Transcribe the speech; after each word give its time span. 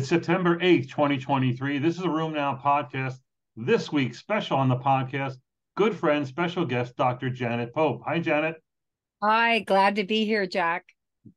It's 0.00 0.08
September 0.08 0.56
8th, 0.56 0.88
2023. 0.88 1.76
This 1.76 1.98
is 1.98 2.04
a 2.04 2.06
RheumNow 2.06 2.62
podcast. 2.62 3.16
This 3.54 3.92
week, 3.92 4.14
special 4.14 4.56
on 4.56 4.70
the 4.70 4.76
podcast, 4.78 5.34
good 5.76 5.94
friend, 5.94 6.26
special 6.26 6.64
guest, 6.64 6.96
Dr. 6.96 7.28
Janet 7.28 7.74
Pope. 7.74 8.00
Hi, 8.06 8.18
Janet. 8.18 8.54
Hi, 9.22 9.58
glad 9.58 9.96
to 9.96 10.04
be 10.04 10.24
here, 10.24 10.46
Jack. 10.46 10.86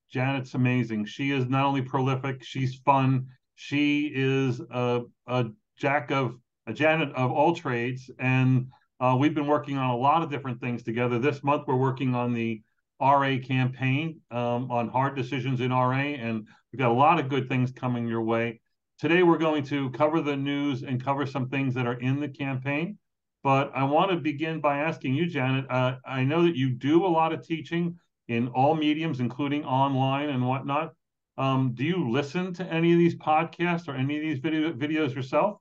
Janet's 0.09 0.53
amazing. 0.53 1.03
She 1.03 1.31
is 1.31 1.45
not 1.49 1.65
only 1.65 1.81
prolific, 1.81 2.41
she's 2.41 2.75
fun. 2.85 3.27
She 3.55 4.09
is 4.15 4.61
a, 4.71 5.01
a 5.27 5.47
jack 5.77 6.11
of 6.11 6.37
a 6.65 6.71
Janet 6.71 7.13
of 7.15 7.33
all 7.33 7.53
trades. 7.53 8.09
And 8.17 8.67
uh, 9.01 9.17
we've 9.19 9.35
been 9.35 9.47
working 9.47 9.77
on 9.77 9.89
a 9.89 9.97
lot 9.97 10.23
of 10.23 10.31
different 10.31 10.61
things 10.61 10.83
together. 10.83 11.19
This 11.19 11.43
month, 11.43 11.63
we're 11.67 11.75
working 11.75 12.15
on 12.15 12.33
the 12.33 12.63
RA 13.01 13.35
campaign 13.45 14.21
um, 14.31 14.71
on 14.71 14.87
hard 14.87 15.17
decisions 15.17 15.59
in 15.59 15.71
RA, 15.71 15.97
and 15.97 16.47
we've 16.71 16.79
got 16.79 16.91
a 16.91 16.93
lot 16.93 17.19
of 17.19 17.27
good 17.27 17.49
things 17.49 17.69
coming 17.71 18.07
your 18.07 18.21
way. 18.21 18.61
Today, 19.03 19.21
we're 19.21 19.37
going 19.37 19.65
to 19.65 19.89
cover 19.89 20.21
the 20.21 20.37
news 20.37 20.83
and 20.83 21.03
cover 21.03 21.25
some 21.25 21.49
things 21.49 21.73
that 21.73 21.85
are 21.85 21.99
in 21.99 22.21
the 22.21 22.29
campaign. 22.29 22.97
But 23.43 23.69
I 23.75 23.83
want 23.83 24.11
to 24.11 24.15
begin 24.15 24.61
by 24.61 24.77
asking 24.77 25.13
you, 25.13 25.25
Janet. 25.25 25.69
Uh, 25.69 25.97
I 26.05 26.23
know 26.23 26.43
that 26.43 26.55
you 26.55 26.69
do 26.69 27.05
a 27.05 27.07
lot 27.07 27.33
of 27.33 27.45
teaching 27.45 27.99
in 28.29 28.47
all 28.47 28.75
mediums, 28.75 29.19
including 29.19 29.65
online 29.65 30.29
and 30.29 30.47
whatnot. 30.47 30.93
Um, 31.37 31.73
do 31.73 31.83
you 31.83 32.09
listen 32.11 32.53
to 32.53 32.63
any 32.63 32.93
of 32.93 32.97
these 32.97 33.17
podcasts 33.17 33.89
or 33.89 33.93
any 33.93 34.15
of 34.15 34.21
these 34.21 34.39
video, 34.39 34.71
videos 34.71 35.13
yourself? 35.13 35.57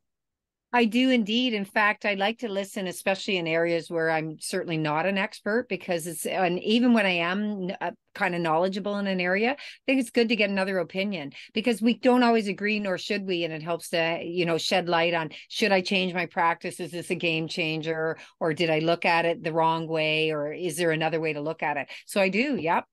I 0.75 0.87
do 0.87 1.11
indeed. 1.11 1.53
In 1.53 1.67
fact, 1.67 2.07
I 2.07 2.15
like 2.15 2.39
to 2.39 2.49
listen, 2.49 2.87
especially 2.87 3.37
in 3.37 3.47
areas 3.47 3.91
where 3.91 4.11
I'm 4.11 4.39
certainly 4.41 4.79
not 4.79 5.05
an 5.05 5.19
expert, 5.19 5.69
because 5.69 6.07
it's, 6.07 6.25
and 6.25 6.59
even 6.61 6.95
when 6.95 7.05
I 7.05 7.11
am 7.11 7.71
uh, 7.79 7.91
kind 8.15 8.35
of 8.35 8.41
knowledgeable 8.41 8.97
in 8.97 9.07
an 9.07 9.21
area, 9.21 9.51
I 9.51 9.57
think 9.85 10.01
it's 10.01 10.11
good 10.11 10.31
to 10.31 10.37
get 10.37 10.49
another 10.49 10.79
opinion 10.79 11.33
because 11.53 11.83
we 11.83 11.99
don't 11.99 12.23
always 12.23 12.49
agree, 12.49 12.81
nor 12.81 12.97
should 12.97 13.27
we. 13.27 13.45
And 13.45 13.53
it 13.53 13.63
helps 13.63 13.91
to, 13.91 14.21
you 14.23 14.47
know, 14.47 14.57
shed 14.57 14.89
light 14.89 15.13
on 15.13 15.31
should 15.49 15.73
I 15.73 15.83
change 15.83 16.15
my 16.15 16.25
practice? 16.25 16.81
Is 16.81 16.93
this 16.93 17.11
a 17.11 17.17
game 17.17 17.49
changer? 17.49 18.17
Or 18.41 18.55
did 18.55 18.71
I 18.71 18.79
look 18.79 19.05
at 19.05 19.27
it 19.27 19.45
the 19.45 19.53
wrong 19.53 19.87
way? 19.87 20.31
Or 20.31 20.55
is 20.55 20.79
there 20.79 20.91
another 20.91 21.21
way 21.21 21.35
to 21.35 21.41
look 21.43 21.63
at 21.63 21.77
it? 21.77 21.89
So 22.07 22.19
I 22.19 22.31
do. 22.31 22.57
Yep. 22.57 22.85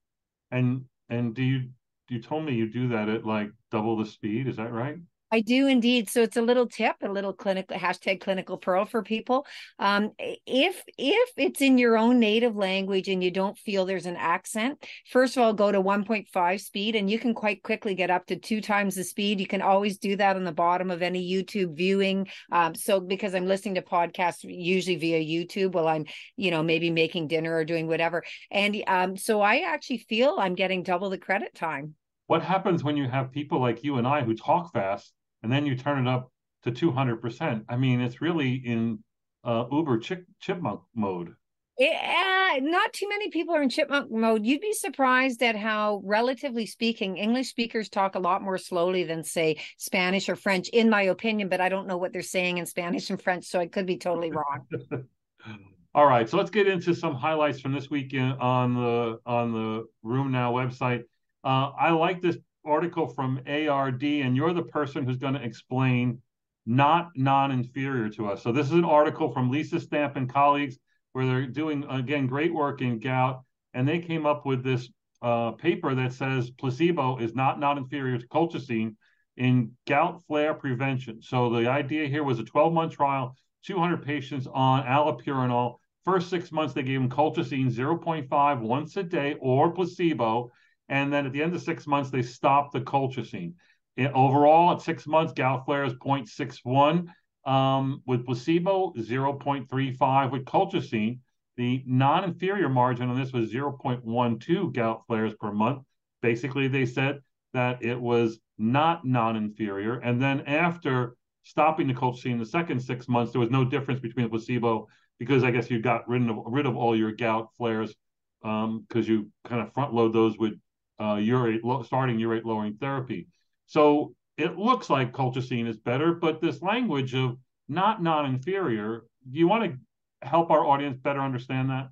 And, 0.50 0.84
and 1.08 1.34
do 1.34 1.42
you, 1.42 1.70
you 2.10 2.20
told 2.20 2.44
me 2.44 2.54
you 2.54 2.68
do 2.68 2.88
that 2.88 3.08
at 3.08 3.24
like 3.24 3.50
double 3.70 3.96
the 3.96 4.04
speed. 4.04 4.48
Is 4.48 4.56
that 4.56 4.72
right? 4.72 4.98
I 5.32 5.42
do 5.42 5.68
indeed. 5.68 6.10
So 6.10 6.22
it's 6.22 6.36
a 6.36 6.42
little 6.42 6.66
tip, 6.66 6.96
a 7.02 7.08
little 7.08 7.32
clinical 7.32 7.76
hashtag 7.76 8.20
clinical 8.20 8.58
pearl 8.58 8.84
for 8.84 9.02
people. 9.02 9.46
Um, 9.78 10.10
if 10.18 10.82
if 10.98 11.30
it's 11.36 11.60
in 11.60 11.78
your 11.78 11.96
own 11.96 12.18
native 12.18 12.56
language 12.56 13.08
and 13.08 13.22
you 13.22 13.30
don't 13.30 13.56
feel 13.56 13.84
there's 13.86 14.06
an 14.06 14.16
accent, 14.16 14.84
first 15.08 15.36
of 15.36 15.44
all, 15.44 15.52
go 15.52 15.70
to 15.70 15.80
1.5 15.80 16.60
speed, 16.60 16.96
and 16.96 17.08
you 17.08 17.20
can 17.20 17.32
quite 17.32 17.62
quickly 17.62 17.94
get 17.94 18.10
up 18.10 18.26
to 18.26 18.36
two 18.36 18.60
times 18.60 18.96
the 18.96 19.04
speed. 19.04 19.38
You 19.38 19.46
can 19.46 19.62
always 19.62 19.98
do 19.98 20.16
that 20.16 20.34
on 20.34 20.42
the 20.42 20.52
bottom 20.52 20.90
of 20.90 21.00
any 21.00 21.30
YouTube 21.30 21.76
viewing. 21.76 22.26
Um, 22.50 22.74
so 22.74 22.98
because 22.98 23.34
I'm 23.34 23.46
listening 23.46 23.76
to 23.76 23.82
podcasts 23.82 24.40
usually 24.42 24.96
via 24.96 25.20
YouTube 25.20 25.72
while 25.72 25.86
I'm, 25.86 26.06
you 26.36 26.50
know, 26.50 26.64
maybe 26.64 26.90
making 26.90 27.28
dinner 27.28 27.54
or 27.54 27.64
doing 27.64 27.86
whatever, 27.86 28.24
and 28.50 28.82
um, 28.88 29.16
so 29.16 29.40
I 29.40 29.60
actually 29.60 29.98
feel 29.98 30.38
I'm 30.40 30.56
getting 30.56 30.82
double 30.82 31.08
the 31.08 31.18
credit 31.18 31.54
time. 31.54 31.94
What 32.26 32.42
happens 32.42 32.82
when 32.82 32.96
you 32.96 33.08
have 33.08 33.32
people 33.32 33.60
like 33.60 33.84
you 33.84 33.96
and 33.96 34.06
I 34.06 34.22
who 34.22 34.34
talk 34.34 34.72
fast? 34.72 35.12
And 35.42 35.50
then 35.50 35.66
you 35.66 35.76
turn 35.76 36.06
it 36.06 36.10
up 36.10 36.30
to 36.62 36.72
200%. 36.72 37.64
I 37.68 37.76
mean, 37.76 38.00
it's 38.00 38.20
really 38.20 38.54
in 38.54 39.02
uh, 39.44 39.64
Uber 39.70 39.98
chip, 39.98 40.26
chipmunk 40.40 40.80
mode. 40.94 41.34
Yeah, 41.78 42.58
not 42.60 42.92
too 42.92 43.08
many 43.08 43.30
people 43.30 43.54
are 43.54 43.62
in 43.62 43.70
chipmunk 43.70 44.10
mode. 44.10 44.44
You'd 44.44 44.60
be 44.60 44.74
surprised 44.74 45.42
at 45.42 45.56
how, 45.56 46.02
relatively 46.04 46.66
speaking, 46.66 47.16
English 47.16 47.48
speakers 47.48 47.88
talk 47.88 48.16
a 48.16 48.18
lot 48.18 48.42
more 48.42 48.58
slowly 48.58 49.04
than, 49.04 49.24
say, 49.24 49.56
Spanish 49.78 50.28
or 50.28 50.36
French, 50.36 50.68
in 50.68 50.90
my 50.90 51.02
opinion. 51.02 51.48
But 51.48 51.62
I 51.62 51.70
don't 51.70 51.86
know 51.86 51.96
what 51.96 52.12
they're 52.12 52.20
saying 52.20 52.58
in 52.58 52.66
Spanish 52.66 53.08
and 53.08 53.20
French, 53.20 53.46
so 53.46 53.58
I 53.58 53.66
could 53.66 53.86
be 53.86 53.96
totally 53.96 54.30
wrong. 54.30 54.66
All 55.94 56.06
right, 56.06 56.28
so 56.28 56.36
let's 56.36 56.50
get 56.50 56.68
into 56.68 56.94
some 56.94 57.14
highlights 57.14 57.60
from 57.60 57.72
this 57.72 57.90
weekend 57.90 58.34
on 58.40 58.74
the 58.74 59.18
on 59.26 59.52
the 59.52 59.86
RheumNow 60.04 60.52
website. 60.52 61.04
Uh, 61.42 61.72
I 61.76 61.90
like 61.90 62.20
this 62.20 62.36
article 62.64 63.06
from 63.06 63.40
ARD, 63.46 64.02
and 64.02 64.36
you're 64.36 64.52
the 64.52 64.62
person 64.62 65.04
who's 65.04 65.16
going 65.16 65.34
to 65.34 65.42
explain 65.42 66.20
not 66.66 67.10
non-inferior 67.16 68.08
to 68.10 68.28
us. 68.28 68.42
So 68.42 68.52
this 68.52 68.66
is 68.66 68.72
an 68.72 68.84
article 68.84 69.32
from 69.32 69.50
Lisa 69.50 69.80
Stamp 69.80 70.16
and 70.16 70.32
colleagues 70.32 70.78
where 71.12 71.26
they're 71.26 71.46
doing 71.46 71.84
again 71.88 72.26
great 72.26 72.54
work 72.54 72.82
in 72.82 72.98
gout, 72.98 73.42
and 73.74 73.88
they 73.88 73.98
came 73.98 74.26
up 74.26 74.46
with 74.46 74.62
this 74.62 74.88
uh, 75.22 75.52
paper 75.52 75.94
that 75.94 76.12
says 76.12 76.50
placebo 76.50 77.18
is 77.18 77.34
not 77.34 77.58
non-inferior 77.58 78.18
to 78.18 78.28
colchicine 78.28 78.94
in 79.36 79.72
gout 79.86 80.22
flare 80.26 80.54
prevention. 80.54 81.20
So 81.22 81.50
the 81.50 81.68
idea 81.68 82.06
here 82.06 82.24
was 82.24 82.38
a 82.38 82.44
12-month 82.44 82.92
trial, 82.92 83.34
200 83.64 84.04
patients 84.04 84.46
on 84.52 84.84
allopurinol. 84.84 85.76
First 86.04 86.30
six 86.30 86.50
months, 86.50 86.72
they 86.72 86.82
gave 86.82 87.00
them 87.00 87.10
colchicine 87.10 87.70
0.5 87.70 88.60
once 88.60 88.96
a 88.96 89.02
day 89.02 89.36
or 89.40 89.70
placebo 89.70 90.50
and 90.90 91.12
then 91.12 91.24
at 91.24 91.32
the 91.32 91.42
end 91.42 91.54
of 91.54 91.62
six 91.62 91.86
months, 91.86 92.10
they 92.10 92.20
stopped 92.20 92.72
the 92.72 92.80
colchicine. 92.80 93.54
It, 93.96 94.10
overall, 94.12 94.72
at 94.72 94.82
six 94.82 95.06
months, 95.06 95.32
gout 95.32 95.62
is 95.68 95.94
0.61. 95.94 97.06
Um, 97.46 98.02
with 98.06 98.26
placebo, 98.26 98.92
0.35. 98.98 100.32
With 100.32 100.44
colchicine, 100.44 101.20
the 101.56 101.82
non 101.86 102.24
inferior 102.24 102.68
margin 102.68 103.08
on 103.08 103.18
this 103.18 103.32
was 103.32 103.52
0.12 103.52 104.72
gout 104.74 105.02
flares 105.06 105.32
per 105.40 105.52
month. 105.52 105.82
Basically, 106.22 106.66
they 106.66 106.84
said 106.84 107.20
that 107.54 107.82
it 107.82 107.98
was 107.98 108.40
not 108.58 109.06
non 109.06 109.36
inferior. 109.36 109.94
And 110.00 110.20
then 110.20 110.40
after 110.40 111.14
stopping 111.44 111.86
the 111.86 111.94
colchicine 111.94 112.38
the 112.40 112.44
second 112.44 112.80
six 112.80 113.08
months, 113.08 113.30
there 113.32 113.40
was 113.40 113.50
no 113.50 113.64
difference 113.64 114.00
between 114.00 114.24
the 114.24 114.30
placebo 114.30 114.88
because 115.20 115.44
I 115.44 115.52
guess 115.52 115.70
you 115.70 115.80
got 115.80 116.08
rid 116.08 116.28
of, 116.28 116.36
rid 116.46 116.66
of 116.66 116.76
all 116.76 116.96
your 116.96 117.12
gout 117.12 117.50
flares 117.56 117.94
because 118.42 118.64
um, 118.64 118.86
you 118.94 119.30
kind 119.44 119.62
of 119.62 119.72
front 119.72 119.94
load 119.94 120.12
those 120.12 120.36
with 120.36 120.54
uh, 121.00 121.16
urate 121.16 121.86
starting 121.86 122.18
urate 122.18 122.44
lowering 122.44 122.74
therapy. 122.74 123.26
So 123.66 124.14
it 124.36 124.56
looks 124.56 124.90
like 124.90 125.12
colchicine 125.12 125.66
is 125.66 125.78
better, 125.78 126.12
but 126.12 126.40
this 126.40 126.62
language 126.62 127.14
of 127.14 127.38
not 127.68 128.02
non-inferior, 128.02 129.04
do 129.30 129.38
you 129.38 129.48
want 129.48 129.64
to 129.64 130.26
help 130.26 130.50
our 130.50 130.64
audience 130.64 130.98
better 130.98 131.20
understand 131.20 131.70
that? 131.70 131.88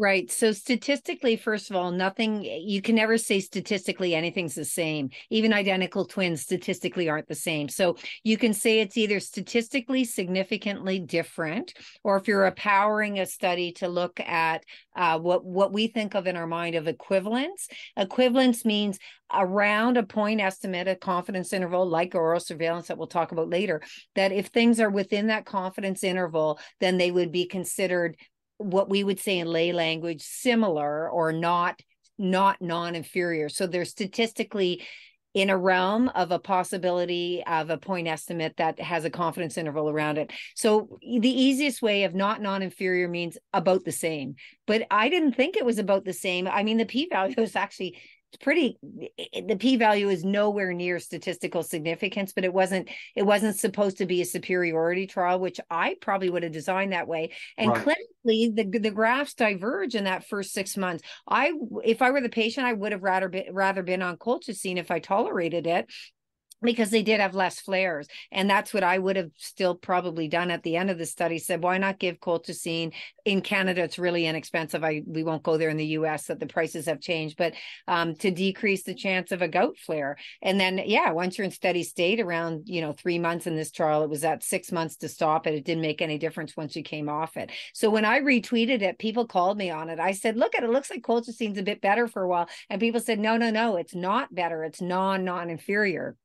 Right. 0.00 0.30
So 0.30 0.52
statistically, 0.52 1.34
first 1.34 1.70
of 1.70 1.76
all, 1.76 1.90
nothing 1.90 2.44
you 2.44 2.80
can 2.80 2.94
never 2.94 3.18
say 3.18 3.40
statistically 3.40 4.14
anything's 4.14 4.54
the 4.54 4.64
same. 4.64 5.10
Even 5.28 5.52
identical 5.52 6.04
twins 6.04 6.40
statistically 6.40 7.08
aren't 7.08 7.26
the 7.26 7.34
same. 7.34 7.68
So 7.68 7.96
you 8.22 8.38
can 8.38 8.54
say 8.54 8.78
it's 8.78 8.96
either 8.96 9.18
statistically 9.18 10.04
significantly 10.04 11.00
different, 11.00 11.74
or 12.04 12.16
if 12.16 12.28
you're 12.28 12.48
powering 12.52 13.18
a 13.18 13.26
study 13.26 13.72
to 13.72 13.88
look 13.88 14.20
at 14.20 14.62
uh, 14.94 15.18
what 15.18 15.44
what 15.44 15.72
we 15.72 15.88
think 15.88 16.14
of 16.14 16.28
in 16.28 16.36
our 16.36 16.46
mind 16.46 16.76
of 16.76 16.86
equivalence. 16.86 17.66
Equivalence 17.96 18.64
means 18.64 19.00
around 19.34 19.96
a 19.96 20.04
point 20.04 20.40
estimate, 20.40 20.86
a 20.86 20.94
confidence 20.94 21.52
interval, 21.52 21.84
like 21.84 22.14
oral 22.14 22.38
surveillance 22.38 22.86
that 22.86 22.98
we'll 22.98 23.08
talk 23.08 23.32
about 23.32 23.50
later. 23.50 23.82
That 24.14 24.30
if 24.30 24.46
things 24.46 24.78
are 24.78 24.90
within 24.90 25.26
that 25.26 25.44
confidence 25.44 26.04
interval, 26.04 26.60
then 26.78 26.98
they 26.98 27.10
would 27.10 27.32
be 27.32 27.46
considered 27.46 28.16
what 28.58 28.90
we 28.90 29.02
would 29.02 29.20
say 29.20 29.38
in 29.38 29.46
lay 29.46 29.72
language 29.72 30.22
similar 30.22 31.08
or 31.08 31.32
not 31.32 31.80
not 32.20 32.60
non-inferior 32.60 33.48
so 33.48 33.66
they're 33.66 33.84
statistically 33.84 34.82
in 35.34 35.50
a 35.50 35.56
realm 35.56 36.08
of 36.10 36.32
a 36.32 36.38
possibility 36.38 37.44
of 37.46 37.70
a 37.70 37.78
point 37.78 38.08
estimate 38.08 38.54
that 38.56 38.80
has 38.80 39.04
a 39.04 39.10
confidence 39.10 39.58
interval 39.58 39.88
around 39.88 40.18
it. 40.18 40.32
So 40.54 40.98
the 41.00 41.28
easiest 41.28 41.82
way 41.82 42.04
of 42.04 42.14
not 42.14 42.40
non-inferior 42.40 43.08
means 43.08 43.36
about 43.52 43.84
the 43.84 43.92
same. 43.92 44.36
But 44.66 44.86
I 44.90 45.08
didn't 45.08 45.34
think 45.34 45.56
it 45.56 45.66
was 45.66 45.78
about 45.78 46.04
the 46.04 46.12
same. 46.12 46.48
I 46.48 46.62
mean, 46.62 46.78
the 46.78 46.86
p-value 46.86 47.34
is 47.38 47.56
actually 47.56 47.98
it's 48.32 48.42
pretty 48.42 48.78
the 48.82 49.56
p-value 49.58 50.08
is 50.10 50.22
nowhere 50.22 50.74
near 50.74 50.98
statistical 50.98 51.62
significance 51.62 52.32
but 52.34 52.44
it 52.44 52.52
wasn't 52.52 52.88
it 53.16 53.22
wasn't 53.22 53.56
supposed 53.56 53.98
to 53.98 54.06
be 54.06 54.20
a 54.20 54.26
superiority 54.26 55.06
trial 55.06 55.40
which 55.40 55.58
i 55.70 55.96
probably 56.00 56.28
would 56.28 56.42
have 56.42 56.52
designed 56.52 56.92
that 56.92 57.08
way. 57.08 57.30
And 57.56 57.70
right. 57.70 57.86
clinically 57.86 58.54
the 58.54 58.78
the 58.78 58.90
graphs 58.90 59.34
diverge 59.34 59.94
in 59.94 60.04
that 60.04 60.26
first 60.26 60.52
six 60.52 60.76
months. 60.76 61.02
I 61.26 61.52
if 61.84 62.02
i 62.02 62.10
were 62.10 62.20
the 62.20 62.28
patient 62.28 62.66
i 62.66 62.72
would 62.72 62.92
have 62.92 63.02
rather 63.02 63.28
been 63.28 63.46
rather 63.52 63.82
been 63.82 64.02
on 64.02 64.16
colchicine 64.16 64.76
if 64.76 64.90
i 64.90 64.98
tolerated 64.98 65.66
it 65.66 65.90
because 66.62 66.90
they 66.90 67.02
did 67.02 67.20
have 67.20 67.34
less 67.34 67.60
flares. 67.60 68.08
And 68.32 68.48
that's 68.48 68.74
what 68.74 68.82
i 68.82 68.98
would 68.98 69.16
have 69.16 69.30
still 69.36 69.74
probably 69.74 70.28
done 70.28 70.50
at 70.50 70.62
the 70.62 70.76
end 70.76 70.90
of 70.90 70.98
the 70.98 71.06
study 71.06 71.38
said 71.38 71.62
why 71.62 71.78
not 71.78 71.98
give 71.98 72.20
colchicine? 72.20 72.92
In 73.24 73.40
canada 73.42 73.82
it's 73.82 73.98
really 73.98 74.26
inexpensive. 74.26 74.82
I 74.82 75.02
we 75.06 75.22
won't 75.22 75.42
go 75.42 75.56
there 75.56 75.68
in 75.68 75.76
the 75.76 75.86
us 75.86 76.26
that 76.26 76.40
the 76.40 76.46
prices 76.46 76.86
have 76.86 77.00
changed. 77.00 77.36
But 77.36 77.54
um, 77.86 78.14
to 78.16 78.30
decrease 78.30 78.82
the 78.82 78.94
chance 78.94 79.32
of 79.32 79.42
a 79.42 79.48
gout 79.48 79.76
flare. 79.78 80.16
And 80.42 80.58
then 80.60 80.80
yeah 80.84 81.10
once 81.12 81.38
you're 81.38 81.44
in 81.44 81.50
steady 81.50 81.82
state 81.82 82.20
around 82.20 82.62
you 82.66 82.80
know 82.80 82.92
three 82.92 83.18
months 83.18 83.46
in 83.46 83.56
this 83.56 83.70
trial 83.70 84.02
it 84.02 84.10
was 84.10 84.24
at 84.24 84.42
six 84.42 84.72
months 84.72 84.96
to 84.96 85.08
stop 85.08 85.46
it. 85.46 85.54
It 85.54 85.64
didn't 85.64 85.82
make 85.82 86.02
any 86.02 86.18
difference 86.18 86.56
once 86.56 86.74
you 86.76 86.82
came 86.82 87.08
off 87.08 87.36
it. 87.36 87.50
So 87.72 87.90
when 87.90 88.04
i 88.04 88.20
retweeted 88.20 88.82
it 88.82 88.98
people 88.98 89.26
called 89.26 89.58
me 89.58 89.70
on 89.70 89.90
it. 89.90 90.00
I 90.00 90.12
said 90.12 90.36
look 90.36 90.54
at 90.54 90.62
it, 90.62 90.70
it 90.70 90.72
looks 90.72 90.90
like 90.90 91.02
colchicine's 91.02 91.58
a 91.58 91.62
bit 91.62 91.80
better 91.80 92.08
for 92.08 92.22
a 92.22 92.28
while. 92.28 92.48
And 92.68 92.80
people 92.80 93.00
said 93.00 93.18
no 93.18 93.36
no 93.36 93.50
no. 93.50 93.76
It's 93.76 93.94
not 93.94 94.34
better. 94.34 94.64
It's 94.64 94.80
non 94.80 95.24
non 95.24 95.50
inferior 95.50 96.16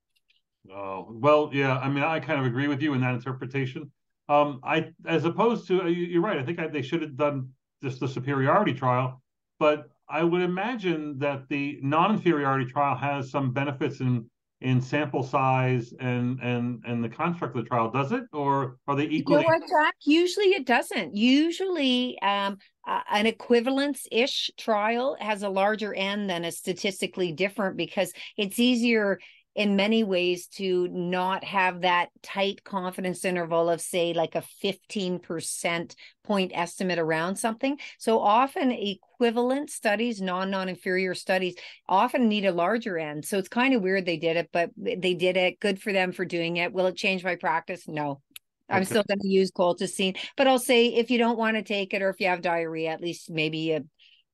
Oh 0.71 1.07
well, 1.09 1.49
yeah. 1.51 1.77
I 1.77 1.89
mean, 1.89 2.03
I 2.03 2.19
kind 2.19 2.39
of 2.39 2.45
agree 2.45 2.67
with 2.67 2.81
you 2.81 2.93
in 2.93 3.01
that 3.01 3.13
interpretation. 3.13 3.91
Um, 4.29 4.61
I, 4.63 4.91
as 5.05 5.25
opposed 5.25 5.67
to, 5.67 5.87
you're 5.89 6.21
right. 6.21 6.37
I 6.37 6.43
think 6.43 6.59
I, 6.59 6.67
they 6.67 6.81
should 6.81 7.01
have 7.01 7.17
done 7.17 7.49
just 7.83 7.99
the 7.99 8.07
superiority 8.07 8.73
trial, 8.73 9.21
but 9.59 9.89
I 10.09 10.23
would 10.23 10.41
imagine 10.41 11.19
that 11.19 11.49
the 11.49 11.79
non-inferiority 11.81 12.71
trial 12.71 12.95
has 12.95 13.29
some 13.29 13.51
benefits 13.51 13.99
in 13.99 14.29
in 14.61 14.79
sample 14.79 15.23
size 15.23 15.93
and 15.99 16.39
and 16.41 16.81
and 16.87 17.03
the 17.03 17.09
construct 17.09 17.55
of 17.57 17.63
the 17.63 17.67
trial. 17.67 17.91
Does 17.91 18.13
it, 18.13 18.23
or 18.31 18.77
are 18.87 18.95
they 18.95 19.03
equally? 19.03 19.41
You 19.41 19.49
know 19.49 19.57
what, 19.59 19.69
Jack? 19.69 19.95
Usually 20.05 20.53
it 20.53 20.65
doesn't. 20.65 21.13
Usually, 21.15 22.17
um, 22.21 22.57
uh, 22.87 23.01
an 23.11 23.25
equivalence-ish 23.25 24.51
trial 24.57 25.17
has 25.19 25.43
a 25.43 25.49
larger 25.49 25.93
n 25.93 26.27
than 26.27 26.45
a 26.45 26.51
statistically 26.51 27.33
different 27.33 27.75
because 27.75 28.13
it's 28.37 28.59
easier 28.59 29.19
in 29.55 29.75
many 29.75 30.03
ways 30.03 30.47
to 30.47 30.87
not 30.87 31.43
have 31.43 31.81
that 31.81 32.09
tight 32.23 32.63
confidence 32.63 33.23
interval 33.23 33.69
of 33.69 33.81
say 33.81 34.13
like 34.13 34.35
a 34.35 34.43
15% 34.63 35.95
point 36.23 36.51
estimate 36.55 36.99
around 36.99 37.35
something. 37.35 37.77
So 37.99 38.19
often 38.19 38.71
equivalent 38.71 39.69
studies 39.69 40.21
non 40.21 40.49
non-inferior 40.49 41.13
studies 41.13 41.55
often 41.87 42.27
need 42.27 42.45
a 42.45 42.51
larger 42.51 42.97
end. 42.97 43.25
So 43.25 43.37
it's 43.37 43.49
kind 43.49 43.73
of 43.73 43.81
weird 43.81 44.05
they 44.05 44.17
did 44.17 44.37
it 44.37 44.49
but 44.51 44.71
they 44.75 45.13
did 45.13 45.37
it. 45.37 45.59
Good 45.59 45.81
for 45.81 45.93
them 45.93 46.11
for 46.11 46.25
doing 46.25 46.57
it. 46.57 46.73
Will 46.73 46.87
it 46.87 46.95
change 46.95 47.23
my 47.23 47.35
practice? 47.35 47.87
No. 47.87 48.21
I'm 48.69 48.85
still 48.85 49.03
going 49.07 49.19
to 49.19 49.27
use 49.27 49.51
colchicine, 49.51 50.17
but 50.35 50.47
I'll 50.47 50.57
say 50.57 50.87
if 50.87 51.11
you 51.11 51.19
don't 51.19 51.37
want 51.37 51.57
to 51.57 51.63
take 51.63 51.93
it 51.93 52.01
or 52.01 52.09
if 52.09 52.19
you 52.19 52.27
have 52.27 52.41
diarrhea, 52.41 52.89
at 52.89 53.01
least 53.01 53.29
maybe 53.29 53.59
you 53.59 53.85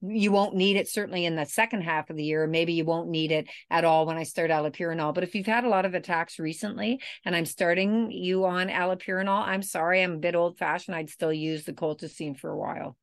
you 0.02 0.32
won't 0.32 0.56
need 0.56 0.78
it 0.78 0.88
certainly 0.88 1.26
in 1.26 1.36
the 1.36 1.46
second 1.46 1.82
half 1.82 2.10
of 2.10 2.16
the 2.16 2.24
year. 2.24 2.48
Maybe 2.48 2.74
you 2.74 2.86
won't 2.86 3.10
need 3.10 3.32
it 3.32 3.48
at 3.70 3.84
all 3.84 4.06
when 4.06 4.18
I 4.18 4.24
start 4.24 4.52
allopurinol. 4.52 5.14
But 5.14 5.24
if 5.24 5.36
you've 5.36 5.46
had 5.46 5.66
a 5.66 5.70
lot 5.70 5.86
of 5.86 5.94
attacks 5.94 6.40
recently 6.40 7.02
and 7.26 7.36
I'm 7.36 7.46
starting 7.46 8.12
you 8.12 8.46
on 8.46 8.70
allopurinol, 8.70 9.46
I'm 9.46 9.62
sorry, 9.62 10.02
I'm 10.02 10.14
a 10.14 10.18
bit 10.18 10.36
old 10.36 10.58
fashioned. 10.58 10.96
I'd 10.96 11.10
still 11.10 11.34
use 11.34 11.66
the 11.66 11.74
colchicine 11.74 12.38
for 12.38 12.50
a 12.50 12.58
while. 12.58 12.96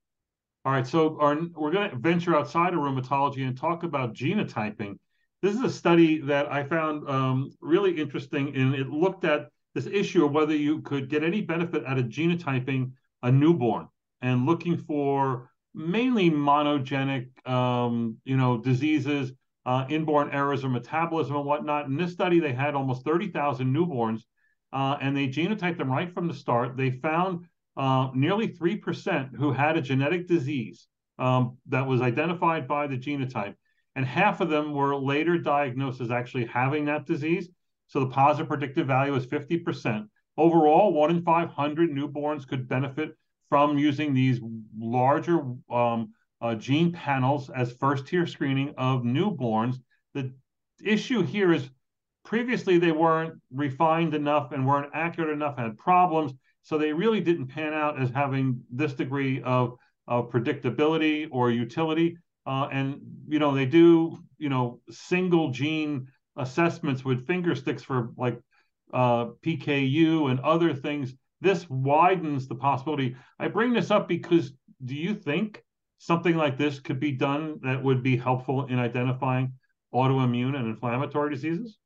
All 0.65 0.73
right, 0.73 0.87
so 0.87 1.17
our, 1.21 1.39
we're 1.55 1.71
going 1.71 1.91
to 1.91 1.97
venture 1.97 2.35
outside 2.35 2.75
of 2.75 2.81
rheumatology 2.81 3.47
and 3.47 3.57
talk 3.57 3.85
about 3.85 4.15
genotyping. 4.15 4.99
This 5.43 5.55
is 5.55 5.61
a 5.61 5.71
study 5.71 6.19
that 6.23 6.51
I 6.51 6.65
found 6.65 7.09
um, 7.09 7.53
really 7.61 8.01
interesting, 8.01 8.57
and 8.57 8.75
it 8.75 8.89
looked 8.89 9.25
at 9.25 9.49
this 9.77 9.87
issue 9.87 10.25
of 10.25 10.33
whether 10.33 10.57
you 10.57 10.81
could 10.81 11.09
get 11.09 11.23
any 11.23 11.41
benefit 11.43 11.85
out 11.87 11.99
of 11.99 12.07
genotyping 12.07 12.91
a 13.23 13.31
newborn 13.31 13.87
and 14.23 14.47
looking 14.47 14.77
for 14.77 15.51
mainly 15.77 16.31
monogenic, 16.31 17.29
um, 17.47 18.17
you 18.25 18.37
know, 18.37 18.59
diseases, 18.59 19.33
uh, 19.67 19.85
inborn 19.91 20.31
errors 20.31 20.65
of 20.65 20.71
metabolism 20.71 21.37
and 21.37 21.45
whatnot. 21.45 21.87
In 21.87 21.97
this 21.97 22.13
study, 22.13 22.41
they 22.41 22.55
had 22.55 22.75
almost 22.75 23.05
30,000 23.05 23.75
newborns, 23.75 24.23
uh, 24.73 24.97
and 25.01 25.15
they 25.15 25.29
genotyped 25.29 25.77
them 25.77 25.91
right 25.91 26.13
from 26.13 26.29
the 26.29 26.35
start. 26.35 26.77
They 26.77 26.91
found 26.91 27.45
uh, 27.77 28.09
nearly 28.15 28.49
3% 28.49 29.37
who 29.37 29.53
had 29.53 29.77
a 29.77 29.83
genetic 29.83 30.27
disease 30.27 30.89
um, 31.19 31.59
that 31.67 31.87
was 31.87 32.01
identified 32.01 32.67
by 32.67 32.87
the 32.87 32.97
genotype, 32.97 33.55
and 33.95 34.07
half 34.07 34.41
of 34.41 34.49
them 34.49 34.73
were 34.73 34.97
later 34.97 35.37
diagnosed 35.37 36.01
as 36.01 36.11
actually 36.11 36.47
having 36.47 36.87
that 36.87 37.07
disease. 37.07 37.51
So 37.89 38.01
the 38.01 38.07
positive 38.07 38.49
predictive 38.49 38.87
value 38.87 39.15
is 39.15 39.27
50%. 39.27 40.09
Overall, 40.39 40.93
one 40.93 41.11
in 41.11 41.23
500 41.23 41.91
newborns 41.91 42.49
could 42.49 42.69
benefit 42.69 43.17
from 43.49 43.79
using 43.79 44.13
these 44.15 44.41
larger 44.79 45.41
um, 45.71 46.13
uh, 46.41 46.55
gene 46.55 46.93
panels 46.93 47.51
as 47.51 47.73
first 47.73 48.07
tier 48.07 48.27
screening 48.27 48.75
of 48.77 49.03
newborns. 49.03 49.77
The 50.15 50.33
issue 50.85 51.23
here 51.23 51.53
is 51.53 51.69
previously 52.25 52.79
they 52.79 52.93
weren't 52.93 53.41
refined 53.53 54.15
enough 54.15 54.53
and 54.53 54.67
weren't 54.67 54.91
accurate 54.95 55.31
enough, 55.31 55.57
had 55.57 55.79
problems. 55.79 56.33
So 56.63 56.77
they 56.77 56.93
really 56.93 57.21
didn't 57.21 57.47
pan 57.47 57.73
out 57.73 58.01
as 58.01 58.11
having 58.11 58.61
this 58.73 58.93
degree 58.93 59.41
of, 59.43 59.77
of 60.09 60.31
predictability 60.31 61.29
or 61.31 61.51
utility. 61.51 62.19
Uh, 62.45 62.69
and, 62.73 63.01
you 63.29 63.39
know, 63.39 63.55
they 63.55 63.67
do, 63.67 64.19
you 64.39 64.49
know, 64.49 64.81
single 64.91 65.51
gene 65.51 66.09
assessments 66.37 67.05
with 67.05 67.27
finger 67.27 67.55
sticks 67.55 67.83
for 67.83 68.11
like 68.17 68.39
uh, 68.93 69.27
PKU 69.45 70.31
and 70.31 70.41
other 70.41 70.75
things 70.75 71.15
this 71.41 71.69
widens 71.69 72.49
the 72.49 72.55
possibility. 72.55 73.17
I 73.39 73.49
bring 73.49 73.73
this 73.73 73.91
up 73.91 74.09
because 74.09 74.53
do 74.85 74.95
you 74.95 75.15
think 75.15 75.63
something 75.99 76.37
like 76.37 76.59
this 76.59 76.81
could 76.81 77.01
be 77.01 77.13
done 77.13 77.61
that 77.63 77.83
would 77.83 78.03
be 78.03 78.17
helpful 78.17 78.67
in 78.67 78.79
identifying 78.79 79.53
autoimmune 79.95 80.57
and 80.57 80.67
inflammatory 80.67 81.31
diseases? 81.31 81.79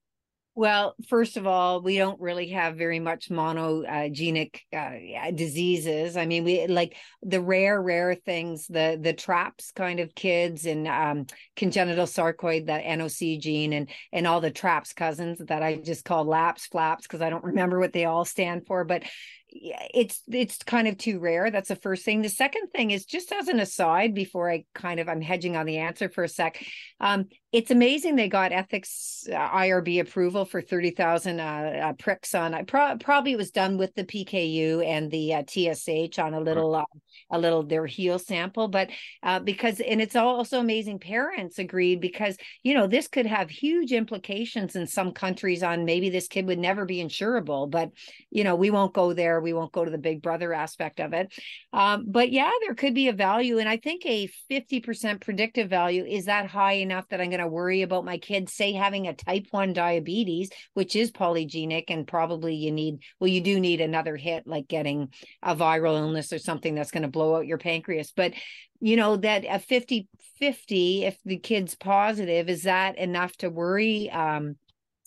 Well, 0.57 0.97
first 1.09 1.37
of 1.37 1.47
all, 1.47 1.81
we 1.81 1.97
don't 1.97 2.21
really 2.21 2.49
have 2.49 2.77
very 2.77 2.99
much 2.99 3.31
monogenic 3.31 4.59
uh, 4.77 5.31
diseases. 5.31 6.17
I 6.17 6.27
mean, 6.27 6.43
we 6.43 6.67
like 6.67 6.97
the 7.23 7.41
rare, 7.41 7.81
rare 7.81 8.17
things, 8.17 8.67
the 8.67 8.99
the 9.01 9.13
TRAPS 9.13 9.71
kind 9.71 10.01
of 10.01 10.15
kids 10.15 10.67
and 10.67 10.89
um, 10.89 11.27
congenital 11.55 12.05
sarcoid, 12.05 12.67
that 12.67 12.85
NOC 12.85 13.41
gene, 13.41 13.73
and 13.73 13.89
and 14.13 14.27
all 14.27 14.41
the 14.41 14.51
TRAPS 14.51 14.93
cousins 14.93 15.39
that 15.39 15.63
I 15.63 15.77
just 15.77 16.05
call 16.05 16.25
LAPS, 16.25 16.67
FLAPS 16.67 17.05
because 17.07 17.23
I 17.23 17.31
don't 17.31 17.45
remember 17.45 17.79
what 17.79 17.93
they 17.93 18.05
all 18.05 18.25
stand 18.25 18.67
for. 18.67 18.85
But 18.85 19.05
it's 19.53 20.23
it's 20.29 20.59
kind 20.59 20.89
of 20.89 20.97
too 20.97 21.19
rare. 21.19 21.51
That's 21.51 21.69
the 21.69 21.77
first 21.77 22.05
thing. 22.05 22.23
The 22.23 22.29
second 22.29 22.69
thing 22.69 22.91
is 22.91 23.05
just 23.05 23.33
as 23.33 23.49
an 23.49 23.61
aside 23.61 24.15
before 24.15 24.51
i 24.51 24.65
kind 24.75 25.01
of 25.01 25.09
i'm 25.09 25.21
hedging 25.21 25.57
on 25.57 25.67
the 25.67 25.79
answer 25.79 26.09
for 26.09 26.25
a 26.25 26.29
sec 26.29 26.65
um, 27.01 27.27
it's 27.53 27.71
amazing 27.71 28.17
they 28.17 28.29
got 28.29 28.53
ethics 28.53 29.27
uh, 29.33 29.51
irb 29.51 30.01
approval 30.01 30.45
for 30.45 30.61
30000 30.61 31.41
uh, 31.41 31.43
uh, 31.43 31.93
pricks 31.95 32.35
on 32.35 32.55
I 32.55 32.63
pro- 32.63 32.97
probably 32.99 33.33
it 33.33 33.39
was 33.39 33.51
done 33.51 33.77
with 33.77 33.95
the 33.95 34.05
pku 34.05 34.85
and 34.85 35.11
the 35.11 35.35
uh, 35.35 35.43
tsh 35.43 36.19
on 36.19 36.35
a 36.35 36.41
little 36.41 36.75
uh, 36.75 36.85
a 37.31 37.39
little 37.39 37.63
their 37.63 37.87
heel 37.87 38.19
sample 38.19 38.69
but 38.69 38.91
uh, 39.23 39.41
because 39.41 39.81
and 39.81 40.01
it's 40.01 40.17
also 40.17 40.61
amazing 40.61 40.99
parents 40.99 41.59
agreed 41.59 42.01
because 42.01 42.37
you 42.63 42.75
know 42.75 42.87
this 42.87 43.09
could 43.09 43.27
have 43.27 43.51
huge 43.51 43.93
implications 43.93 44.77
in 44.77 44.87
some 44.87 45.13
countries 45.13 45.63
on 45.63 45.85
maybe 45.85 46.09
this 46.11 46.29
kid 46.29 46.47
would 46.47 46.59
never 46.59 46.85
be 46.85 47.03
insurable 47.03 47.69
but 47.69 47.91
you 48.31 48.45
know 48.45 48.55
we 48.55 48.71
won't 48.71 48.95
go 48.95 49.13
there 49.13 49.41
we 49.41 49.53
won't 49.53 49.73
go 49.73 49.85
to 49.85 49.91
the 49.91 49.99
big 49.99 50.23
brother 50.23 50.53
aspect 50.53 51.01
of 51.01 51.13
it. 51.13 51.33
Um, 51.73 52.07
but 52.09 52.31
yeah, 52.31 52.51
there 52.61 52.75
could 52.75 52.95
be 52.95 53.09
a 53.09 53.13
value. 53.13 53.59
And 53.59 53.69
I 53.69 53.77
think 53.77 54.05
a 54.05 54.29
50% 54.51 55.21
predictive 55.21 55.69
value 55.69 56.05
is 56.05 56.27
that 56.27 56.47
high 56.47 56.75
enough 56.75 57.09
that 57.09 57.21
I'm 57.21 57.31
going 57.31 57.40
to 57.41 57.49
worry 57.49 57.83
about 57.83 58.05
my 58.05 58.19
kids, 58.19 58.55
say, 58.55 58.73
having 58.73 59.07
a 59.07 59.15
type 59.15 59.47
1 59.51 59.73
diabetes, 59.73 60.51
which 60.75 60.97
is 60.97 61.11
polygenic. 61.11 61.85
And 61.89 62.07
probably 62.07 62.55
you 62.55 62.73
need, 62.73 63.01
well, 63.19 63.29
you 63.29 63.41
do 63.41 63.61
need 63.61 63.81
another 63.81 64.17
hit, 64.17 64.47
like 64.47 64.69
getting 64.69 65.09
a 65.43 65.57
viral 65.57 65.99
illness 65.99 66.33
or 66.33 66.39
something 66.39 66.75
that's 66.75 66.91
going 66.91 67.03
to 67.03 67.09
blow 67.09 67.37
out 67.37 67.47
your 67.47 67.59
pancreas. 67.59 68.13
But 68.15 68.33
you 68.81 68.97
know 68.97 69.17
that 69.17 69.45
a 69.47 69.59
50 69.59 70.09
50 70.39 71.05
if 71.05 71.19
the 71.25 71.37
kid's 71.37 71.75
positive 71.75 72.49
is 72.49 72.63
that 72.63 72.97
enough 72.97 73.37
to 73.37 73.51
worry 73.51 74.11
um 74.11 74.57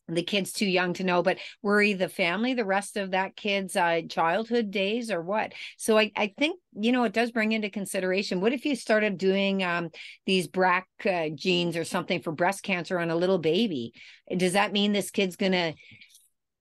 the 0.07 0.23
kid's 0.23 0.51
too 0.51 0.65
young 0.65 0.93
to 0.93 1.03
know 1.03 1.23
but 1.23 1.37
worry 1.61 1.93
the 1.93 2.09
family 2.09 2.53
the 2.53 2.65
rest 2.65 2.97
of 2.97 3.11
that 3.11 3.35
kid's 3.35 3.75
uh, 3.75 4.01
childhood 4.09 4.69
days 4.71 5.09
or 5.09 5.21
what? 5.21 5.53
So 5.77 5.97
I, 5.97 6.11
I 6.15 6.33
think 6.37 6.59
you 6.73 6.91
know 6.91 7.03
it 7.03 7.13
does 7.13 7.31
bring 7.31 7.51
into 7.51 7.69
consideration 7.69 8.41
what 8.41 8.53
if 8.53 8.65
you 8.65 8.75
started 8.75 9.17
doing 9.17 9.63
um, 9.63 9.89
these 10.25 10.47
brac 10.47 10.87
uh, 11.05 11.29
genes 11.33 11.77
or 11.77 11.83
something 11.83 12.21
for 12.21 12.31
breast 12.31 12.63
cancer 12.63 12.99
on 12.99 13.09
a 13.09 13.15
little 13.15 13.39
baby? 13.39 13.93
Does 14.35 14.53
that 14.53 14.73
mean 14.73 14.91
this 14.91 15.11
kid's 15.11 15.35
gonna 15.35 15.73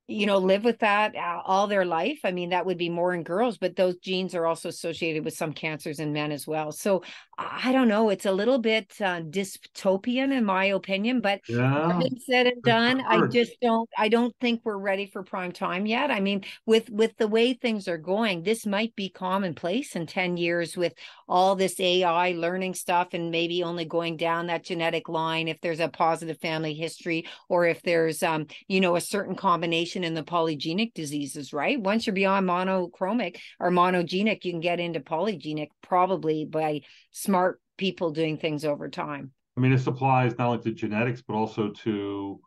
you 0.09 0.27
know 0.27 0.39
live 0.39 0.65
with 0.65 0.79
that 0.81 1.15
uh, 1.15 1.41
all 1.45 1.67
their 1.67 1.85
life 1.85 2.21
i 2.25 2.33
mean 2.33 2.51
that 2.51 2.67
would 2.67 2.77
be 2.77 2.89
more 2.89 3.15
in 3.15 3.23
girls 3.23 3.57
but 3.57 3.77
those 3.77 3.97
genes 3.99 4.35
are 4.35 4.47
also 4.47 4.69
associated 4.69 5.25
with 5.25 5.35
some 5.35 5.53
cancers 5.53 6.01
in 6.01 6.13
men 6.13 6.33
as 6.33 6.47
well 6.47 6.73
so 6.73 7.03
i 7.39 7.71
don't 7.71 7.89
know 7.89 8.09
it's 8.09 8.27
a 8.27 8.33
little 8.33 8.59
bit 8.59 8.93
uh, 9.01 9.21
dystopian 9.21 10.33
in 10.33 10.45
my 10.45 10.65
opinion 10.67 11.21
but 11.21 11.41
yeah. 11.49 12.01
said 12.19 12.49
and 12.49 12.63
done 12.63 13.01
i 13.03 13.25
just 13.29 13.53
don't 13.63 13.89
i 13.97 14.09
don't 14.09 14.35
think 14.41 14.61
we're 14.65 14.77
ready 14.77 15.07
for 15.07 15.23
prime 15.23 15.53
time 15.53 15.87
yet 15.87 16.11
i 16.11 16.19
mean 16.19 16.43
with 16.67 16.91
with 16.91 17.17
the 17.19 17.29
way 17.29 17.55
things 17.55 17.87
are 17.87 17.99
going 17.99 18.43
this 18.43 18.67
might 18.67 18.95
be 18.97 19.09
commonplace 19.09 19.95
in 19.95 20.07
10 20.07 20.37
years 20.37 20.77
with 20.77 20.95
all 21.33 21.57
this 21.57 21.81
ai 21.81 22.33
learning 22.33 22.75
stuff 22.75 23.09
and 23.15 23.31
maybe 23.31 23.63
only 23.63 23.87
going 23.87 24.19
down 24.19 24.47
that 24.47 24.63
genetic 24.63 25.09
line 25.09 25.49
if 25.49 25.59
there's 25.63 25.81
a 25.81 25.89
positive 25.89 26.39
family 26.41 26.75
history 26.75 27.27
or 27.49 27.65
if 27.65 27.81
there's 27.81 28.23
um 28.23 28.47
you 28.69 28.83
know 28.83 28.97
a 28.97 29.01
certain 29.01 29.35
combination 29.35 30.05
in 30.05 30.13
the 30.13 30.23
polygenic 30.23 30.93
diseases, 30.95 31.53
right? 31.55 31.81
Once 31.81 32.07
you're 32.07 32.15
beyond 32.15 32.47
monochromic 32.47 33.39
or 33.59 33.71
monogenic, 33.71 34.45
you 34.45 34.53
can 34.53 34.61
get 34.61 34.79
into 34.79 35.01
polygenic 35.01 35.69
probably 35.83 36.45
by 36.45 36.83
smart 37.13 37.61
people 37.79 38.11
doing 38.11 38.37
things 38.37 38.65
over 38.65 38.91
time. 38.91 39.33
I 39.57 39.61
mean, 39.61 39.73
this 39.73 39.87
applies 39.87 40.37
not 40.39 40.49
only 40.49 40.63
to 40.65 40.73
genetics, 40.73 41.23
but 41.23 41.35
also 41.35 41.71
to, 41.71 42.41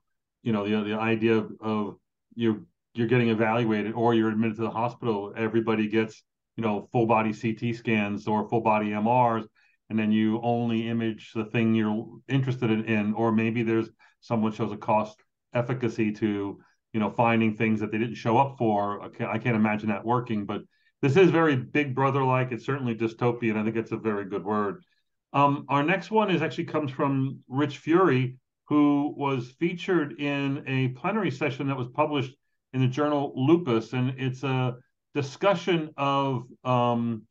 you 0.43 0.51
know, 0.53 0.67
the 0.67 0.89
the 0.89 0.99
idea 0.99 1.37
of, 1.37 1.51
of 1.59 1.97
you 2.35 2.67
you're 2.93 3.07
getting 3.07 3.29
evaluated 3.29 3.93
or 3.93 4.13
you're 4.13 4.29
admitted 4.29 4.55
to 4.55 4.61
the 4.61 4.69
hospital. 4.69 5.33
Everybody 5.35 5.89
gets, 5.89 6.23
you 6.55 6.63
know, 6.63 6.87
full 6.91 7.05
body 7.05 7.33
CT 7.33 7.75
scans 7.75 8.27
or 8.27 8.47
full 8.47 8.61
body 8.61 8.89
MRs, 8.89 9.45
and 9.89 9.99
then 9.99 10.11
you 10.11 10.39
only 10.41 10.87
image 10.89 11.31
the 11.33 11.45
thing 11.45 11.75
you're 11.75 12.05
interested 12.27 12.71
in, 12.71 12.85
in 12.85 13.13
or 13.13 13.31
maybe 13.31 13.63
there's 13.63 13.89
someone 14.21 14.51
shows 14.51 14.71
a 14.71 14.77
cost 14.77 15.17
efficacy 15.53 16.11
to 16.11 16.59
you 16.95 17.01
know, 17.01 17.09
finding 17.09 17.53
things 17.53 17.81
that 17.81 17.91
they 17.91 17.97
didn't 17.97 18.15
show 18.15 18.37
up 18.37 18.55
for. 18.57 19.03
I 19.03 19.37
can't, 19.37 19.57
imagine 19.57 19.89
that 19.89 20.05
working, 20.05 20.45
but 20.45 20.61
this 21.01 21.17
is 21.17 21.29
very 21.29 21.57
Big 21.57 21.93
Brother 21.93 22.23
like. 22.23 22.53
It's 22.53 22.65
certainly 22.65 22.95
dystopian. 22.95 23.57
I 23.57 23.65
think 23.65 23.75
it's 23.75 23.91
a 23.91 23.97
very 23.97 24.23
good 24.23 24.45
word. 24.45 24.81
Um, 25.33 25.65
our 25.67 25.83
next 25.83 26.09
one 26.09 26.31
is 26.31 26.41
actually 26.41 26.63
comes 26.63 26.91
from 26.91 27.39
Rich 27.49 27.79
Furie, 27.79 28.37
who 28.69 29.13
was 29.17 29.51
featured 29.59 30.21
in 30.21 30.63
a 30.67 30.87
plenary 30.97 31.31
session 31.31 31.67
that 31.67 31.75
was 31.75 31.89
published 31.89 32.33
in 32.71 32.79
the 32.79 32.87
journal 32.87 33.33
Lupus, 33.35 33.91
and 33.91 34.13
it's 34.17 34.43
a 34.43 34.75
discussion 35.15 35.89
of 35.97 36.43
um, 36.65 37.23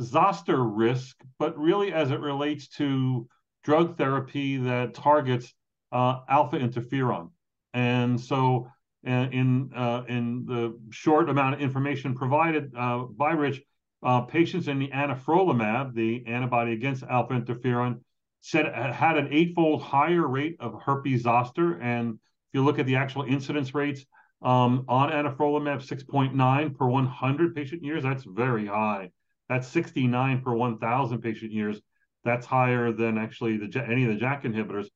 zoster 0.00 0.62
risk, 0.64 1.16
but 1.38 1.58
really 1.58 1.92
as 1.92 2.10
it 2.12 2.20
relates 2.20 2.68
to 2.68 3.28
drug 3.64 3.98
therapy 3.98 4.56
that 4.56 4.94
targets 4.94 5.52
uh, 5.92 6.20
alpha 6.28 6.58
interferon. 6.58 7.30
And 7.74 8.18
so, 8.18 8.68
uh, 9.06 9.28
in 9.32 9.70
uh, 9.74 10.04
in 10.08 10.46
the 10.46 10.78
short 10.90 11.28
amount 11.28 11.56
of 11.56 11.60
information 11.60 12.14
provided 12.14 12.72
uh, 12.76 13.04
by 13.10 13.32
Rich, 13.32 13.60
uh, 14.02 14.22
patients 14.22 14.68
in 14.68 14.78
the 14.78 14.88
anifrolumab, 14.88 15.94
the 15.94 16.24
antibody 16.26 16.72
against 16.72 17.02
alpha 17.02 17.34
interferon, 17.34 18.00
said 18.40 18.66
had 18.94 19.18
an 19.18 19.28
eightfold 19.32 19.82
higher 19.82 20.26
rate 20.26 20.56
of 20.60 20.80
herpes 20.82 21.22
zoster. 21.22 21.78
And 21.80 22.14
if 22.14 22.54
you 22.54 22.64
look 22.64 22.78
at 22.78 22.86
the 22.86 22.96
actual 22.96 23.24
incidence 23.24 23.74
rates 23.74 24.04
um, 24.42 24.84
on 24.88 25.10
anifrolumab, 25.10 25.86
6.9 25.86 26.76
per 26.76 26.86
100 26.86 27.54
patient 27.54 27.82
years, 27.82 28.02
that's 28.02 28.24
very 28.24 28.66
high. 28.66 29.10
That's 29.48 29.66
69 29.68 30.42
per 30.42 30.54
1,000 30.54 31.20
patient 31.20 31.52
years. 31.52 31.80
That's 32.24 32.46
higher 32.46 32.92
than 32.92 33.18
actually 33.18 33.56
the 33.56 33.84
any 33.88 34.04
of 34.04 34.10
the 34.10 34.20
JAK 34.20 34.44
inhibitors 34.44 34.86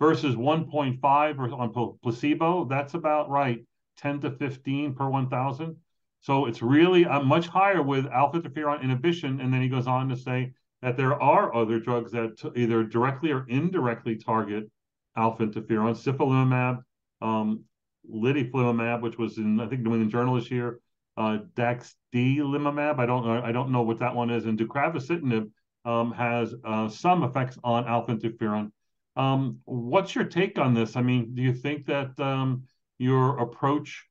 versus 0.00 0.34
1.5 0.34 1.52
on 1.52 1.98
placebo. 2.02 2.64
That's 2.64 2.94
about 2.94 3.30
right, 3.30 3.64
10 3.98 4.20
to 4.20 4.30
15 4.30 4.94
per 4.94 5.08
1,000. 5.08 5.76
So 6.20 6.46
it's 6.46 6.60
really 6.60 7.06
uh, 7.06 7.22
much 7.22 7.46
higher 7.46 7.82
with 7.82 8.06
alpha 8.06 8.40
interferon 8.40 8.82
inhibition. 8.82 9.40
And 9.40 9.52
then 9.52 9.62
he 9.62 9.68
goes 9.68 9.86
on 9.86 10.08
to 10.08 10.16
say 10.16 10.52
that 10.82 10.96
there 10.96 11.20
are 11.20 11.54
other 11.54 11.78
drugs 11.78 12.12
that 12.12 12.38
either 12.56 12.82
directly 12.82 13.30
or 13.30 13.46
indirectly 13.48 14.16
target 14.16 14.70
alpha 15.16 15.46
interferon, 15.46 15.94
sifalimumab, 15.94 16.82
um, 17.22 17.64
litifilimab, 18.12 19.00
which 19.02 19.18
was 19.18 19.38
in 19.38 19.60
I 19.60 19.66
think 19.66 19.82
New 19.82 19.92
England 19.92 20.10
Journal 20.10 20.34
this 20.34 20.50
year, 20.50 20.80
uh, 21.16 21.38
daxdilimab. 21.54 22.98
I 22.98 23.06
don't 23.06 23.26
know. 23.26 23.42
I 23.42 23.52
don't 23.52 23.70
know 23.70 23.82
what 23.82 23.98
that 23.98 24.14
one 24.14 24.30
is. 24.30 24.46
And 24.46 24.58
deucravacitinib 24.58 25.50
um, 25.84 26.12
has 26.12 26.54
uh, 26.64 26.88
some 26.88 27.22
effects 27.22 27.58
on 27.64 27.86
alpha 27.86 28.14
interferon. 28.14 28.72
Um, 29.16 29.58
what's 29.64 30.14
your 30.14 30.24
take 30.24 30.58
on 30.58 30.74
this? 30.74 30.96
I 30.96 31.02
mean, 31.02 31.34
do 31.34 31.42
you 31.42 31.52
think 31.52 31.86
that 31.86 32.18
um, 32.20 32.64
your 32.98 33.38
approach 33.38 34.06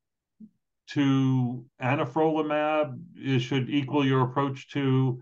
to 0.90 1.66
anifrolumab 1.82 2.98
should 3.40 3.70
equal 3.70 4.06
your 4.06 4.22
approach 4.22 4.70
to 4.72 5.22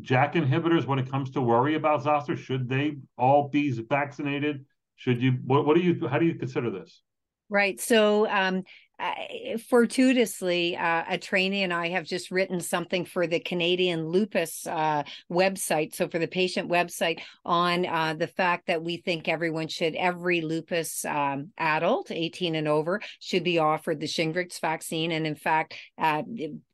JAK 0.00 0.34
inhibitors 0.34 0.86
when 0.86 0.98
it 0.98 1.10
comes 1.10 1.30
to 1.32 1.40
worry 1.40 1.74
about 1.74 2.02
zoster? 2.02 2.36
Should 2.36 2.68
they 2.68 2.96
all 3.16 3.48
be 3.48 3.70
vaccinated? 3.70 4.64
Should 4.96 5.22
you? 5.22 5.32
What, 5.44 5.66
what 5.66 5.76
do 5.76 5.82
you? 5.82 6.06
How 6.08 6.18
do 6.18 6.26
you 6.26 6.34
consider 6.34 6.70
this? 6.70 7.02
Right. 7.50 7.80
So 7.80 8.28
um, 8.28 8.64
uh, 9.04 9.58
fortuitously, 9.68 10.76
uh, 10.76 11.04
a 11.08 11.18
trainee 11.18 11.62
and 11.62 11.74
I 11.74 11.88
have 11.88 12.04
just 12.04 12.30
written 12.30 12.60
something 12.60 13.04
for 13.04 13.26
the 13.26 13.38
Canadian 13.40 14.08
Lupus 14.08 14.66
uh, 14.66 15.02
website. 15.30 15.94
So, 15.94 16.08
for 16.08 16.18
the 16.18 16.26
patient 16.26 16.70
website, 16.70 17.20
on 17.44 17.84
uh, 17.84 18.14
the 18.14 18.26
fact 18.26 18.68
that 18.68 18.82
we 18.82 18.96
think 18.96 19.28
everyone 19.28 19.68
should, 19.68 19.94
every 19.94 20.40
lupus 20.40 21.04
um, 21.04 21.50
adult, 21.58 22.10
18 22.10 22.54
and 22.54 22.66
over, 22.66 23.00
should 23.20 23.44
be 23.44 23.58
offered 23.58 24.00
the 24.00 24.06
Shingrix 24.06 24.58
vaccine. 24.60 25.12
And 25.12 25.26
in 25.26 25.34
fact, 25.34 25.74
uh, 25.98 26.22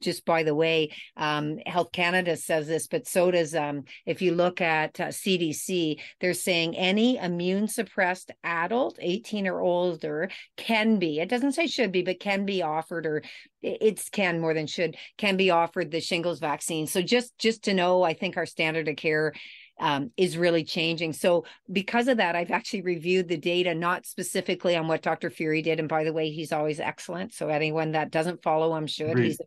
just 0.01 0.25
by 0.25 0.45
the 0.45 0.55
way, 0.55 0.93
um, 1.17 1.59
Health 1.67 1.91
Canada 1.91 2.37
says 2.37 2.69
this, 2.69 2.87
but 2.87 3.09
so 3.09 3.33
does, 3.33 3.57
um, 3.57 3.85
if 4.07 4.23
you 4.23 4.35
look 4.35 4.61
at 4.61 4.95
CDC, 4.95 5.99
uh, 5.99 6.03
they're 6.21 6.35
saying 6.35 6.77
any 6.77 7.17
immune 7.17 7.67
suppressed 7.67 8.31
adult, 8.45 8.99
18 9.01 9.49
or 9.49 9.61
older, 9.61 10.31
can 10.57 10.99
be, 11.01 11.19
it 11.19 11.29
doesn't 11.29 11.53
say 11.53 11.67
should 11.67 11.91
be, 11.91 12.03
but 12.03 12.20
can 12.21 12.45
be 12.47 12.63
offered 12.63 13.07
or 13.07 13.23
it's 13.63 14.09
can 14.09 14.41
more 14.41 14.55
than 14.55 14.67
should 14.67 14.97
can 15.19 15.37
be 15.37 15.51
offered 15.51 15.91
the 15.91 16.01
shingles 16.01 16.39
vaccine 16.39 16.87
so 16.87 17.03
just 17.03 17.37
just 17.39 17.65
to 17.65 17.75
know 17.75 18.03
i 18.03 18.15
think 18.15 18.37
our 18.37 18.47
standard 18.47 18.87
of 18.87 18.97
care 18.97 19.33
um, 19.81 20.11
is 20.17 20.37
really 20.37 20.63
changing. 20.63 21.15
So, 21.15 21.45
because 21.73 22.07
of 22.07 22.19
that, 22.19 22.37
I've 22.37 22.51
actually 22.51 22.83
reviewed 22.83 23.29
the 23.29 23.39
data, 23.39 23.75
not 23.75 24.07
specifically 24.07 24.77
on 24.77 24.87
what 24.87 25.03
Dr. 25.03 25.31
Furie 25.31 25.63
did. 25.63 25.81
And 25.81 25.89
by 25.89 26.05
the 26.05 26.13
way, 26.13 26.31
he's 26.31 26.53
always 26.53 26.79
excellent. 26.79 27.33
So, 27.33 27.49
anyone 27.49 27.93
that 27.93 28.11
doesn't 28.11 28.43
follow 28.43 28.77
him 28.77 28.87
should. 28.87 29.19
He's 29.19 29.41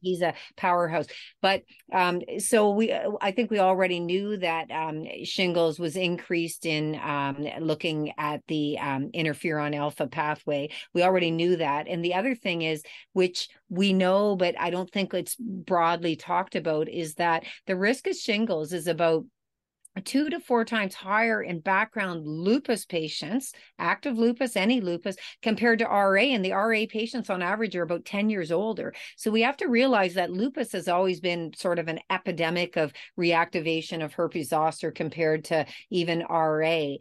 he's 0.00 0.22
a 0.22 0.34
powerhouse. 0.56 1.06
But 1.40 1.62
um, 1.92 2.22
so 2.38 2.70
we, 2.70 2.92
I 3.20 3.32
think 3.32 3.50
we 3.50 3.58
already 3.58 4.00
knew 4.00 4.36
that 4.38 4.70
um, 4.70 5.04
shingles 5.24 5.78
was 5.78 5.96
increased 5.96 6.66
in 6.66 6.98
um, 7.02 7.46
looking 7.60 8.12
at 8.18 8.40
the 8.48 8.78
um, 8.78 9.10
interferon 9.14 9.76
alpha 9.76 10.06
pathway. 10.06 10.70
We 10.94 11.02
already 11.02 11.30
knew 11.30 11.56
that. 11.56 11.88
And 11.88 12.04
the 12.04 12.14
other 12.14 12.34
thing 12.34 12.62
is, 12.62 12.82
which 13.12 13.48
we 13.68 13.92
know, 13.92 14.36
but 14.36 14.54
I 14.58 14.70
don't 14.70 14.90
think 14.90 15.14
it's 15.14 15.36
broadly 15.36 16.16
talked 16.16 16.56
about, 16.56 16.88
is 16.88 17.14
that 17.14 17.44
the 17.66 17.76
risk 17.76 18.06
of 18.06 18.16
shingles 18.16 18.72
is 18.72 18.86
about 18.86 19.24
two 20.00 20.30
to 20.30 20.40
four 20.40 20.64
times 20.64 20.94
higher 20.94 21.42
in 21.42 21.60
background 21.60 22.26
lupus 22.26 22.84
patients, 22.84 23.52
active 23.78 24.16
lupus, 24.16 24.56
any 24.56 24.80
lupus, 24.80 25.16
compared 25.42 25.78
to 25.80 25.84
RA. 25.84 26.22
And 26.22 26.44
the 26.44 26.52
RA 26.52 26.84
patients 26.88 27.28
on 27.28 27.42
average 27.42 27.76
are 27.76 27.82
about 27.82 28.04
10 28.04 28.30
years 28.30 28.50
older. 28.50 28.94
So 29.16 29.30
we 29.30 29.42
have 29.42 29.56
to 29.58 29.68
realize 29.68 30.14
that 30.14 30.32
lupus 30.32 30.72
has 30.72 30.88
always 30.88 31.20
been 31.20 31.52
sort 31.54 31.78
of 31.78 31.88
an 31.88 32.00
epidemic 32.10 32.76
of 32.76 32.92
reactivation 33.18 34.02
of 34.02 34.14
herpes 34.14 34.48
zoster 34.48 34.90
compared 34.90 35.44
to 35.46 35.66
even 35.90 36.24
RA. 36.28 36.94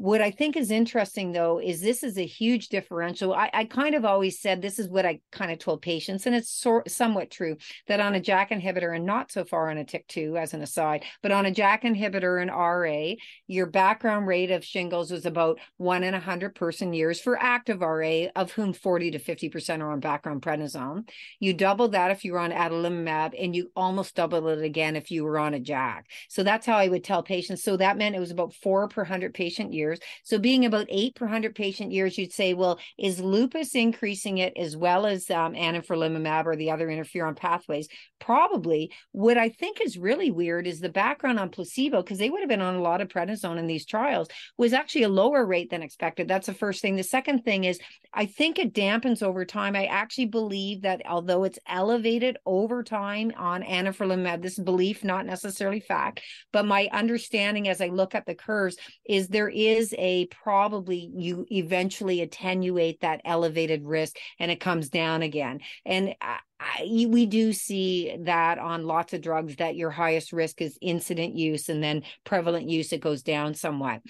What 0.00 0.22
I 0.22 0.30
think 0.30 0.56
is 0.56 0.70
interesting, 0.70 1.32
though, 1.32 1.60
is 1.60 1.82
this 1.82 2.02
is 2.02 2.16
a 2.16 2.24
huge 2.24 2.70
differential. 2.70 3.34
I, 3.34 3.50
I 3.52 3.64
kind 3.66 3.94
of 3.94 4.06
always 4.06 4.40
said 4.40 4.62
this 4.62 4.78
is 4.78 4.88
what 4.88 5.04
I 5.04 5.20
kind 5.30 5.52
of 5.52 5.58
told 5.58 5.82
patients, 5.82 6.24
and 6.24 6.34
it's 6.34 6.48
so, 6.48 6.80
somewhat 6.88 7.30
true 7.30 7.58
that 7.86 8.00
on 8.00 8.14
a 8.14 8.20
JAK 8.20 8.48
inhibitor, 8.48 8.96
and 8.96 9.04
not 9.04 9.30
so 9.30 9.44
far 9.44 9.68
on 9.68 9.76
a 9.76 9.84
TYK2 9.84 10.40
as 10.40 10.54
an 10.54 10.62
aside, 10.62 11.04
but 11.22 11.32
on 11.32 11.44
a 11.44 11.50
JAK 11.50 11.82
inhibitor 11.82 12.40
and 12.40 12.50
RA, 12.50 13.14
your 13.46 13.66
background 13.66 14.26
rate 14.26 14.50
of 14.50 14.64
shingles 14.64 15.10
was 15.10 15.26
about 15.26 15.58
one 15.76 16.02
in 16.02 16.14
a 16.14 16.20
hundred 16.20 16.54
person 16.54 16.94
years 16.94 17.20
for 17.20 17.38
active 17.38 17.82
RA, 17.82 18.28
of 18.34 18.52
whom 18.52 18.72
40 18.72 19.10
to 19.10 19.18
50% 19.18 19.80
are 19.80 19.92
on 19.92 20.00
background 20.00 20.40
prednisone. 20.40 21.06
You 21.40 21.52
double 21.52 21.88
that 21.88 22.10
if 22.10 22.24
you 22.24 22.32
were 22.32 22.38
on 22.38 22.52
adalimumab, 22.52 23.34
and 23.38 23.54
you 23.54 23.70
almost 23.76 24.14
double 24.14 24.48
it 24.48 24.62
again 24.62 24.96
if 24.96 25.10
you 25.10 25.24
were 25.24 25.38
on 25.38 25.52
a 25.52 25.60
JAK. 25.60 26.06
So 26.30 26.42
that's 26.42 26.64
how 26.64 26.78
I 26.78 26.88
would 26.88 27.04
tell 27.04 27.22
patients. 27.22 27.62
So 27.62 27.76
that 27.76 27.98
meant 27.98 28.16
it 28.16 28.20
was 28.20 28.30
about 28.30 28.54
four 28.54 28.88
per 28.88 29.04
hundred 29.04 29.34
patient 29.34 29.74
years 29.74 29.89
years. 29.90 30.00
So 30.24 30.38
being 30.38 30.64
about 30.64 30.86
eight 30.88 31.14
per 31.14 31.26
100 31.26 31.54
patient 31.54 31.92
years, 31.92 32.16
you'd 32.16 32.32
say, 32.32 32.54
well, 32.54 32.78
is 32.98 33.20
lupus 33.20 33.74
increasing 33.74 34.38
it 34.38 34.56
as 34.56 34.76
well 34.76 35.06
as 35.06 35.30
um, 35.30 35.54
anifrolumab 35.54 36.46
or 36.46 36.56
the 36.56 36.70
other 36.70 36.88
interferon 36.88 37.36
pathways? 37.36 37.88
Probably. 38.18 38.92
What 39.12 39.38
I 39.38 39.48
think 39.48 39.80
is 39.80 39.98
really 39.98 40.30
weird 40.30 40.66
is 40.66 40.80
the 40.80 40.88
background 40.88 41.38
on 41.38 41.50
placebo, 41.50 42.02
because 42.02 42.18
they 42.18 42.30
would 42.30 42.40
have 42.40 42.48
been 42.48 42.60
on 42.60 42.76
a 42.76 42.82
lot 42.82 43.00
of 43.00 43.08
prednisone 43.08 43.58
in 43.58 43.66
these 43.66 43.86
trials, 43.86 44.28
was 44.56 44.72
actually 44.72 45.04
a 45.04 45.08
lower 45.08 45.44
rate 45.44 45.70
than 45.70 45.82
expected. 45.82 46.28
That's 46.28 46.46
the 46.46 46.54
first 46.54 46.82
thing. 46.82 46.96
The 46.96 47.02
second 47.02 47.44
thing 47.44 47.64
is, 47.64 47.78
I 48.12 48.26
think 48.26 48.58
it 48.58 48.74
dampens 48.74 49.22
over 49.22 49.44
time. 49.44 49.76
I 49.76 49.86
actually 49.86 50.26
believe 50.26 50.82
that 50.82 51.02
although 51.06 51.44
it's 51.44 51.58
elevated 51.66 52.38
over 52.44 52.82
time 52.82 53.32
on 53.36 53.62
anifrolumab, 53.62 54.42
this 54.42 54.58
belief, 54.58 55.04
not 55.04 55.26
necessarily 55.26 55.80
fact, 55.80 56.20
but 56.52 56.66
my 56.66 56.88
understanding 56.92 57.68
as 57.68 57.80
I 57.80 57.86
look 57.86 58.14
at 58.14 58.26
the 58.26 58.34
curves 58.34 58.76
is 59.06 59.28
there 59.28 59.48
is 59.48 59.79
is 59.80 59.94
a 59.98 60.26
probably 60.26 61.10
you 61.16 61.46
eventually 61.50 62.20
attenuate 62.20 63.00
that 63.00 63.20
elevated 63.24 63.84
risk 63.84 64.16
and 64.38 64.50
it 64.50 64.60
comes 64.60 64.88
down 64.90 65.22
again. 65.22 65.60
And 65.84 66.14
I, 66.20 66.38
I, 66.60 67.06
we 67.08 67.26
do 67.26 67.52
see 67.52 68.16
that 68.20 68.58
on 68.58 68.86
lots 68.86 69.12
of 69.14 69.22
drugs 69.22 69.56
that 69.56 69.76
your 69.76 69.90
highest 69.90 70.32
risk 70.32 70.60
is 70.60 70.78
incident 70.80 71.34
use 71.34 71.68
and 71.68 71.82
then 71.82 72.02
prevalent 72.24 72.68
use, 72.68 72.92
it 72.92 73.00
goes 73.00 73.22
down 73.22 73.54
somewhat 73.54 74.02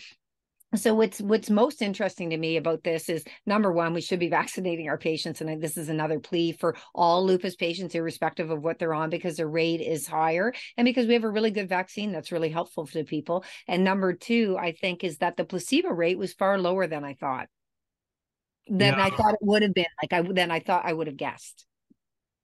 so 0.77 0.95
what's 0.95 1.21
what's 1.21 1.50
most 1.50 1.83
interesting 1.83 2.31
to 2.31 2.37
me 2.37 2.57
about 2.57 2.85
this 2.85 3.09
is 3.09 3.25
number 3.45 3.73
one 3.73 3.93
we 3.93 4.00
should 4.00 4.21
be 4.21 4.29
vaccinating 4.29 4.89
our 4.89 4.99
patients 4.99 5.41
and 5.41 5.62
this 5.62 5.77
is 5.77 5.89
another 5.89 6.21
plea 6.21 6.53
for 6.53 6.77
all 6.95 7.27
lupus 7.27 7.57
patients 7.57 7.95
irrespective 7.95 8.50
of 8.50 8.62
what 8.62 8.79
they're 8.79 8.95
on 8.95 9.11
because 9.11 9.37
the 9.37 9.47
rate 9.47 9.81
is 9.81 10.07
higher 10.07 10.53
and 10.77 10.85
because 10.85 11.07
we 11.07 11.15
have 11.15 11.25
a 11.25 11.29
really 11.29 11.50
good 11.50 11.69
vaccine 11.69 12.12
that's 12.12 12.33
really 12.33 12.50
helpful 12.50 12.87
to 12.87 13.05
people. 13.05 13.45
And 13.67 13.83
number 13.83 14.12
two 14.12 14.57
i 14.59 14.73
think 14.73 15.03
is 15.03 15.19
that 15.19 15.37
the 15.37 15.45
placebo 15.45 15.91
rate 15.91 16.19
was 16.19 16.33
far 16.33 16.59
lower 16.59 16.87
than 16.87 17.05
i 17.05 17.15
thought. 17.15 17.49
Than 18.69 18.95
yeah. 18.95 19.05
i 19.05 19.11
thought 19.11 19.35
it 19.35 19.41
would 19.43 19.62
have 19.62 19.75
been 19.75 19.87
like 20.03 20.12
i 20.12 20.23
than 20.23 20.50
i 20.50 20.61
thought 20.61 20.85
i 20.85 20.93
would 20.93 21.09
have 21.09 21.17
guessed. 21.17 21.67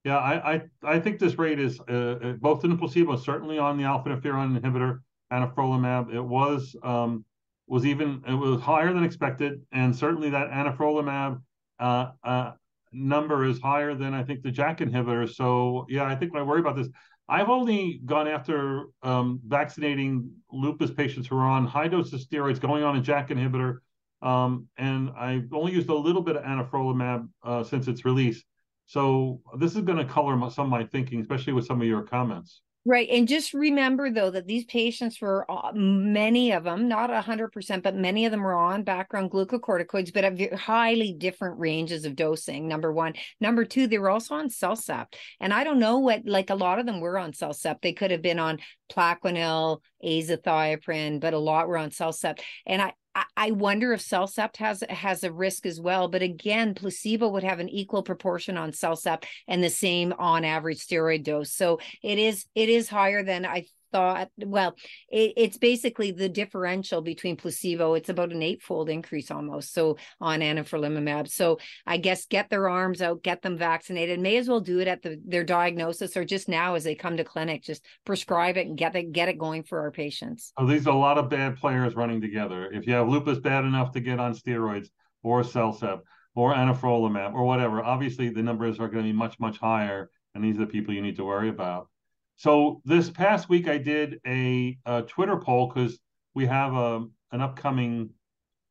Yeah 0.04 0.18
i 0.18 0.54
i, 0.54 0.62
I 0.82 1.00
think 1.00 1.20
this 1.20 1.38
rate 1.38 1.60
is 1.60 1.78
uh, 1.88 1.92
uh 1.92 2.32
both 2.32 2.64
in 2.64 2.70
the 2.70 2.76
placebo 2.76 3.16
certainly 3.16 3.58
on 3.58 3.78
the 3.78 3.84
alpha 3.84 4.08
interferon 4.08 4.58
inhibitor 4.58 5.00
anifrolumab. 5.32 6.12
It 6.12 6.22
was 6.22 6.74
um 6.82 7.24
was 7.66 7.84
even 7.84 8.22
it 8.26 8.34
was 8.34 8.60
higher 8.60 8.92
than 8.92 9.04
expected, 9.04 9.60
and 9.72 9.94
certainly 9.94 10.30
that 10.30 10.50
anifrolumab 10.50 11.40
uh, 11.78 12.10
uh, 12.22 12.52
number 12.92 13.44
is 13.44 13.60
higher 13.60 13.94
than 13.94 14.14
I 14.14 14.22
think 14.22 14.42
the 14.42 14.50
JAK 14.50 14.78
inhibitor. 14.78 15.32
So 15.32 15.86
yeah, 15.88 16.04
I 16.04 16.14
think 16.14 16.34
I 16.34 16.42
worry 16.42 16.60
about 16.60 16.76
this, 16.76 16.88
I've 17.28 17.48
only 17.48 18.00
gone 18.04 18.28
after 18.28 18.84
um, 19.02 19.40
vaccinating 19.44 20.30
lupus 20.52 20.92
patients 20.92 21.26
who 21.26 21.36
are 21.36 21.46
on 21.46 21.66
high 21.66 21.88
doses 21.88 22.14
of 22.14 22.20
steroids, 22.20 22.60
going 22.60 22.84
on 22.84 22.96
a 22.96 23.00
JAK 23.00 23.30
inhibitor, 23.30 23.78
um, 24.22 24.68
and 24.78 25.10
I've 25.18 25.52
only 25.52 25.72
used 25.72 25.88
a 25.88 25.94
little 25.94 26.22
bit 26.22 26.36
of 26.36 26.44
anifrolumab 26.44 27.28
uh, 27.42 27.64
since 27.64 27.88
its 27.88 28.04
release. 28.04 28.44
So 28.86 29.40
this 29.58 29.74
is 29.74 29.82
going 29.82 29.98
to 29.98 30.04
color 30.04 30.38
some 30.50 30.66
of 30.66 30.70
my 30.70 30.84
thinking, 30.84 31.20
especially 31.20 31.52
with 31.52 31.66
some 31.66 31.80
of 31.80 31.88
your 31.88 32.02
comments. 32.02 32.60
Right. 32.88 33.08
And 33.10 33.26
just 33.26 33.52
remember, 33.52 34.12
though, 34.12 34.30
that 34.30 34.46
these 34.46 34.64
patients 34.64 35.20
were, 35.20 35.44
many 35.74 36.52
of 36.52 36.62
them, 36.62 36.86
not 36.86 37.10
100%, 37.10 37.82
but 37.82 37.96
many 37.96 38.26
of 38.26 38.30
them 38.30 38.44
were 38.44 38.54
on 38.54 38.84
background 38.84 39.32
glucocorticoids, 39.32 40.14
but 40.14 40.22
at 40.22 40.54
highly 40.54 41.12
different 41.12 41.58
ranges 41.58 42.04
of 42.04 42.14
dosing, 42.14 42.68
number 42.68 42.92
one. 42.92 43.14
Number 43.40 43.64
two, 43.64 43.88
they 43.88 43.98
were 43.98 44.08
also 44.10 44.36
on 44.36 44.50
CellCept. 44.50 45.14
And 45.40 45.52
I 45.52 45.64
don't 45.64 45.80
know 45.80 45.98
what, 45.98 46.26
like 46.26 46.50
a 46.50 46.54
lot 46.54 46.78
of 46.78 46.86
them 46.86 47.00
were 47.00 47.18
on 47.18 47.32
CellCept. 47.32 47.82
They 47.82 47.92
could 47.92 48.12
have 48.12 48.22
been 48.22 48.38
on 48.38 48.60
Plaquenil, 48.92 49.80
azathioprine, 50.04 51.18
but 51.18 51.34
a 51.34 51.38
lot 51.40 51.66
were 51.66 51.78
on 51.78 51.90
CellCept. 51.90 52.38
And 52.66 52.80
I, 52.80 52.92
I 53.36 53.50
wonder 53.52 53.92
if 53.92 54.00
CellCept 54.00 54.56
has 54.56 54.82
has 54.88 55.24
a 55.24 55.32
risk 55.32 55.66
as 55.66 55.80
well. 55.80 56.08
But 56.08 56.22
again, 56.22 56.74
placebo 56.74 57.28
would 57.28 57.44
have 57.44 57.60
an 57.60 57.68
equal 57.68 58.02
proportion 58.02 58.56
on 58.56 58.72
CellCept 58.72 59.24
and 59.48 59.62
the 59.62 59.70
same 59.70 60.12
on 60.18 60.44
average 60.44 60.78
steroid 60.78 61.24
dose. 61.24 61.52
So 61.52 61.80
it 62.02 62.18
is 62.18 62.46
it 62.54 62.68
is 62.68 62.88
higher 62.88 63.22
than 63.22 63.46
I 63.46 63.66
thought 63.92 64.28
well 64.38 64.74
it, 65.08 65.32
it's 65.36 65.58
basically 65.58 66.10
the 66.10 66.28
differential 66.28 67.00
between 67.00 67.36
placebo 67.36 67.94
it's 67.94 68.08
about 68.08 68.32
an 68.32 68.42
eightfold 68.42 68.88
increase 68.88 69.30
almost 69.30 69.72
so 69.72 69.96
on 70.20 70.40
anifrolumab. 70.40 71.28
So 71.28 71.58
i 71.86 71.96
guess 71.96 72.26
get 72.26 72.50
their 72.50 72.68
arms 72.68 73.02
out 73.02 73.22
get 73.22 73.42
them 73.42 73.56
vaccinated 73.56 74.20
may 74.20 74.36
as 74.36 74.48
well 74.48 74.60
do 74.60 74.80
it 74.80 74.88
at 74.88 75.02
the, 75.02 75.20
their 75.26 75.44
diagnosis 75.44 76.16
or 76.16 76.24
just 76.24 76.48
now 76.48 76.74
as 76.74 76.84
they 76.84 76.94
come 76.94 77.16
to 77.16 77.24
clinic 77.24 77.62
just 77.62 77.84
prescribe 78.04 78.56
it 78.56 78.66
and 78.66 78.78
get 78.78 78.94
it 78.96 79.12
get 79.12 79.28
it 79.28 79.38
going 79.38 79.62
for 79.62 79.80
our 79.80 79.90
patients. 79.90 80.52
Oh 80.56 80.66
these 80.66 80.86
are 80.86 80.94
a 80.94 80.98
lot 80.98 81.18
of 81.18 81.28
bad 81.28 81.56
players 81.56 81.94
running 81.94 82.20
together. 82.20 82.70
If 82.72 82.86
you 82.86 82.94
have 82.94 83.08
lupus 83.08 83.38
bad 83.38 83.64
enough 83.64 83.92
to 83.92 84.00
get 84.00 84.20
on 84.20 84.34
steroids 84.34 84.88
or 85.22 85.42
CellCept 85.42 86.02
or 86.34 86.54
anifrolumab 86.54 87.32
or 87.34 87.44
whatever 87.44 87.82
obviously 87.82 88.28
the 88.28 88.42
numbers 88.42 88.78
are 88.78 88.88
going 88.88 89.04
to 89.04 89.10
be 89.10 89.16
much 89.16 89.40
much 89.40 89.58
higher 89.58 90.10
and 90.34 90.44
these 90.44 90.56
are 90.56 90.60
the 90.60 90.66
people 90.66 90.94
you 90.94 91.02
need 91.02 91.16
to 91.16 91.24
worry 91.24 91.48
about 91.48 91.88
so 92.36 92.82
this 92.84 93.10
past 93.10 93.48
week, 93.48 93.66
I 93.66 93.78
did 93.78 94.20
a, 94.26 94.78
a 94.84 95.02
Twitter 95.02 95.36
poll 95.38 95.68
because 95.68 95.98
we 96.34 96.46
have 96.46 96.74
a, 96.74 96.76
um, 96.76 97.12
an 97.32 97.40
upcoming 97.40 98.10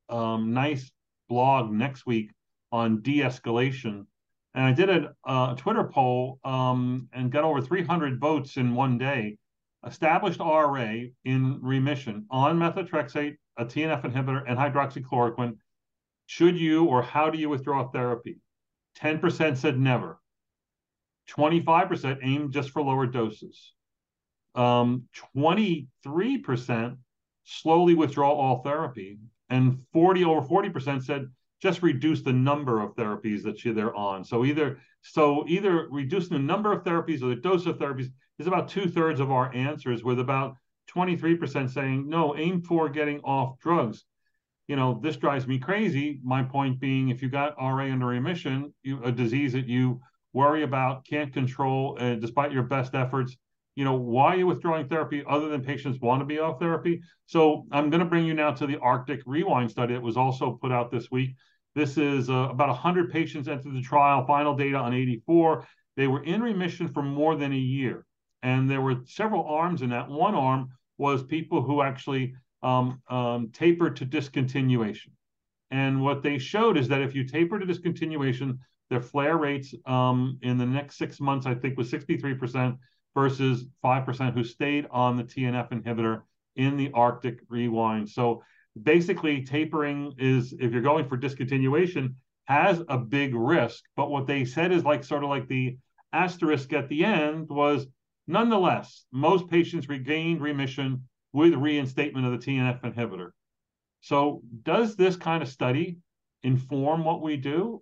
um, 0.07 0.53
nice 0.53 0.91
blog 1.27 1.71
next 1.71 2.05
week 2.05 2.31
on 2.71 3.01
de-escalation, 3.01 4.05
and 4.53 4.63
I 4.63 4.71
did 4.71 4.89
a, 4.89 5.15
a 5.25 5.55
Twitter 5.57 5.83
poll 5.83 6.39
um, 6.43 7.09
and 7.11 7.31
got 7.31 7.43
over 7.43 7.59
300 7.59 8.19
votes 8.19 8.57
in 8.57 8.75
one 8.75 8.97
day. 8.97 9.37
Established 9.85 10.39
RA 10.39 10.93
in 11.25 11.59
remission 11.61 12.25
on 12.31 12.57
methotrexate, 12.57 13.35
a 13.57 13.65
TNF 13.65 14.03
inhibitor, 14.03 14.43
and 14.47 14.57
hydroxychloroquine. 14.57 15.57
Should 16.27 16.57
you 16.57 16.85
or 16.85 17.03
how 17.03 17.29
do 17.29 17.37
you 17.37 17.49
withdraw 17.49 17.87
therapy? 17.89 18.37
10% 18.99 19.57
said 19.57 19.79
never. 19.79 20.19
25% 21.29 22.19
aim 22.21 22.51
just 22.51 22.69
for 22.71 22.81
lower 22.81 23.05
doses. 23.05 23.73
Um, 24.53 25.03
23% 25.35 26.97
slowly 27.43 27.93
withdraw 27.93 28.31
all 28.31 28.61
therapy. 28.63 29.19
And 29.49 29.79
40 29.93 30.23
over 30.25 30.47
40% 30.47 31.03
said 31.03 31.27
just 31.61 31.81
reduce 31.81 32.21
the 32.21 32.33
number 32.33 32.81
of 32.81 32.95
therapies 32.95 33.43
that 33.43 33.59
they're 33.75 33.95
on. 33.95 34.23
So 34.23 34.45
either 34.45 34.79
so 35.01 35.45
either 35.47 35.87
reducing 35.89 36.33
the 36.33 36.43
number 36.43 36.71
of 36.71 36.83
therapies 36.83 37.21
or 37.21 37.27
the 37.27 37.35
dose 37.35 37.65
of 37.65 37.77
therapies 37.77 38.07
is 38.39 38.47
about 38.47 38.67
two 38.67 38.89
thirds 38.89 39.19
of 39.19 39.31
our 39.31 39.53
answers, 39.53 40.03
with 40.03 40.19
about 40.19 40.55
23% 40.93 41.69
saying 41.69 42.09
no, 42.09 42.35
aim 42.35 42.61
for 42.61 42.89
getting 42.89 43.19
off 43.21 43.59
drugs. 43.59 44.03
You 44.67 44.75
know, 44.75 44.99
this 45.01 45.17
drives 45.17 45.47
me 45.47 45.59
crazy. 45.59 46.19
My 46.23 46.41
point 46.41 46.79
being, 46.79 47.09
if 47.09 47.21
you 47.21 47.29
got 47.29 47.55
RA 47.57 47.85
under 47.85 48.07
remission, 48.07 48.73
you, 48.81 49.03
a 49.03 49.11
disease 49.11 49.53
that 49.53 49.67
you 49.67 50.01
worry 50.35 50.63
about, 50.63 51.05
can't 51.07 51.33
control, 51.33 51.97
uh, 51.99 52.15
despite 52.15 52.51
your 52.51 52.63
best 52.63 52.93
efforts. 52.93 53.37
You 53.75 53.85
know, 53.85 53.95
why 53.95 54.33
are 54.33 54.37
you 54.37 54.47
withdrawing 54.47 54.87
therapy 54.87 55.23
other 55.27 55.47
than 55.47 55.63
patients 55.63 55.99
want 56.01 56.19
to 56.19 56.25
be 56.25 56.39
off 56.39 56.59
therapy? 56.59 57.01
So 57.25 57.65
I'm 57.71 57.89
going 57.89 58.01
to 58.01 58.05
bring 58.05 58.25
you 58.25 58.33
now 58.33 58.51
to 58.51 58.67
the 58.67 58.77
Arctic 58.79 59.21
Rewind 59.25 59.71
study 59.71 59.93
that 59.93 60.03
was 60.03 60.17
also 60.17 60.59
put 60.61 60.73
out 60.73 60.91
this 60.91 61.09
week. 61.09 61.35
This 61.73 61.97
is 61.97 62.29
uh, 62.29 62.49
about 62.49 62.67
100 62.67 63.11
patients 63.11 63.47
entered 63.47 63.73
the 63.73 63.81
trial, 63.81 64.25
final 64.25 64.55
data 64.55 64.77
on 64.77 64.93
84. 64.93 65.65
They 65.95 66.07
were 66.07 66.23
in 66.23 66.41
remission 66.41 66.89
for 66.89 67.01
more 67.01 67.35
than 67.35 67.53
a 67.53 67.57
year. 67.57 68.05
And 68.43 68.69
there 68.69 68.81
were 68.81 68.97
several 69.05 69.45
arms 69.45 69.81
in 69.81 69.89
that. 69.89 70.09
One 70.09 70.35
arm 70.35 70.69
was 70.97 71.23
people 71.23 71.61
who 71.61 71.81
actually 71.81 72.33
um, 72.61 73.01
um, 73.09 73.51
tapered 73.53 73.95
to 73.97 74.05
discontinuation. 74.05 75.11
And 75.71 76.01
what 76.01 76.23
they 76.23 76.37
showed 76.37 76.77
is 76.77 76.87
that 76.89 77.01
if 77.01 77.15
you 77.15 77.23
taper 77.25 77.57
to 77.57 77.65
discontinuation, 77.65 78.59
their 78.89 79.01
flare 79.01 79.37
rates 79.37 79.73
um, 79.85 80.37
in 80.41 80.57
the 80.57 80.65
next 80.65 80.97
six 80.97 81.19
months, 81.19 81.45
I 81.45 81.55
think, 81.55 81.77
was 81.77 81.91
63% 81.91 82.77
versus 83.13 83.65
5% 83.83 84.33
who 84.33 84.43
stayed 84.43 84.87
on 84.91 85.17
the 85.17 85.23
TNF 85.23 85.71
inhibitor 85.71 86.21
in 86.55 86.77
the 86.77 86.91
Arctic 86.93 87.39
rewind. 87.49 88.09
So 88.09 88.43
basically, 88.81 89.43
tapering 89.43 90.13
is, 90.17 90.53
if 90.59 90.71
you're 90.71 90.81
going 90.81 91.07
for 91.07 91.17
discontinuation, 91.17 92.15
has 92.45 92.81
a 92.89 92.97
big 92.97 93.33
risk. 93.33 93.83
But 93.95 94.11
what 94.11 94.27
they 94.27 94.45
said 94.45 94.71
is 94.71 94.83
like 94.83 95.03
sort 95.03 95.23
of 95.23 95.29
like 95.29 95.47
the 95.47 95.77
asterisk 96.13 96.73
at 96.73 96.89
the 96.89 97.03
end 97.03 97.49
was 97.49 97.87
nonetheless, 98.27 99.05
most 99.11 99.49
patients 99.49 99.89
regained 99.89 100.41
remission 100.41 101.07
with 101.33 101.53
reinstatement 101.53 102.25
of 102.25 102.31
the 102.31 102.45
TNF 102.45 102.81
inhibitor. 102.81 103.31
So, 104.01 104.41
does 104.63 104.95
this 104.95 105.15
kind 105.15 105.41
of 105.41 105.49
study 105.49 105.97
inform 106.43 107.03
what 107.03 107.21
we 107.21 107.37
do? 107.37 107.81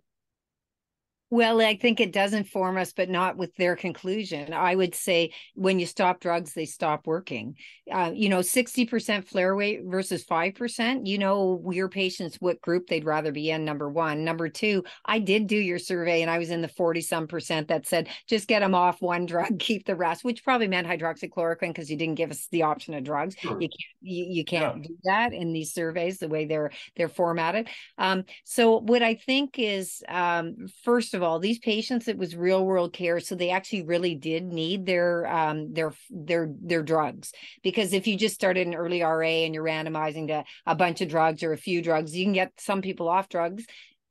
Well, 1.34 1.62
I 1.62 1.76
think 1.76 2.00
it 2.00 2.14
does 2.14 2.34
inform 2.34 2.78
us, 2.78 2.94
but 2.94 3.10
not 3.10 3.38
with 3.38 3.56
their 3.56 3.76
conclusion. 3.76 4.54
I 4.54 4.76
would 4.76 4.94
say 4.94 5.32
when 5.56 5.80
you 5.80 5.88
stop 5.88 6.20
drugs, 6.20 6.54
they 6.54 6.66
stop 6.66 7.08
working. 7.08 7.56
Uh, 7.92 8.12
you 8.14 8.30
know, 8.30 8.42
60% 8.42 9.28
flare 9.28 9.56
rate 9.56 9.82
versus 9.84 10.24
5%, 10.26 11.08
you 11.08 11.18
know, 11.18 11.60
your 11.72 11.90
patients, 11.90 12.36
what 12.40 12.62
group 12.62 12.86
they'd 12.86 13.04
rather 13.04 13.32
be 13.32 13.50
in, 13.50 13.66
number 13.66 13.90
one. 13.90 14.24
Number 14.24 14.48
two, 14.48 14.84
I 15.06 15.18
did 15.18 15.48
do 15.48 15.56
your 15.56 15.80
survey 15.80 16.22
and 16.22 16.30
I 16.30 16.38
was 16.38 16.52
in 16.52 16.62
the 16.62 16.68
40 16.68 17.02
some 17.02 17.26
percent 17.26 17.68
that 17.70 17.88
said, 17.88 18.10
just 18.30 18.48
get 18.48 18.60
them 18.60 18.76
off 18.76 19.02
one 19.02 19.26
drug, 19.34 19.58
keep 19.58 19.88
the 19.88 19.96
rest, 19.96 20.24
which 20.24 20.44
probably 20.44 20.68
meant 20.68 20.86
hydroxychloroquine 20.86 21.70
because 21.70 21.90
you 21.90 21.98
didn't 21.98 22.14
give 22.14 22.30
us 22.30 22.48
the 22.52 22.62
option 22.62 22.94
of 22.94 23.04
drugs. 23.04 23.36
Sure. 23.40 23.60
You 23.60 23.70
can't, 23.70 24.02
you, 24.02 24.26
you 24.30 24.46
can't 24.46 24.78
yeah. 24.78 24.84
do 24.88 24.98
that 25.06 25.34
in 25.34 25.52
these 25.52 25.74
surveys, 25.74 26.20
the 26.20 26.28
way 26.28 26.46
they're, 26.46 26.70
they're 26.96 27.10
formatted. 27.10 27.70
Um, 27.98 28.26
so 28.44 28.82
what 28.82 29.02
I 29.02 29.16
think 29.16 29.58
is, 29.58 30.04
um, 30.08 30.68
first 30.84 31.16
of 31.16 31.23
all, 31.24 31.40
these 31.40 31.60
patients 31.60 32.08
it 32.08 32.18
was 32.18 32.36
real 32.36 32.66
world 32.66 32.94
care, 32.94 33.20
so 33.20 33.36
they 33.36 33.50
actually 33.50 33.84
really 33.84 34.16
did 34.16 34.44
need 34.44 34.86
their 34.86 35.26
um, 35.28 35.74
their 35.74 35.94
their 36.10 36.50
their 36.62 36.84
drugs. 36.84 37.32
Because 37.64 37.94
if 37.94 38.08
you 38.08 38.18
just 38.18 38.36
started 38.36 38.68
an 38.68 38.76
early 38.76 39.02
RA 39.02 39.22
and 39.22 39.54
you're 39.54 39.64
randomizing 39.64 40.28
to 40.28 40.44
a 40.66 40.76
bunch 40.76 41.02
of 41.02 41.10
drugs 41.10 41.44
or 41.44 41.54
a 41.54 41.58
few 41.58 41.82
drugs, 41.82 42.16
you 42.16 42.26
can 42.26 42.34
get 42.34 42.52
some 42.58 42.82
people 42.82 43.08
off 43.08 43.30
drugs 43.30 43.66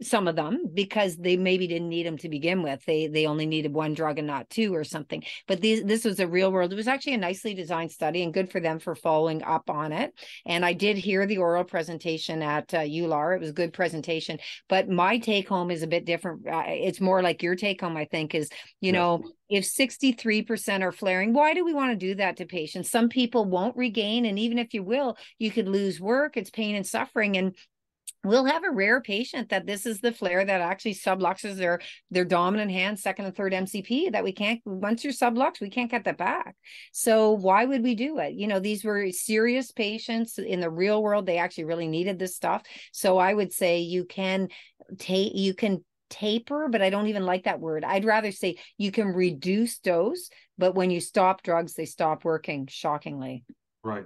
some 0.06 0.28
of 0.28 0.36
them 0.36 0.64
because 0.72 1.16
they 1.16 1.36
maybe 1.36 1.66
didn't 1.66 1.88
need 1.88 2.06
them 2.06 2.18
to 2.18 2.28
begin 2.28 2.62
with. 2.62 2.84
They 2.84 3.06
they 3.06 3.26
only 3.26 3.46
needed 3.46 3.72
one 3.72 3.94
drug 3.94 4.18
and 4.18 4.26
not 4.26 4.50
two 4.50 4.74
or 4.74 4.84
something. 4.84 5.22
But 5.46 5.60
this 5.60 5.82
this 5.84 6.04
was 6.04 6.20
a 6.20 6.26
real 6.26 6.52
world. 6.52 6.72
It 6.72 6.76
was 6.76 6.88
actually 6.88 7.14
a 7.14 7.18
nicely 7.18 7.54
designed 7.54 7.92
study 7.92 8.22
and 8.22 8.34
good 8.34 8.50
for 8.50 8.60
them 8.60 8.78
for 8.78 8.94
following 8.94 9.42
up 9.42 9.68
on 9.70 9.92
it. 9.92 10.12
And 10.46 10.64
i 10.64 10.72
did 10.72 10.96
hear 10.96 11.26
the 11.26 11.38
oral 11.38 11.64
presentation 11.64 12.42
at 12.42 12.72
uh, 12.74 12.78
EULAR 12.78 13.36
it 13.36 13.40
was 13.40 13.50
a 13.50 13.54
good 13.54 13.72
presentation. 13.72 14.38
But 14.68 14.88
my 14.88 15.18
take 15.18 15.48
home 15.48 15.70
is 15.70 15.82
a 15.82 15.86
bit 15.86 16.04
different. 16.04 16.46
Uh, 16.46 16.64
it's 16.66 17.00
more 17.00 17.22
like 17.22 17.42
your 17.42 17.56
take 17.56 17.80
home 17.80 17.96
i 17.96 18.04
think 18.04 18.34
is 18.34 18.48
you 18.80 18.92
know 18.92 19.22
if 19.48 19.64
63% 19.64 20.80
are 20.80 20.92
flaring 20.92 21.32
why 21.32 21.52
do 21.52 21.64
we 21.64 21.74
want 21.74 21.92
to 21.92 22.06
do 22.06 22.14
that 22.14 22.38
to 22.38 22.46
patients? 22.46 22.90
Some 22.90 23.08
people 23.08 23.44
won't 23.44 23.76
regain 23.76 24.24
and 24.24 24.38
even 24.38 24.58
if 24.58 24.72
you 24.74 24.82
will 24.82 25.16
you 25.38 25.50
could 25.50 25.68
lose 25.68 26.00
work. 26.00 26.36
It's 26.36 26.50
pain 26.50 26.74
and 26.74 26.86
suffering. 26.86 27.36
And 27.36 27.54
we'll 28.24 28.44
have 28.44 28.64
a 28.64 28.70
rare 28.70 29.00
patient 29.00 29.48
that 29.48 29.66
this 29.66 29.86
is 29.86 30.00
the 30.00 30.12
flare 30.12 30.44
that 30.44 30.60
actually 30.60 30.94
subluxes 30.94 31.56
their 31.56 31.80
their 32.10 32.24
dominant 32.24 32.70
hand 32.70 32.98
second 32.98 33.24
and 33.26 33.34
third 33.34 33.52
mcp 33.52 34.12
that 34.12 34.24
we 34.24 34.32
can't 34.32 34.60
once 34.64 35.02
you're 35.02 35.12
sublux 35.12 35.60
we 35.60 35.70
can't 35.70 35.90
get 35.90 36.04
that 36.04 36.18
back. 36.18 36.56
So 36.92 37.32
why 37.32 37.64
would 37.64 37.82
we 37.82 37.94
do 37.94 38.18
it? 38.18 38.34
You 38.34 38.46
know 38.46 38.60
these 38.60 38.84
were 38.84 39.10
serious 39.10 39.72
patients 39.72 40.38
in 40.38 40.60
the 40.60 40.70
real 40.70 41.02
world. 41.02 41.26
They 41.26 41.38
actually 41.38 41.64
really 41.64 41.88
needed 41.88 42.18
this 42.18 42.36
stuff. 42.36 42.62
So 42.92 43.18
i 43.18 43.32
would 43.32 43.52
say 43.52 43.80
you 43.80 44.04
can 44.04 44.48
take 44.98 45.34
you 45.34 45.54
can 45.54 45.84
taper 46.10 46.68
but 46.68 46.82
i 46.82 46.90
don't 46.90 47.06
even 47.06 47.24
like 47.24 47.44
that 47.44 47.60
word. 47.60 47.84
I'd 47.84 48.04
rather 48.04 48.32
say 48.32 48.58
you 48.78 48.92
can 48.92 49.08
reduce 49.08 49.78
dose 49.78 50.28
but 50.58 50.74
when 50.74 50.90
you 50.90 51.00
stop 51.00 51.42
drugs 51.42 51.74
they 51.74 51.86
stop 51.86 52.24
working 52.24 52.66
shockingly. 52.70 53.44
Right 53.82 54.04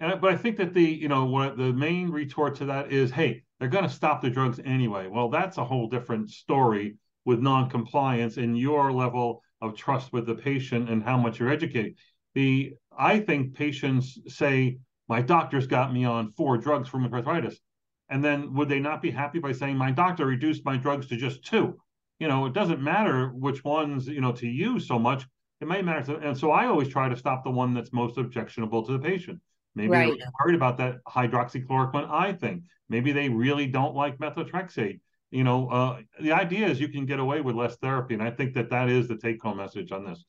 and, 0.00 0.20
but 0.20 0.32
I 0.32 0.36
think 0.36 0.56
that 0.58 0.74
the 0.74 0.82
you 0.82 1.08
know 1.08 1.24
what 1.24 1.56
the 1.56 1.72
main 1.72 2.10
retort 2.10 2.56
to 2.56 2.66
that 2.66 2.92
is, 2.92 3.10
hey, 3.10 3.42
they're 3.58 3.68
going 3.68 3.84
to 3.84 3.90
stop 3.90 4.20
the 4.20 4.30
drugs 4.30 4.60
anyway. 4.64 5.08
Well, 5.08 5.28
that's 5.28 5.58
a 5.58 5.64
whole 5.64 5.88
different 5.88 6.30
story 6.30 6.96
with 7.24 7.40
non-compliance 7.40 8.36
and 8.36 8.58
your 8.58 8.92
level 8.92 9.42
of 9.60 9.74
trust 9.74 10.12
with 10.12 10.26
the 10.26 10.34
patient 10.34 10.88
and 10.90 11.02
how 11.02 11.16
much 11.16 11.40
you're 11.40 11.50
educating. 11.50 11.94
The 12.34 12.74
I 12.96 13.20
think 13.20 13.54
patients 13.54 14.18
say, 14.28 14.78
my 15.08 15.22
doctor's 15.22 15.66
got 15.66 15.92
me 15.92 16.04
on 16.04 16.32
four 16.32 16.58
drugs 16.58 16.88
for 16.88 16.98
rheumatoid 16.98 17.26
arthritis. 17.26 17.60
And 18.08 18.24
then 18.24 18.54
would 18.54 18.68
they 18.68 18.78
not 18.78 19.02
be 19.02 19.10
happy 19.10 19.38
by 19.38 19.52
saying, 19.52 19.76
my 19.76 19.90
doctor 19.90 20.26
reduced 20.26 20.64
my 20.64 20.76
drugs 20.76 21.08
to 21.08 21.16
just 21.16 21.44
two? 21.44 21.78
You 22.18 22.28
know, 22.28 22.46
it 22.46 22.54
doesn't 22.54 22.80
matter 22.80 23.28
which 23.28 23.64
ones, 23.64 24.06
you 24.06 24.20
know, 24.20 24.32
to 24.32 24.46
use 24.46 24.86
so 24.86 24.98
much. 24.98 25.26
It 25.60 25.68
may 25.68 25.82
matter. 25.82 26.02
To, 26.02 26.16
and 26.18 26.36
so 26.36 26.50
I 26.50 26.66
always 26.66 26.88
try 26.88 27.08
to 27.08 27.16
stop 27.16 27.44
the 27.44 27.50
one 27.50 27.74
that's 27.74 27.92
most 27.92 28.18
objectionable 28.18 28.84
to 28.86 28.92
the 28.92 28.98
patient. 28.98 29.40
Maybe 29.76 29.90
right. 29.90 30.14
they're 30.18 30.32
worried 30.40 30.56
about 30.56 30.78
that 30.78 31.04
hydroxychloroquine 31.04 32.10
I 32.10 32.32
thing. 32.32 32.64
Maybe 32.88 33.12
they 33.12 33.28
really 33.28 33.66
don't 33.66 33.94
like 33.94 34.18
methotrexate. 34.18 35.00
You 35.30 35.44
know, 35.44 35.68
uh, 35.68 36.00
the 36.20 36.32
idea 36.32 36.66
is 36.66 36.80
you 36.80 36.88
can 36.88 37.04
get 37.04 37.20
away 37.20 37.42
with 37.42 37.54
less 37.54 37.76
therapy, 37.76 38.14
and 38.14 38.22
I 38.22 38.30
think 38.30 38.54
that 38.54 38.70
that 38.70 38.88
is 38.88 39.06
the 39.06 39.18
take-home 39.18 39.58
message 39.58 39.92
on 39.92 40.04
this. 40.04 40.24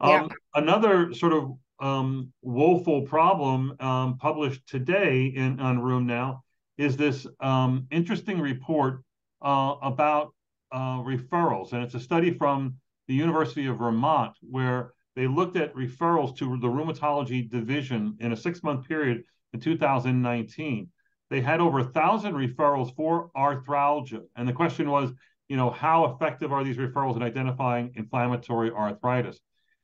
Um, 0.00 0.10
yeah. 0.10 0.28
Another 0.54 1.14
sort 1.14 1.32
of 1.32 1.52
um, 1.78 2.32
woeful 2.42 3.02
problem 3.02 3.76
um, 3.78 4.18
published 4.18 4.66
today 4.66 5.26
in 5.26 5.60
on 5.60 5.78
RheumNow 5.78 6.40
is 6.76 6.96
this 6.96 7.26
um, 7.38 7.86
interesting 7.92 8.40
report 8.40 9.04
uh, 9.40 9.74
about 9.82 10.34
uh, 10.72 10.98
referrals, 10.98 11.72
and 11.72 11.84
it's 11.84 11.94
a 11.94 12.00
study 12.00 12.32
from 12.32 12.76
the 13.06 13.14
University 13.14 13.66
of 13.66 13.78
Vermont 13.78 14.36
where 14.40 14.94
they 15.20 15.26
looked 15.26 15.58
at 15.58 15.74
referrals 15.74 16.34
to 16.38 16.56
the 16.56 16.66
rheumatology 16.66 17.46
division 17.46 18.16
in 18.20 18.32
a 18.32 18.36
six-month 18.36 18.88
period 18.88 19.22
in 19.52 19.60
2019. 19.60 20.88
They 21.28 21.42
had 21.42 21.60
over 21.60 21.80
a 21.80 21.84
thousand 21.84 22.32
referrals 22.32 22.96
for 22.96 23.30
arthralgia, 23.36 24.22
and 24.34 24.48
the 24.48 24.54
question 24.54 24.88
was, 24.88 25.12
you 25.50 25.58
know, 25.58 25.68
how 25.68 26.06
effective 26.06 26.54
are 26.54 26.64
these 26.64 26.78
referrals 26.78 27.16
in 27.16 27.22
identifying 27.22 27.92
inflammatory 27.96 28.70
arthritis? 28.70 29.38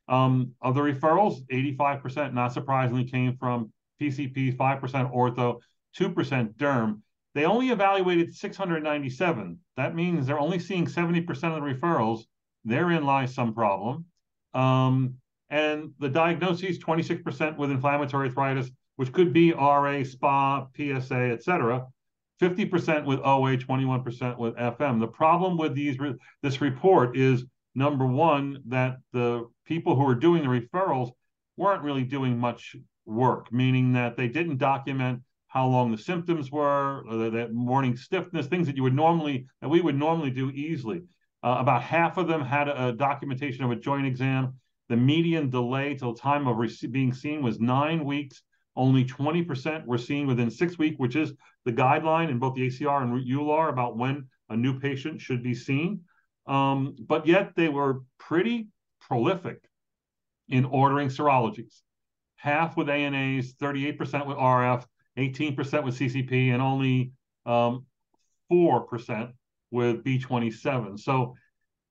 Um, 0.09 0.53
of 0.62 0.75
the 0.75 0.81
referrals, 0.81 1.46
85%, 1.53 2.33
not 2.33 2.55
surprisingly, 2.55 3.05
came 3.05 3.37
from 3.37 3.70
PCP, 4.01 4.57
5% 4.57 5.14
ortho, 5.14 5.61
2% 5.99 6.55
derm. 6.55 7.03
They 7.35 7.44
only 7.44 7.68
evaluated 7.68 8.33
697. 8.33 9.59
That 9.77 9.94
means 9.94 10.27
they're 10.27 10.38
only 10.38 10.61
seeing 10.61 10.87
70% 10.87 11.29
of 11.29 11.37
the 11.37 11.61
referrals. 11.61 12.22
Therein 12.64 13.05
lies 13.05 13.35
some 13.35 13.53
problem. 13.53 14.07
Um, 14.55 15.16
and 15.51 15.91
the 15.99 16.09
diagnoses 16.09 16.79
26% 16.79 17.57
with 17.57 17.71
inflammatory 17.71 18.29
arthritis, 18.29 18.71
which 18.97 19.13
could 19.13 19.33
be 19.33 19.53
RA, 19.53 20.03
SPA, 20.03 20.67
PSA, 20.77 21.33
etc. 21.33 21.87
50% 22.41 23.05
with 23.05 23.21
OA, 23.21 23.57
21% 23.57 24.39
with 24.39 24.55
FM. 24.57 25.01
The 25.01 25.07
problem 25.07 25.57
with 25.57 25.75
these 25.75 25.97
this 26.43 26.61
report 26.61 27.17
is 27.17 27.45
number 27.75 28.07
one 28.07 28.63
that 28.67 28.99
the 29.13 29.49
people 29.65 29.97
who 29.97 30.07
are 30.07 30.15
doing 30.15 30.43
the 30.43 30.49
referrals 30.49 31.11
weren't 31.57 31.83
really 31.83 32.05
doing 32.05 32.39
much 32.39 32.77
work, 33.07 33.53
meaning 33.53 33.93
that 33.93 34.17
they 34.17 34.29
didn't 34.29 34.59
document 34.59 35.23
how 35.49 35.67
long 35.67 35.91
the 35.91 35.99
symptoms 35.99 36.51
were, 36.51 37.03
that 37.09 37.55
morning 37.55 37.97
stiffness, 37.97 38.47
things 38.47 38.67
that 38.67 38.77
you 38.77 38.83
would 38.83 38.95
normally 38.95 39.47
that 39.63 39.69
we 39.69 39.81
would 39.81 39.97
normally 39.97 40.31
do 40.31 40.51
easily. 40.51 41.03
Uh, 41.43 41.57
about 41.61 41.83
half 41.83 42.17
of 42.17 42.27
them 42.27 42.43
had 42.43 42.69
a, 42.69 42.89
a, 42.89 42.93
documentation 42.93 43.65
of 43.65 43.71
a 43.71 43.77
joint 43.77 44.07
exam. 44.07 44.55
The 44.88 44.96
median 44.96 45.51
delay 45.51 45.94
till 45.94 46.14
time 46.14 46.46
of 46.46 46.59
being 46.90 47.12
seen 47.12 47.42
was 47.42 47.61
nine 47.61 48.05
weeks. 48.05 48.42
Only 48.77 49.05
20% 49.05 49.87
were 49.87 49.99
seen 49.99 50.27
within 50.27 50.51
six 50.51 50.79
weeks, 50.79 50.99
which 50.99 51.16
is 51.16 51.33
the 51.64 51.72
guideline 51.72 52.31
in 52.31 52.38
both 52.38 52.55
the 52.55 52.66
ACR 52.66 53.03
and 53.03 53.27
EULAR 53.27 53.70
about 53.70 53.96
when 53.96 54.29
a 54.51 54.57
new 54.57 54.79
patient 54.79 55.20
should 55.20 55.42
be 55.42 55.55
seen. 55.55 56.03
Um, 56.46 56.94
but 57.01 57.27
yet 57.27 57.55
they 57.57 57.68
were 57.68 58.03
pretty 58.18 58.68
prolific 59.01 59.64
in 60.49 60.64
ordering 60.64 61.09
serologies. 61.09 61.81
Half 62.37 62.77
with 62.77 62.88
ANAs, 62.88 63.55
38% 63.55 64.27
with 64.27 64.37
RF, 64.37 64.85
18% 65.18 65.85
with 65.85 65.99
CCP, 65.99 66.53
and 66.53 66.62
only 66.62 67.12
um, 67.46 67.87
4% 68.53 69.33
with 69.70 70.05
B27. 70.05 71.01
So, 71.01 71.35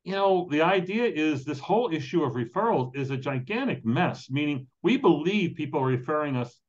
you 0.05 0.11
know, 0.11 0.47
the 0.51 0.61
idea 0.61 1.05
is 1.05 1.43
this 1.43 1.59
whole 1.59 1.91
issue 1.91 2.23
of 2.23 2.33
referrals 2.33 2.95
is 2.95 3.09
a 3.09 3.17
gigantic 3.17 3.83
mess, 3.83 4.29
meaning 4.29 4.67
we 4.83 4.97
believe 4.97 5.55
people 5.55 5.81
are 5.81 5.87
referring 5.87 6.35
us 6.35 6.61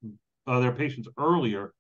uh, 0.47 0.59
their 0.59 0.73
patients 0.73 1.07
earlier, 1.19 1.75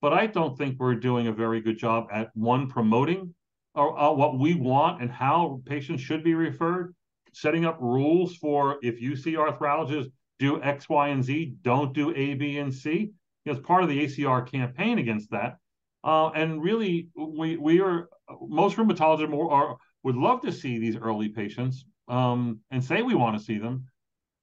but 0.00 0.12
I 0.12 0.28
don't 0.28 0.56
think 0.56 0.78
we're 0.78 0.94
doing 0.94 1.26
a 1.26 1.32
very 1.32 1.60
good 1.60 1.78
job 1.78 2.06
at 2.12 2.30
one, 2.34 2.68
promoting 2.68 3.34
or, 3.74 3.98
uh, 3.98 4.12
what 4.12 4.38
we 4.38 4.54
want 4.54 5.02
and 5.02 5.10
how 5.10 5.60
patients 5.66 6.00
should 6.00 6.22
be 6.22 6.34
referred, 6.34 6.94
setting 7.32 7.64
up 7.64 7.78
rules 7.80 8.36
for 8.36 8.78
if 8.80 9.00
you 9.00 9.16
see 9.16 9.34
arthralgias, 9.34 10.06
do 10.38 10.62
X, 10.62 10.88
Y, 10.88 11.08
and 11.08 11.24
Z, 11.24 11.56
don't 11.62 11.92
do 11.92 12.14
A, 12.14 12.34
B, 12.34 12.58
and 12.58 12.72
C. 12.72 13.10
As 13.46 13.58
part 13.58 13.82
of 13.82 13.88
the 13.88 14.04
ACR 14.04 14.48
campaign 14.48 15.00
against 15.00 15.32
that. 15.32 15.56
Uh, 16.04 16.28
and 16.30 16.62
really, 16.62 17.08
we 17.16 17.56
we 17.56 17.80
are 17.80 18.08
most 18.40 18.76
rheumatologists 18.76 19.50
are, 19.50 19.76
would 20.02 20.16
love 20.16 20.40
to 20.42 20.52
see 20.52 20.78
these 20.78 20.96
early 20.96 21.28
patients 21.28 21.84
um, 22.08 22.60
and 22.70 22.82
say 22.82 23.02
we 23.02 23.14
want 23.14 23.38
to 23.38 23.44
see 23.44 23.58
them. 23.58 23.86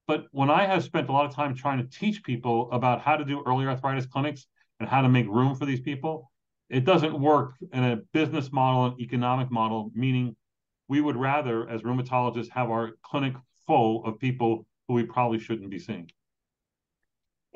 But 0.08 0.28
when 0.32 0.50
I 0.50 0.66
have 0.66 0.84
spent 0.84 1.10
a 1.10 1.12
lot 1.12 1.26
of 1.26 1.36
time 1.36 1.54
trying 1.54 1.80
to 1.80 2.00
teach 2.00 2.24
people 2.24 2.72
about 2.72 3.02
how 3.02 3.18
to 3.18 3.26
do 3.26 3.44
early 3.46 3.66
arthritis 3.66 4.06
clinics 4.06 4.48
and 4.80 4.88
how 4.88 5.02
to 5.02 5.10
make 5.10 5.28
room 5.28 5.56
for 5.56 5.66
these 5.66 5.82
people, 5.82 6.32
it 6.70 6.86
doesn't 6.86 7.20
work 7.20 7.56
in 7.74 7.84
a 7.84 7.98
business 8.14 8.52
model 8.52 8.86
and 8.86 9.00
economic 9.02 9.52
model, 9.52 9.92
meaning 9.94 10.36
we 10.88 11.02
would 11.02 11.18
rather, 11.18 11.68
as 11.70 11.82
rheumatologists, 11.82 12.50
have 12.50 12.70
our 12.70 12.92
clinic 13.04 13.34
full 13.66 14.06
of 14.06 14.20
people 14.20 14.66
who 14.88 14.94
we 14.94 15.04
probably 15.04 15.40
shouldn't 15.40 15.70
be 15.70 15.80
seeing. 15.80 16.10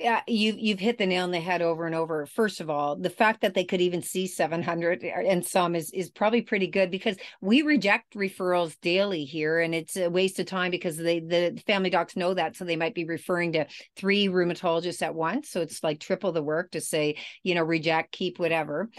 Yeah, 0.02 0.22
you 0.26 0.56
you've 0.58 0.80
hit 0.80 0.98
the 0.98 1.06
nail 1.06 1.26
on 1.26 1.32
the 1.32 1.40
head 1.40 1.62
over 1.62 1.86
and 1.86 1.94
over. 1.94 2.26
First 2.26 2.60
of 2.60 2.72
all, 2.72 2.96
the 2.96 3.12
fact 3.12 3.42
that 3.42 3.54
they 3.54 3.64
could 3.64 3.82
even 3.82 4.02
see 4.02 4.26
700 4.26 5.04
eh, 5.04 5.08
eh, 5.08 5.24
and 5.28 5.46
some 5.46 5.76
is 5.76 5.92
is 5.92 6.10
probably 6.10 6.42
pretty 6.42 6.66
good 6.66 6.90
because 6.90 7.18
we 7.40 7.62
reject 7.62 8.16
referrals 8.16 8.80
daily 8.82 9.26
here, 9.26 9.60
and 9.60 9.76
it's 9.76 9.96
a 9.98 10.10
waste 10.10 10.40
of 10.40 10.48
time 10.48 10.72
because 10.72 10.98
they 10.98 11.20
the 11.20 11.62
family 11.68 11.92
docs 11.92 12.16
know 12.16 12.34
that, 12.34 12.56
so 12.56 12.66
they 12.66 12.76
might 12.76 12.96
be 12.96 13.06
referring 13.06 13.52
to 13.54 13.68
three 13.96 14.28
rheumatologists 14.28 15.04
at 15.04 15.14
once. 15.14 15.52
So 15.52 15.62
it's 15.62 15.84
like 15.84 16.00
triple 16.00 16.32
the 16.32 16.42
work 16.42 16.72
to 16.72 16.82
say, 16.82 17.18
you 17.44 17.54
know, 17.54 17.64
reject, 17.64 18.12
keep, 18.12 18.40
whatever 18.40 18.90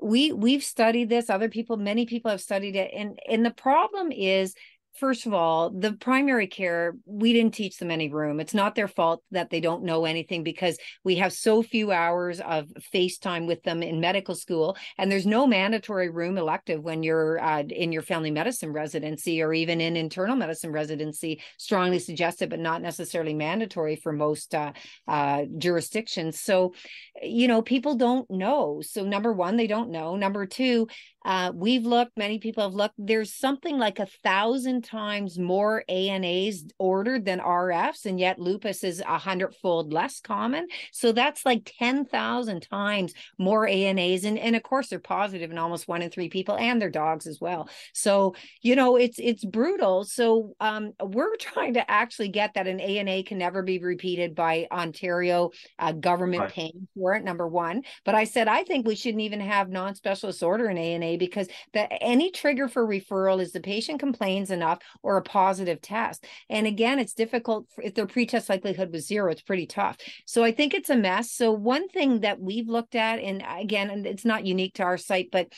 we 0.00 0.32
we've 0.32 0.64
studied 0.64 1.08
this 1.08 1.30
other 1.30 1.48
people 1.48 1.76
many 1.76 2.06
people 2.06 2.30
have 2.30 2.40
studied 2.40 2.74
it 2.74 2.90
and 2.92 3.18
and 3.28 3.46
the 3.46 3.52
problem 3.52 4.10
is 4.10 4.52
first 4.94 5.26
of 5.26 5.32
all, 5.32 5.70
the 5.70 5.92
primary 5.92 6.46
care, 6.46 6.94
we 7.06 7.32
didn't 7.32 7.54
teach 7.54 7.78
them 7.78 7.90
any 7.90 8.08
rheum. 8.08 8.40
It's 8.40 8.54
not 8.54 8.74
their 8.74 8.88
fault 8.88 9.22
that 9.30 9.50
they 9.50 9.60
don't 9.60 9.84
know 9.84 10.04
anything 10.04 10.42
because 10.42 10.78
we 11.04 11.16
have 11.16 11.32
so 11.32 11.62
few 11.62 11.92
hours 11.92 12.40
of 12.40 12.68
FaceTime 12.94 13.46
with 13.46 13.62
them 13.62 13.82
in 13.82 14.00
medical 14.00 14.34
school. 14.34 14.76
And 14.98 15.10
there's 15.10 15.26
no 15.26 15.46
mandatory 15.46 16.10
rheum 16.10 16.36
elective 16.38 16.82
when 16.82 17.02
you're 17.02 17.42
uh, 17.42 17.62
in 17.62 17.92
your 17.92 18.02
family 18.02 18.30
medicine 18.30 18.72
residency 18.72 19.42
or 19.42 19.52
even 19.52 19.80
in 19.80 19.96
internal 19.96 20.36
medicine 20.36 20.72
residency, 20.72 21.40
strongly 21.56 21.98
suggested, 21.98 22.50
but 22.50 22.60
not 22.60 22.82
necessarily 22.82 23.34
mandatory 23.34 23.96
for 23.96 24.12
most 24.12 24.54
uh, 24.54 24.72
uh, 25.08 25.44
jurisdictions. 25.58 26.40
So, 26.40 26.74
you 27.22 27.48
know, 27.48 27.62
people 27.62 27.96
don't 27.96 28.30
know. 28.30 28.82
So, 28.84 29.04
number 29.04 29.32
one, 29.32 29.56
they 29.56 29.66
don't 29.66 29.90
know. 29.90 30.16
Number 30.16 30.46
two, 30.46 30.88
uh, 31.24 31.52
we've 31.54 31.84
looked, 31.84 32.16
many 32.16 32.38
people 32.38 32.62
have 32.62 32.74
looked. 32.74 32.94
There's 32.98 33.34
something 33.34 33.78
like 33.78 33.98
a 33.98 34.06
thousand 34.06 34.82
times 34.82 35.38
more 35.38 35.84
ANAs 35.88 36.64
ordered 36.78 37.24
than 37.24 37.38
RFs, 37.40 38.06
and 38.06 38.18
yet 38.18 38.38
lupus 38.38 38.84
is 38.84 39.00
a 39.00 39.18
hundredfold 39.18 39.92
less 39.92 40.20
common. 40.20 40.66
So 40.92 41.12
that's 41.12 41.44
like 41.44 41.72
10,000 41.78 42.60
times 42.62 43.14
more 43.38 43.66
ANAs. 43.66 44.24
And, 44.24 44.38
and 44.38 44.56
of 44.56 44.62
course, 44.62 44.88
they're 44.88 44.98
positive 44.98 45.50
in 45.50 45.58
almost 45.58 45.88
one 45.88 46.02
in 46.02 46.10
three 46.10 46.28
people 46.28 46.56
and 46.56 46.80
their 46.80 46.90
dogs 46.90 47.26
as 47.26 47.40
well. 47.40 47.68
So, 47.92 48.34
you 48.60 48.76
know, 48.76 48.96
it's 48.96 49.18
it's 49.18 49.44
brutal. 49.44 50.04
So 50.04 50.54
um, 50.60 50.92
we're 51.00 51.36
trying 51.40 51.74
to 51.74 51.90
actually 51.90 52.28
get 52.28 52.54
that 52.54 52.66
an 52.66 52.80
ANA 52.80 53.22
can 53.22 53.38
never 53.38 53.62
be 53.62 53.78
repeated 53.78 54.34
by 54.34 54.66
Ontario 54.70 55.50
uh, 55.78 55.92
government 55.92 56.42
right. 56.42 56.52
paying 56.52 56.88
for 56.94 57.14
it, 57.14 57.24
number 57.24 57.46
one. 57.46 57.82
But 58.04 58.14
I 58.14 58.24
said, 58.24 58.48
I 58.48 58.64
think 58.64 58.86
we 58.86 58.96
shouldn't 58.96 59.22
even 59.22 59.40
have 59.40 59.68
non 59.70 59.94
specialist 59.94 60.42
order 60.42 60.68
in 60.68 60.78
ANA 60.78 61.11
because 61.16 61.48
the 61.72 61.92
any 62.02 62.30
trigger 62.30 62.68
for 62.68 62.86
referral 62.86 63.40
is 63.40 63.52
the 63.52 63.60
patient 63.60 64.00
complains 64.00 64.50
enough 64.50 64.78
or 65.02 65.16
a 65.16 65.22
positive 65.22 65.80
test. 65.80 66.26
And 66.48 66.66
again, 66.66 66.98
it's 66.98 67.14
difficult 67.14 67.66
if 67.82 67.94
their 67.94 68.06
pretest 68.06 68.48
likelihood 68.48 68.92
was 68.92 69.06
zero, 69.06 69.30
it's 69.30 69.42
pretty 69.42 69.66
tough. 69.66 69.96
So 70.26 70.44
I 70.44 70.52
think 70.52 70.74
it's 70.74 70.90
a 70.90 70.96
mess. 70.96 71.32
So 71.32 71.52
one 71.52 71.88
thing 71.88 72.20
that 72.20 72.40
we've 72.40 72.68
looked 72.68 72.94
at, 72.94 73.18
and 73.18 73.42
again, 73.48 73.90
and 73.90 74.06
it's 74.06 74.24
not 74.24 74.46
unique 74.46 74.74
to 74.74 74.82
our 74.82 74.98
site, 74.98 75.28
but 75.30 75.52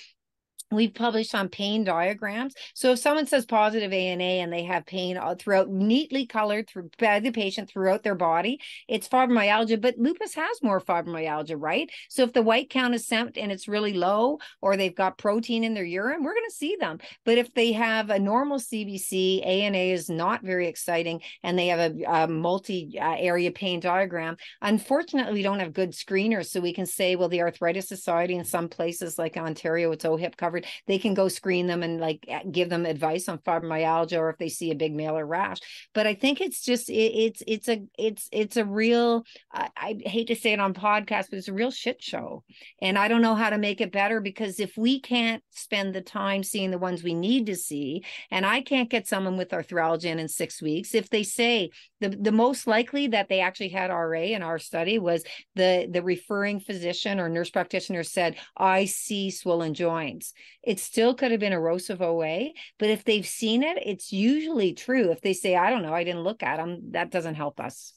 we've 0.74 0.94
published 0.94 1.34
on 1.34 1.48
pain 1.48 1.84
diagrams. 1.84 2.54
So 2.74 2.92
if 2.92 2.98
someone 2.98 3.26
says 3.26 3.46
positive 3.46 3.92
ANA 3.92 4.22
and 4.22 4.52
they 4.52 4.64
have 4.64 4.86
pain 4.86 5.16
all 5.16 5.34
throughout, 5.34 5.68
neatly 5.68 6.26
colored 6.26 6.68
through 6.68 6.90
by 6.98 7.20
the 7.20 7.30
patient 7.30 7.68
throughout 7.68 8.02
their 8.02 8.14
body, 8.14 8.60
it's 8.88 9.08
fibromyalgia. 9.08 9.80
But 9.80 9.98
lupus 9.98 10.34
has 10.34 10.62
more 10.62 10.80
fibromyalgia, 10.80 11.56
right? 11.58 11.90
So 12.08 12.22
if 12.22 12.32
the 12.32 12.42
white 12.42 12.70
count 12.70 12.94
is 12.94 13.06
sent 13.06 13.36
and 13.36 13.50
it's 13.50 13.68
really 13.68 13.94
low, 13.94 14.38
or 14.60 14.76
they've 14.76 14.94
got 14.94 15.18
protein 15.18 15.64
in 15.64 15.74
their 15.74 15.84
urine, 15.84 16.22
we're 16.22 16.34
going 16.34 16.48
to 16.48 16.54
see 16.54 16.76
them. 16.78 16.98
But 17.24 17.38
if 17.38 17.52
they 17.54 17.72
have 17.72 18.10
a 18.10 18.18
normal 18.18 18.58
CBC, 18.58 19.46
ANA 19.46 19.78
is 19.78 20.08
not 20.08 20.42
very 20.42 20.68
exciting, 20.68 21.20
and 21.42 21.58
they 21.58 21.68
have 21.68 21.80
a, 21.80 22.04
a 22.04 22.28
multi-area 22.28 23.50
uh, 23.50 23.52
pain 23.54 23.80
diagram. 23.80 24.36
Unfortunately, 24.62 25.32
we 25.32 25.42
don't 25.42 25.60
have 25.60 25.72
good 25.72 25.92
screeners, 25.92 26.46
so 26.46 26.60
we 26.60 26.72
can 26.72 26.86
say, 26.86 27.16
well, 27.16 27.28
the 27.28 27.42
Arthritis 27.42 27.88
Society 27.88 28.34
in 28.34 28.44
some 28.44 28.68
places 28.68 29.18
like 29.18 29.36
Ontario, 29.36 29.92
it's 29.92 30.04
OHIP 30.04 30.36
covered 30.36 30.63
they 30.86 30.98
can 30.98 31.14
go 31.14 31.28
screen 31.28 31.66
them 31.66 31.82
and 31.82 32.00
like 32.00 32.28
give 32.50 32.68
them 32.68 32.86
advice 32.86 33.28
on 33.28 33.38
fibromyalgia 33.38 34.18
or 34.18 34.30
if 34.30 34.38
they 34.38 34.48
see 34.48 34.70
a 34.70 34.74
big 34.74 34.94
malar 34.94 35.26
rash 35.26 35.58
but 35.92 36.06
i 36.06 36.14
think 36.14 36.40
it's 36.40 36.62
just 36.62 36.88
it, 36.88 36.92
it's 36.92 37.42
it's 37.46 37.68
a 37.68 37.82
it's 37.98 38.28
it's 38.32 38.56
a 38.56 38.64
real 38.64 39.24
I, 39.52 39.68
I 39.76 39.98
hate 40.04 40.28
to 40.28 40.36
say 40.36 40.52
it 40.52 40.60
on 40.60 40.74
podcast 40.74 41.26
but 41.30 41.38
it's 41.38 41.48
a 41.48 41.52
real 41.52 41.70
shit 41.70 42.02
show 42.02 42.44
and 42.80 42.98
i 42.98 43.08
don't 43.08 43.22
know 43.22 43.34
how 43.34 43.50
to 43.50 43.58
make 43.58 43.80
it 43.80 43.92
better 43.92 44.20
because 44.20 44.60
if 44.60 44.76
we 44.76 45.00
can't 45.00 45.42
spend 45.50 45.94
the 45.94 46.02
time 46.02 46.42
seeing 46.42 46.70
the 46.70 46.78
ones 46.78 47.02
we 47.02 47.14
need 47.14 47.46
to 47.46 47.56
see 47.56 48.04
and 48.30 48.46
i 48.46 48.60
can't 48.60 48.90
get 48.90 49.06
someone 49.06 49.36
with 49.36 49.50
arthralgia 49.50 50.04
in 50.04 50.28
six 50.28 50.62
weeks 50.62 50.94
if 50.94 51.10
they 51.10 51.22
say 51.22 51.70
the, 52.00 52.08
the 52.10 52.32
most 52.32 52.66
likely 52.66 53.08
that 53.08 53.28
they 53.28 53.40
actually 53.40 53.70
had 53.70 53.90
RA 53.90 54.20
in 54.20 54.42
our 54.42 54.58
study 54.58 54.98
was 54.98 55.24
the 55.54 55.88
the 55.90 56.02
referring 56.02 56.60
physician 56.60 57.20
or 57.20 57.28
nurse 57.28 57.50
practitioner 57.50 58.02
said, 58.02 58.36
I 58.56 58.84
see 58.84 59.30
swollen 59.30 59.74
joints. 59.74 60.32
It 60.62 60.80
still 60.80 61.14
could 61.14 61.30
have 61.30 61.40
been 61.40 61.52
erosive 61.52 62.00
OA, 62.00 62.50
but 62.78 62.90
if 62.90 63.04
they've 63.04 63.26
seen 63.26 63.62
it, 63.62 63.78
it's 63.84 64.12
usually 64.12 64.72
true. 64.72 65.10
If 65.10 65.20
they 65.20 65.32
say, 65.32 65.56
I 65.56 65.70
don't 65.70 65.82
know, 65.82 65.94
I 65.94 66.04
didn't 66.04 66.22
look 66.22 66.42
at 66.42 66.56
them, 66.56 66.92
that 66.92 67.10
doesn't 67.10 67.34
help 67.34 67.60
us. 67.60 67.92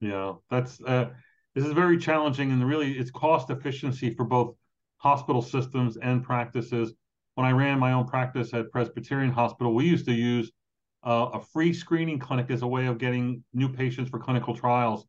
Yeah, 0.00 0.34
that's 0.50 0.80
uh, 0.82 1.10
this 1.54 1.64
is 1.64 1.72
very 1.72 1.98
challenging 1.98 2.50
and 2.50 2.66
really 2.66 2.92
it's 2.92 3.10
cost 3.10 3.50
efficiency 3.50 4.14
for 4.14 4.24
both 4.24 4.56
hospital 4.96 5.42
systems 5.42 5.96
and 5.96 6.22
practices. 6.22 6.94
When 7.34 7.46
I 7.46 7.52
ran 7.52 7.78
my 7.78 7.92
own 7.92 8.06
practice 8.06 8.52
at 8.54 8.70
Presbyterian 8.70 9.32
Hospital, 9.32 9.74
we 9.74 9.86
used 9.86 10.06
to 10.06 10.12
use 10.12 10.50
uh, 11.04 11.30
a 11.34 11.40
free 11.40 11.72
screening 11.72 12.18
clinic 12.18 12.50
as 12.50 12.62
a 12.62 12.66
way 12.66 12.86
of 12.86 12.98
getting 12.98 13.42
new 13.52 13.68
patients 13.68 14.10
for 14.10 14.18
clinical 14.18 14.54
trials. 14.54 15.04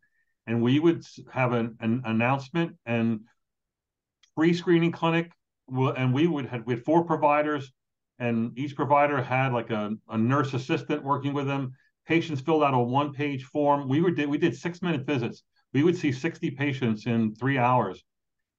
And 0.47 0.61
we 0.61 0.79
would 0.79 1.05
have 1.31 1.53
an, 1.53 1.77
an 1.79 2.01
announcement 2.05 2.75
and 2.85 3.21
free 4.35 4.53
screening 4.53 4.91
clinic. 4.91 5.31
And 5.73 6.13
we 6.13 6.27
would 6.27 6.45
have 6.47 6.65
we 6.65 6.75
had 6.75 6.83
four 6.83 7.03
providers, 7.03 7.71
and 8.19 8.57
each 8.57 8.75
provider 8.75 9.21
had 9.21 9.53
like 9.53 9.69
a, 9.69 9.91
a 10.09 10.17
nurse 10.17 10.53
assistant 10.53 11.03
working 11.03 11.33
with 11.33 11.47
them. 11.47 11.73
Patients 12.07 12.41
filled 12.41 12.63
out 12.63 12.73
a 12.73 12.79
one 12.79 13.13
page 13.13 13.43
form. 13.45 13.87
We 13.87 14.01
were 14.01 14.11
did 14.11 14.29
we 14.29 14.37
did 14.37 14.55
six 14.55 14.81
minute 14.81 15.05
visits. 15.05 15.43
We 15.73 15.83
would 15.83 15.97
see 15.97 16.11
60 16.11 16.51
patients 16.51 17.07
in 17.07 17.33
three 17.35 17.57
hours. 17.57 18.03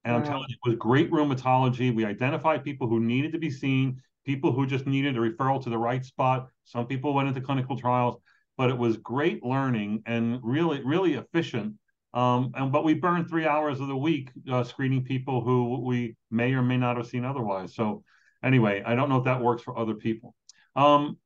And 0.03 0.13
wow. 0.13 0.19
I'm 0.19 0.25
telling 0.25 0.45
you, 0.49 0.55
it 0.65 0.69
was 0.69 0.77
great 0.77 1.09
rheumatology. 1.11 1.95
We 1.95 2.05
identified 2.05 2.63
people 2.63 2.87
who 2.87 2.99
needed 2.99 3.31
to 3.31 3.39
be 3.39 3.49
seen 3.49 4.01
people 4.25 4.51
who 4.51 4.65
just 4.65 4.87
needed 4.87 5.15
a 5.15 5.19
referral 5.19 5.63
to 5.63 5.69
the 5.69 5.77
right 5.77 6.03
spot. 6.03 6.49
Some 6.65 6.87
people 6.87 7.13
went 7.13 7.27
into 7.27 7.41
clinical 7.41 7.77
trials, 7.77 8.17
but 8.57 8.69
it 8.69 8.77
was 8.77 8.97
great 8.97 9.43
learning 9.43 10.01
and 10.05 10.39
really, 10.43 10.81
really 10.83 11.13
efficient. 11.13 11.75
Um, 12.15 12.51
and 12.55 12.71
but 12.71 12.83
we 12.83 12.93
burn 12.93 13.27
three 13.27 13.45
hours 13.45 13.81
of 13.81 13.87
the 13.87 13.95
week 13.95 14.31
uh, 14.49 14.63
screening 14.63 15.03
people 15.03 15.41
who 15.41 15.81
we 15.81 16.15
may 16.31 16.53
or 16.53 16.61
may 16.61 16.77
not 16.77 16.97
have 16.97 17.07
seen 17.07 17.25
otherwise. 17.25 17.75
So 17.75 18.03
anyway, 18.41 18.81
I 18.85 18.95
don't 18.95 19.09
know 19.09 19.17
if 19.17 19.25
that 19.25 19.41
works 19.41 19.61
for 19.61 19.77
other 19.77 19.95
people. 19.95 20.33
Um, 20.75 21.17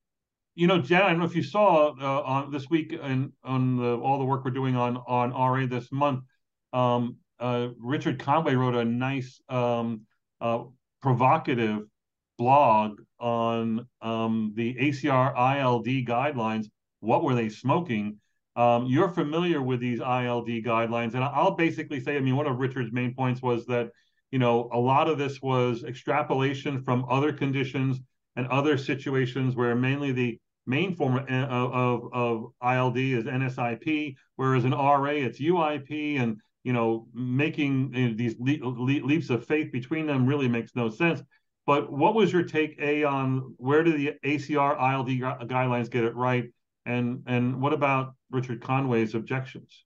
you 0.55 0.67
know, 0.67 0.79
Jen, 0.81 1.03
I 1.03 1.09
don't 1.11 1.19
know 1.19 1.25
if 1.25 1.35
you 1.35 1.43
saw 1.43 1.93
uh, 2.01 2.21
on 2.23 2.51
this 2.51 2.69
week 2.69 2.97
and 3.01 3.31
on 3.43 3.77
the, 3.77 3.97
all 3.97 4.17
the 4.19 4.25
work 4.25 4.43
we're 4.43 4.51
doing 4.51 4.75
on 4.75 4.97
on 4.97 5.31
RA 5.31 5.65
this 5.67 5.91
month. 5.91 6.23
Um, 6.73 7.17
uh, 7.39 7.69
Richard 7.79 8.19
Conway 8.19 8.55
wrote 8.55 8.75
a 8.75 8.83
nice, 8.83 9.39
um, 9.47 10.01
uh, 10.41 10.63
provocative 11.01 11.83
blog 12.37 12.99
on 13.19 13.87
um, 14.01 14.53
the 14.55 14.73
ACR 14.75 15.33
ILD 15.35 15.85
guidelines. 16.07 16.65
What 16.99 17.23
were 17.23 17.35
they 17.35 17.49
smoking? 17.49 18.17
Um, 18.59 18.87
you're 18.87 19.07
familiar 19.07 19.61
with 19.61 19.79
these 19.79 20.01
ILD 20.01 20.49
guidelines, 20.49 21.13
and 21.13 21.23
I'll 21.23 21.55
basically 21.55 22.01
say, 22.01 22.17
I 22.17 22.19
mean, 22.19 22.35
one 22.35 22.45
of 22.45 22.59
Richard's 22.59 22.91
main 22.91 23.15
points 23.15 23.41
was 23.41 23.65
that, 23.67 23.89
you 24.31 24.39
know, 24.39 24.69
a 24.73 24.77
lot 24.77 25.07
of 25.07 25.17
this 25.17 25.41
was 25.41 25.85
extrapolation 25.85 26.83
from 26.83 27.05
other 27.09 27.31
conditions 27.31 28.01
and 28.35 28.47
other 28.47 28.77
situations 28.77 29.55
where 29.55 29.75
mainly 29.75 30.11
the 30.11 30.37
main 30.67 30.93
form 30.93 31.19
of, 31.19 31.25
of, 31.29 32.09
of 32.11 32.51
ILD 32.61 32.97
is 32.97 33.23
NSIP, 33.23 34.15
whereas 34.35 34.65
in 34.65 34.71
RA 34.71 35.05
it's 35.05 35.39
UIP, 35.39 36.19
and 36.19 36.41
you 36.65 36.73
know, 36.73 37.07
making 37.13 37.93
you 37.93 38.09
know, 38.09 38.13
these 38.13 38.35
le- 38.39 38.59
le- 38.61 39.05
leaps 39.05 39.29
of 39.29 39.45
faith 39.45 39.71
between 39.71 40.05
them 40.05 40.25
really 40.25 40.49
makes 40.49 40.75
no 40.75 40.89
sense. 40.89 41.23
But 41.65 41.93
what 41.93 42.13
was 42.13 42.33
your 42.33 42.43
take, 42.43 42.77
A, 42.81 43.05
on 43.05 43.55
where 43.55 43.85
do 43.85 43.97
the 43.97 44.15
ACR 44.25 44.75
ILD 44.77 45.07
guidelines 45.49 45.89
get 45.89 46.03
it 46.03 46.13
right? 46.13 46.51
And, 46.85 47.23
and 47.25 47.61
what 47.61 47.71
about 47.71 48.15
Richard 48.31 48.61
Conway's 48.61 49.15
objections? 49.15 49.85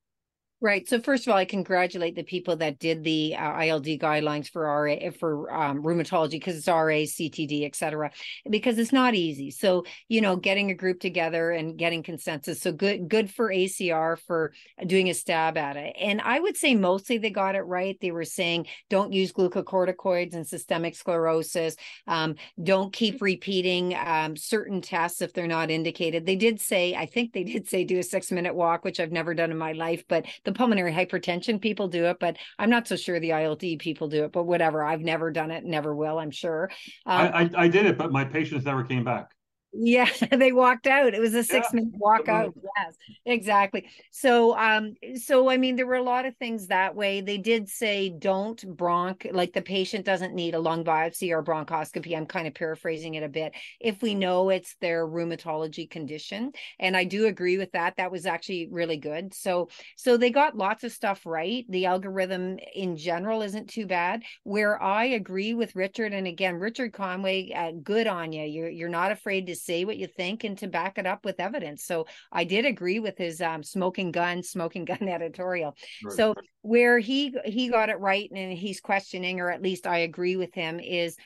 Right. 0.63 0.87
So 0.87 1.01
first 1.01 1.27
of 1.27 1.31
all, 1.33 1.37
I 1.37 1.43
congratulate 1.43 2.15
the 2.15 2.23
people 2.23 2.55
that 2.55 2.79
did 2.79 3.03
the 3.03 3.35
uh, 3.35 3.65
ILD 3.65 3.85
guidelines 3.85 4.49
for 4.49 4.61
RA 4.61 5.11
for 5.19 5.53
um, 5.53 5.83
rheumatology 5.83 6.31
because 6.31 6.55
it's 6.55 6.69
RA, 6.69 7.03
CTD, 7.03 7.65
et 7.65 7.75
cetera, 7.75 8.11
because 8.49 8.77
it's 8.77 8.93
not 8.93 9.13
easy. 9.13 9.51
So 9.51 9.83
you 10.07 10.21
know, 10.21 10.37
getting 10.37 10.71
a 10.71 10.73
group 10.73 11.01
together 11.01 11.51
and 11.51 11.77
getting 11.77 12.01
consensus. 12.01 12.61
So 12.61 12.71
good, 12.71 13.09
good 13.09 13.29
for 13.29 13.49
ACR 13.49 14.17
for 14.25 14.53
doing 14.87 15.09
a 15.09 15.13
stab 15.13 15.57
at 15.57 15.75
it. 15.75 15.97
And 15.99 16.21
I 16.21 16.39
would 16.39 16.55
say 16.55 16.75
mostly 16.75 17.17
they 17.17 17.29
got 17.29 17.55
it 17.55 17.63
right. 17.63 17.97
They 17.99 18.11
were 18.11 18.23
saying 18.23 18.67
don't 18.89 19.11
use 19.11 19.33
glucocorticoids 19.33 20.33
and 20.33 20.47
systemic 20.47 20.95
sclerosis. 20.95 21.75
Um, 22.07 22.35
don't 22.63 22.93
keep 22.93 23.21
repeating 23.21 23.95
um, 23.95 24.37
certain 24.37 24.79
tests 24.79 25.21
if 25.21 25.33
they're 25.33 25.45
not 25.45 25.71
indicated. 25.71 26.25
They 26.25 26.37
did 26.37 26.61
say, 26.61 26.95
I 26.95 27.05
think 27.05 27.33
they 27.33 27.43
did 27.43 27.67
say 27.67 27.83
do 27.83 27.99
a 27.99 28.03
six 28.03 28.31
minute 28.31 28.55
walk, 28.55 28.85
which 28.85 29.01
I've 29.01 29.11
never 29.11 29.33
done 29.33 29.51
in 29.51 29.57
my 29.57 29.73
life, 29.73 30.05
but 30.07 30.25
the 30.45 30.52
pulmonary 30.53 30.91
hypertension 30.91 31.61
people 31.61 31.87
do 31.87 32.05
it, 32.05 32.17
but 32.19 32.37
I'm 32.59 32.69
not 32.69 32.87
so 32.87 32.95
sure 32.95 33.19
the 33.19 33.31
ILD 33.31 33.79
people 33.79 34.07
do 34.07 34.25
it. 34.25 34.31
But 34.31 34.43
whatever, 34.43 34.83
I've 34.83 35.01
never 35.01 35.31
done 35.31 35.51
it, 35.51 35.63
never 35.63 35.95
will. 35.95 36.19
I'm 36.19 36.31
sure. 36.31 36.69
Um, 37.05 37.31
I, 37.33 37.41
I, 37.43 37.49
I 37.63 37.67
did 37.67 37.85
it, 37.85 37.97
but 37.97 38.11
my 38.11 38.25
patients 38.25 38.65
never 38.65 38.83
came 38.83 39.03
back. 39.03 39.31
Yeah, 39.73 40.09
they 40.31 40.51
walked 40.51 40.85
out. 40.85 41.13
It 41.13 41.19
was 41.19 41.33
a 41.33 41.43
six 41.43 41.67
yeah. 41.71 41.77
minute 41.77 41.95
walk 41.97 42.29
out. 42.29 42.53
Yes, 42.77 42.95
exactly. 43.25 43.89
So, 44.11 44.55
um, 44.57 44.93
so 45.15 45.49
I 45.49 45.57
mean, 45.57 45.75
there 45.75 45.87
were 45.87 45.95
a 45.95 46.03
lot 46.03 46.25
of 46.25 46.35
things 46.37 46.67
that 46.67 46.95
way. 46.95 47.21
They 47.21 47.39
did 47.39 47.67
say 47.67 48.09
don't 48.09 48.59
bronch, 48.77 49.33
like 49.33 49.53
the 49.53 49.61
patient 49.61 50.05
doesn't 50.05 50.35
need 50.35 50.53
a 50.53 50.59
lung 50.59 50.83
biopsy 50.83 51.31
or 51.31 51.43
bronchoscopy. 51.43 52.15
I'm 52.15 52.27
kind 52.27 52.47
of 52.47 52.53
paraphrasing 52.53 53.15
it 53.15 53.23
a 53.23 53.29
bit. 53.29 53.53
If 53.79 54.01
we 54.01 54.13
know 54.13 54.49
it's 54.49 54.75
their 54.79 55.07
rheumatology 55.07 55.89
condition, 55.89 56.51
and 56.79 56.95
I 56.95 57.03
do 57.03 57.25
agree 57.25 57.57
with 57.57 57.71
that. 57.71 57.95
That 57.97 58.11
was 58.11 58.27
actually 58.27 58.67
really 58.71 58.97
good. 58.97 59.33
So, 59.33 59.69
so 59.95 60.17
they 60.17 60.29
got 60.29 60.55
lots 60.55 60.83
of 60.83 60.91
stuff 60.91 61.25
right. 61.25 61.65
The 61.69 61.87
algorithm 61.87 62.59
in 62.75 62.95
general 62.95 63.41
isn't 63.41 63.69
too 63.69 63.87
bad. 63.87 64.21
Where 64.43 64.81
I 64.81 65.05
agree 65.05 65.55
with 65.55 65.75
Richard, 65.75 66.13
and 66.13 66.27
again, 66.27 66.55
Richard 66.55 66.93
Conway, 66.93 67.51
uh, 67.53 67.71
good 67.81 68.05
on 68.05 68.31
you. 68.31 68.43
You're 68.43 68.69
you're 68.69 68.89
not 68.89 69.11
afraid 69.11 69.47
to 69.47 69.62
say 69.63 69.85
what 69.85 69.97
you 69.97 70.07
think 70.07 70.43
and 70.43 70.57
to 70.59 70.67
back 70.67 70.97
it 70.97 71.05
up 71.05 71.25
with 71.25 71.39
evidence. 71.39 71.83
So 71.83 72.07
I 72.31 72.43
did 72.43 72.65
agree 72.65 72.99
with 72.99 73.17
his 73.17 73.41
um, 73.41 73.63
smoking 73.63 74.11
gun, 74.11 74.43
smoking 74.43 74.85
gun 74.93 75.07
editorial. 75.07 75.75
Right. 76.03 76.15
So 76.15 76.35
where 76.61 76.99
he 76.99 77.35
he 77.45 77.69
got 77.69 77.89
it 77.89 77.99
right 77.99 78.29
and 78.31 78.53
he's 78.53 78.79
questioning, 78.79 79.39
or 79.39 79.49
at 79.49 79.61
least 79.61 79.87
I 79.87 79.99
agree 79.99 80.35
with 80.35 80.53
him, 80.53 80.79
is 80.79 81.17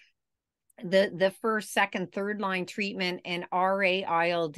the 0.84 1.12
the 1.16 1.32
first 1.42 1.74
second 1.74 2.12
third 2.12 2.40
line 2.40 2.66
treatment 2.66 3.22
and 3.26 3.46
RA 3.52 4.02
ILD 4.24 4.58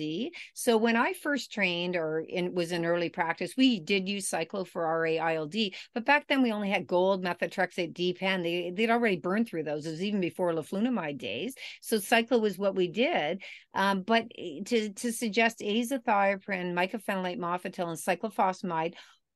so 0.53 0.77
when 0.77 0.95
I 0.95 1.13
first 1.13 1.51
trained 1.51 1.95
or 1.95 2.19
in 2.19 2.53
was 2.53 2.71
in 2.71 2.85
early 2.85 3.09
practice 3.09 3.53
we 3.57 3.79
did 3.79 4.07
use 4.09 4.29
cyclo 4.29 4.67
for 4.67 4.83
RA 4.83 5.31
ILD 5.31 5.55
but 5.93 6.05
back 6.05 6.27
then 6.27 6.41
we 6.41 6.51
only 6.51 6.69
had 6.69 6.87
gold 6.87 7.23
methotrexate 7.23 7.93
D-pen 7.93 8.43
they 8.43 8.71
they'd 8.71 8.89
already 8.89 9.17
burned 9.17 9.47
through 9.47 9.63
those. 9.63 9.85
It 9.85 9.91
was 9.91 10.03
even 10.03 10.21
before 10.21 10.53
leflunomide 10.53 11.17
days. 11.17 11.55
So 11.81 11.97
cyclo 11.97 12.39
was 12.39 12.57
what 12.57 12.75
we 12.75 12.87
did. 12.87 13.41
Um, 13.73 14.01
but 14.01 14.25
eh, 14.37 14.61
to 14.65 14.89
to 14.93 15.11
suggest 15.11 15.59
azathioprine 15.59 16.73
mycophenolate 16.73 17.39
mofetil 17.39 17.89
and 17.89 17.97
cyclophosphamide 17.97 18.95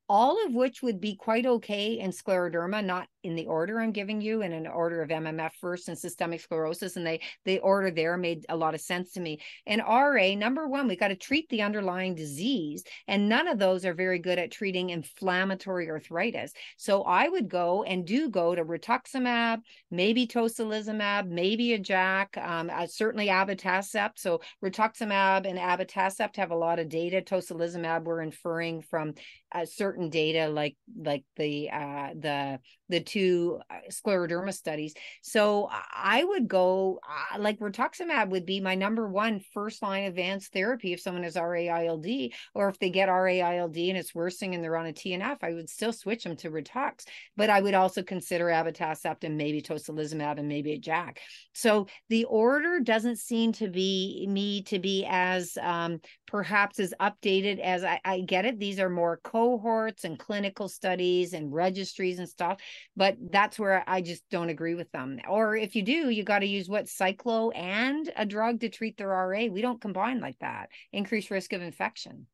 all 0.10 0.46
of 0.46 0.54
which 0.54 0.84
would 0.84 1.00
be 1.00 1.16
quite 1.16 1.46
okay 1.46 1.98
in 1.98 2.12
scleroderma, 2.12 2.84
not 2.84 3.08
in 3.24 3.36
the 3.36 3.48
order 3.48 3.80
I'm 3.80 3.92
giving 3.92 4.22
you 4.22 4.42
in 4.42 4.54
an 4.54 4.68
order 4.68 5.02
of 5.02 5.10
MMF 5.10 5.52
first 5.60 5.88
and 5.88 5.98
systemic 5.98 6.42
sclerosis. 6.42 6.96
And 6.96 7.06
they 7.06 7.22
the 7.46 7.60
order 7.60 7.92
there 7.92 8.18
made 8.18 8.46
a 8.50 8.56
lot 8.56 8.76
of 8.76 8.82
sense 8.82 9.14
to 9.14 9.20
me. 9.20 9.40
And 9.66 9.82
RA, 9.82 10.36
number 10.36 10.68
one, 10.68 10.88
we 10.88 10.96
got 10.96 11.10
to 11.10 11.16
treat 11.16 11.50
the 11.50 11.62
underlying 11.62 12.16
disease. 12.16 12.84
And 13.08 13.30
none 13.30 13.48
of 13.48 13.60
those 13.60 13.86
are 13.86 13.94
very 13.94 14.20
good 14.20 14.40
at 14.40 14.52
treating 14.52 14.90
inflammatory 14.90 15.90
arthritis. 15.90 16.54
So 16.78 17.04
I 17.04 17.28
would 17.28 17.50
go 17.50 17.84
and 17.84 18.06
do 18.06 18.30
go 18.30 18.56
to 18.56 18.64
rituximab, 18.64 19.60
maybe 19.90 20.28
tocilizumab, 20.28 21.28
maybe 21.28 21.74
a 21.74 21.80
JAK, 21.80 22.38
um, 22.38 22.70
uh, 22.74 22.88
certainly 22.88 23.28
abatacept. 23.28 24.18
So 24.18 24.42
rituximab 24.64 25.48
and 25.48 25.58
abatacept 25.58 26.36
have 26.38 26.52
a 26.52 26.56
lot 26.56 26.80
of 26.80 26.90
data. 26.90 27.22
Tocilizumab, 27.22 28.04
we're 28.04 28.22
inferring 28.22 28.82
from 28.82 29.14
uh, 29.54 29.66
certain 29.66 30.10
data 30.10 30.48
like 30.48 30.76
like 30.98 31.24
the 31.36 31.70
uh, 31.70 32.10
the 32.20 32.60
the 32.94 33.02
two 33.02 33.60
uh, 33.72 33.90
scleroderma 33.90 34.54
studies. 34.54 34.94
So 35.24 35.68
I 35.72 36.24
would 36.24 36.48
go 36.48 37.00
uh, 37.04 37.40
like 37.40 37.58
rituximab 37.60 38.30
would 38.30 38.46
be 38.46 38.62
my 38.62 38.76
number 38.76 39.08
one 39.08 39.42
first 39.52 39.82
line 39.82 40.04
advanced 40.04 40.54
therapy 40.54 40.94
if 40.94 41.02
someone 41.02 41.24
has 41.24 41.36
RA-ILD 41.36 42.06
or 42.54 42.70
if 42.70 42.78
they 42.78 42.92
get 42.92 43.10
RA-ILD 43.10 43.76
and 43.76 43.98
it's 43.98 44.14
worsening 44.14 44.54
and 44.54 44.64
they're 44.64 44.78
on 44.78 44.86
a 44.86 44.94
TNF, 44.94 45.38
I 45.42 45.54
would 45.54 45.72
still 45.72 45.92
switch 45.92 46.24
them 46.24 46.36
to 46.38 46.52
Ritux. 46.52 47.06
But 47.36 47.50
I 47.50 47.62
would 47.62 47.74
also 47.74 48.04
consider 48.04 48.46
abatacept 48.46 49.24
and 49.24 49.38
maybe 49.38 49.64
tocilizumab 49.64 50.38
and 50.38 50.48
maybe 50.48 50.74
a 50.74 50.80
JAK. 50.80 51.20
So 51.54 51.88
the 52.10 52.26
order 52.26 52.80
doesn't 52.80 53.18
seem 53.18 53.54
to 53.54 53.70
be 53.70 54.28
me 54.30 54.62
to 54.64 54.78
be 54.78 55.08
as 55.10 55.58
um, 55.60 56.00
perhaps 56.28 56.80
as 56.80 56.94
updated 57.00 57.60
as 57.60 57.84
I, 57.84 58.00
I 58.06 58.22
get 58.22 58.46
it. 58.46 58.60
These 58.60 58.80
are 58.80 58.90
more 58.90 59.20
cohorts 59.24 60.04
and 60.04 60.20
clinical 60.20 60.68
studies 60.68 61.34
and 61.34 61.52
registries 61.52 62.20
and 62.20 62.30
stuff 62.30 62.60
but 62.96 63.18
that's 63.32 63.60
where 63.60 63.84
I 63.88 64.02
just 64.02 64.24
don't 64.30 64.50
agree 64.50 64.76
with 64.76 64.92
them. 64.92 65.20
Or 65.28 65.56
if 65.56 65.76
you 65.76 65.82
do, 65.82 66.10
you 66.10 66.24
got 66.24 66.40
to 66.40 66.46
use 66.46 66.70
what 66.70 66.86
cyclo 66.86 67.52
and 67.56 68.12
a 68.16 68.26
drug 68.26 68.62
to 68.62 68.70
treat 68.70 68.98
their 68.98 69.10
RA. 69.10 69.46
We 69.46 69.62
don't 69.62 69.82
combine 69.82 70.20
like 70.20 70.40
that. 70.40 70.70
Increased 70.92 71.32
risk 71.32 71.54
of 71.54 71.62
infection. 71.62 72.28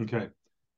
Okay. 0.00 0.28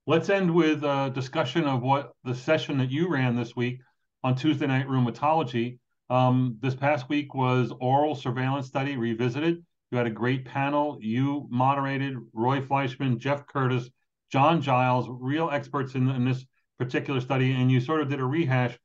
Let's 0.07 0.31
end 0.31 0.53
with 0.55 0.83
a 0.83 1.11
discussion 1.15 1.65
of 1.65 1.83
what 1.83 2.13
the 2.25 2.35
session 2.35 2.79
that 2.79 2.91
you 2.91 3.09
ran 3.09 3.37
this 3.37 3.55
week 3.55 3.81
on 4.25 4.35
Tuesday 4.35 4.67
Night 4.67 4.89
Rheumatology. 4.89 5.79
Um, 6.09 6.57
this 6.61 6.75
past 6.75 7.09
week 7.09 7.35
was 7.35 7.73
oral 7.81 8.15
surveillance 8.15 8.67
study 8.67 8.97
revisited. 8.97 9.65
You 9.91 9.99
had 9.99 10.07
a 10.07 10.11
great 10.11 10.45
panel. 10.45 10.99
You 11.01 11.47
moderated 11.51 12.17
Roy 12.33 12.61
Fleischmann, 12.61 13.19
Jeff 13.19 13.47
Curtis, 13.47 13.89
John 14.31 14.63
Giles, 14.63 15.07
real 15.09 15.51
experts 15.51 15.95
in, 15.95 16.09
in 16.09 16.25
this 16.25 16.45
particular 16.79 17.21
study, 17.21 17.53
and 17.53 17.71
you 17.71 17.81
sort 17.81 18.01
of 18.01 18.09
did 18.09 18.21
a 18.21 18.25
rehash 18.25 18.79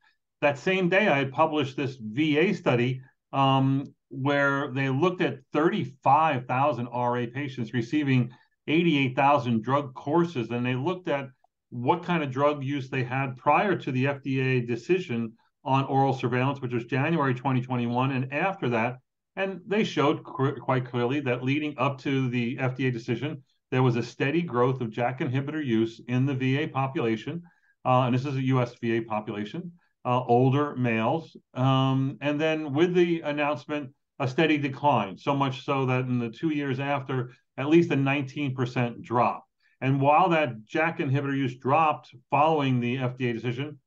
that 0.45 0.59
same 0.59 0.89
day, 0.89 1.09
I 1.09 1.25
published 1.25 1.75
this 1.75 1.97
VA 1.99 2.53
study 2.53 3.01
um, 3.33 3.91
where 4.09 4.71
they 4.71 4.89
looked 4.89 5.21
at 5.21 5.39
35,000 5.53 6.85
RA 6.85 7.25
patients 7.33 7.73
receiving 7.73 8.31
88,000 8.67 9.63
drug 9.63 9.95
courses, 9.95 10.51
and 10.51 10.63
they 10.63 10.75
looked 10.75 11.07
at 11.07 11.29
what 11.71 12.03
kind 12.03 12.21
of 12.21 12.29
drug 12.29 12.63
use 12.63 12.89
they 12.89 13.03
had 13.03 13.37
prior 13.37 13.75
to 13.75 13.91
the 13.91 14.05
FDA 14.05 14.65
decision 14.67 15.33
on 15.63 15.85
oral 15.85 16.13
surveillance, 16.13 16.61
which 16.61 16.73
was 16.73 16.85
January 16.85 17.33
2021, 17.33 18.11
and 18.11 18.31
after 18.31 18.69
that. 18.69 18.97
And 19.35 19.61
they 19.65 19.83
showed 19.83 20.23
cr- 20.23 20.59
quite 20.61 20.85
clearly 20.85 21.21
that 21.21 21.43
leading 21.43 21.73
up 21.79 21.97
to 22.01 22.29
the 22.29 22.57
FDA 22.57 22.93
decision, 22.93 23.43
there 23.71 23.83
was 23.83 23.95
a 23.95 24.03
steady 24.03 24.43
growth 24.43 24.79
of 24.79 24.91
JAK 24.91 25.21
inhibitor 25.21 25.65
use 25.65 25.99
in 26.07 26.27
the 26.27 26.35
VA 26.35 26.71
population. 26.71 27.41
Uh, 27.83 28.01
and 28.01 28.13
this 28.13 28.25
is 28.25 28.35
a 28.35 28.43
US 28.43 28.75
VA 28.75 29.01
population 29.05 29.71
uh, 30.05 30.23
older 30.23 30.75
males. 30.75 31.35
Um, 31.53 32.17
and 32.21 32.39
then 32.39 32.73
with 32.73 32.93
the 32.93 33.21
announcement, 33.21 33.91
a 34.19 34.27
steady 34.27 34.57
decline, 34.57 35.17
so 35.17 35.35
much 35.35 35.65
so 35.65 35.87
that 35.87 36.01
in 36.01 36.19
the 36.19 36.29
two 36.29 36.49
years 36.49 36.79
after, 36.79 37.31
at 37.57 37.67
least 37.67 37.91
a 37.91 37.95
19% 37.95 39.01
drop. 39.01 39.45
And 39.81 39.99
while 39.99 40.29
that 40.29 40.65
JAK 40.65 40.99
inhibitor 40.99 41.35
use 41.35 41.57
dropped 41.57 42.13
following 42.29 42.79
the 42.79 42.97
FDA 42.97 43.33
decision, 43.33 43.79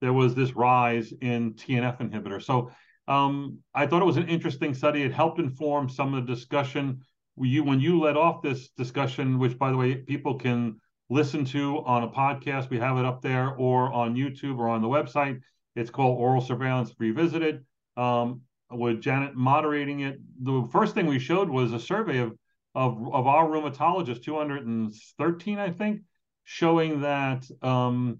there 0.00 0.12
was 0.12 0.34
this 0.34 0.54
rise 0.54 1.12
in 1.20 1.54
TNF 1.54 2.00
inhibitor. 2.00 2.42
So 2.42 2.70
um, 3.08 3.58
I 3.74 3.86
thought 3.86 4.02
it 4.02 4.06
was 4.06 4.16
an 4.16 4.28
interesting 4.28 4.74
study. 4.74 5.02
It 5.02 5.12
helped 5.12 5.38
inform 5.38 5.88
some 5.88 6.14
of 6.14 6.26
the 6.26 6.34
discussion. 6.34 7.02
You, 7.36 7.64
when 7.64 7.80
you 7.80 8.00
led 8.00 8.16
off 8.16 8.42
this 8.42 8.68
discussion, 8.70 9.38
which 9.38 9.58
by 9.58 9.70
the 9.70 9.76
way, 9.76 9.96
people 9.96 10.38
can 10.38 10.80
listen 11.10 11.44
to 11.46 11.84
on 11.84 12.04
a 12.04 12.08
podcast, 12.08 12.70
we 12.70 12.78
have 12.78 12.96
it 12.96 13.04
up 13.04 13.20
there, 13.20 13.50
or 13.54 13.92
on 13.92 14.14
YouTube 14.14 14.58
or 14.58 14.68
on 14.68 14.80
the 14.80 14.88
website. 14.88 15.40
It's 15.74 15.90
called 15.90 16.18
Oral 16.18 16.40
Surveillance 16.40 16.92
Revisited. 16.98 17.64
Um, 17.96 18.42
with 18.70 19.00
Janet 19.00 19.36
moderating 19.36 20.00
it, 20.00 20.18
the 20.40 20.66
first 20.72 20.94
thing 20.94 21.06
we 21.06 21.18
showed 21.18 21.48
was 21.48 21.72
a 21.72 21.78
survey 21.78 22.18
of 22.18 22.36
of, 22.74 22.98
of 23.12 23.26
our 23.26 23.46
rheumatologists, 23.46 24.22
213, 24.24 25.58
I 25.58 25.70
think, 25.70 26.00
showing 26.42 27.02
that 27.02 27.48
um, 27.62 28.18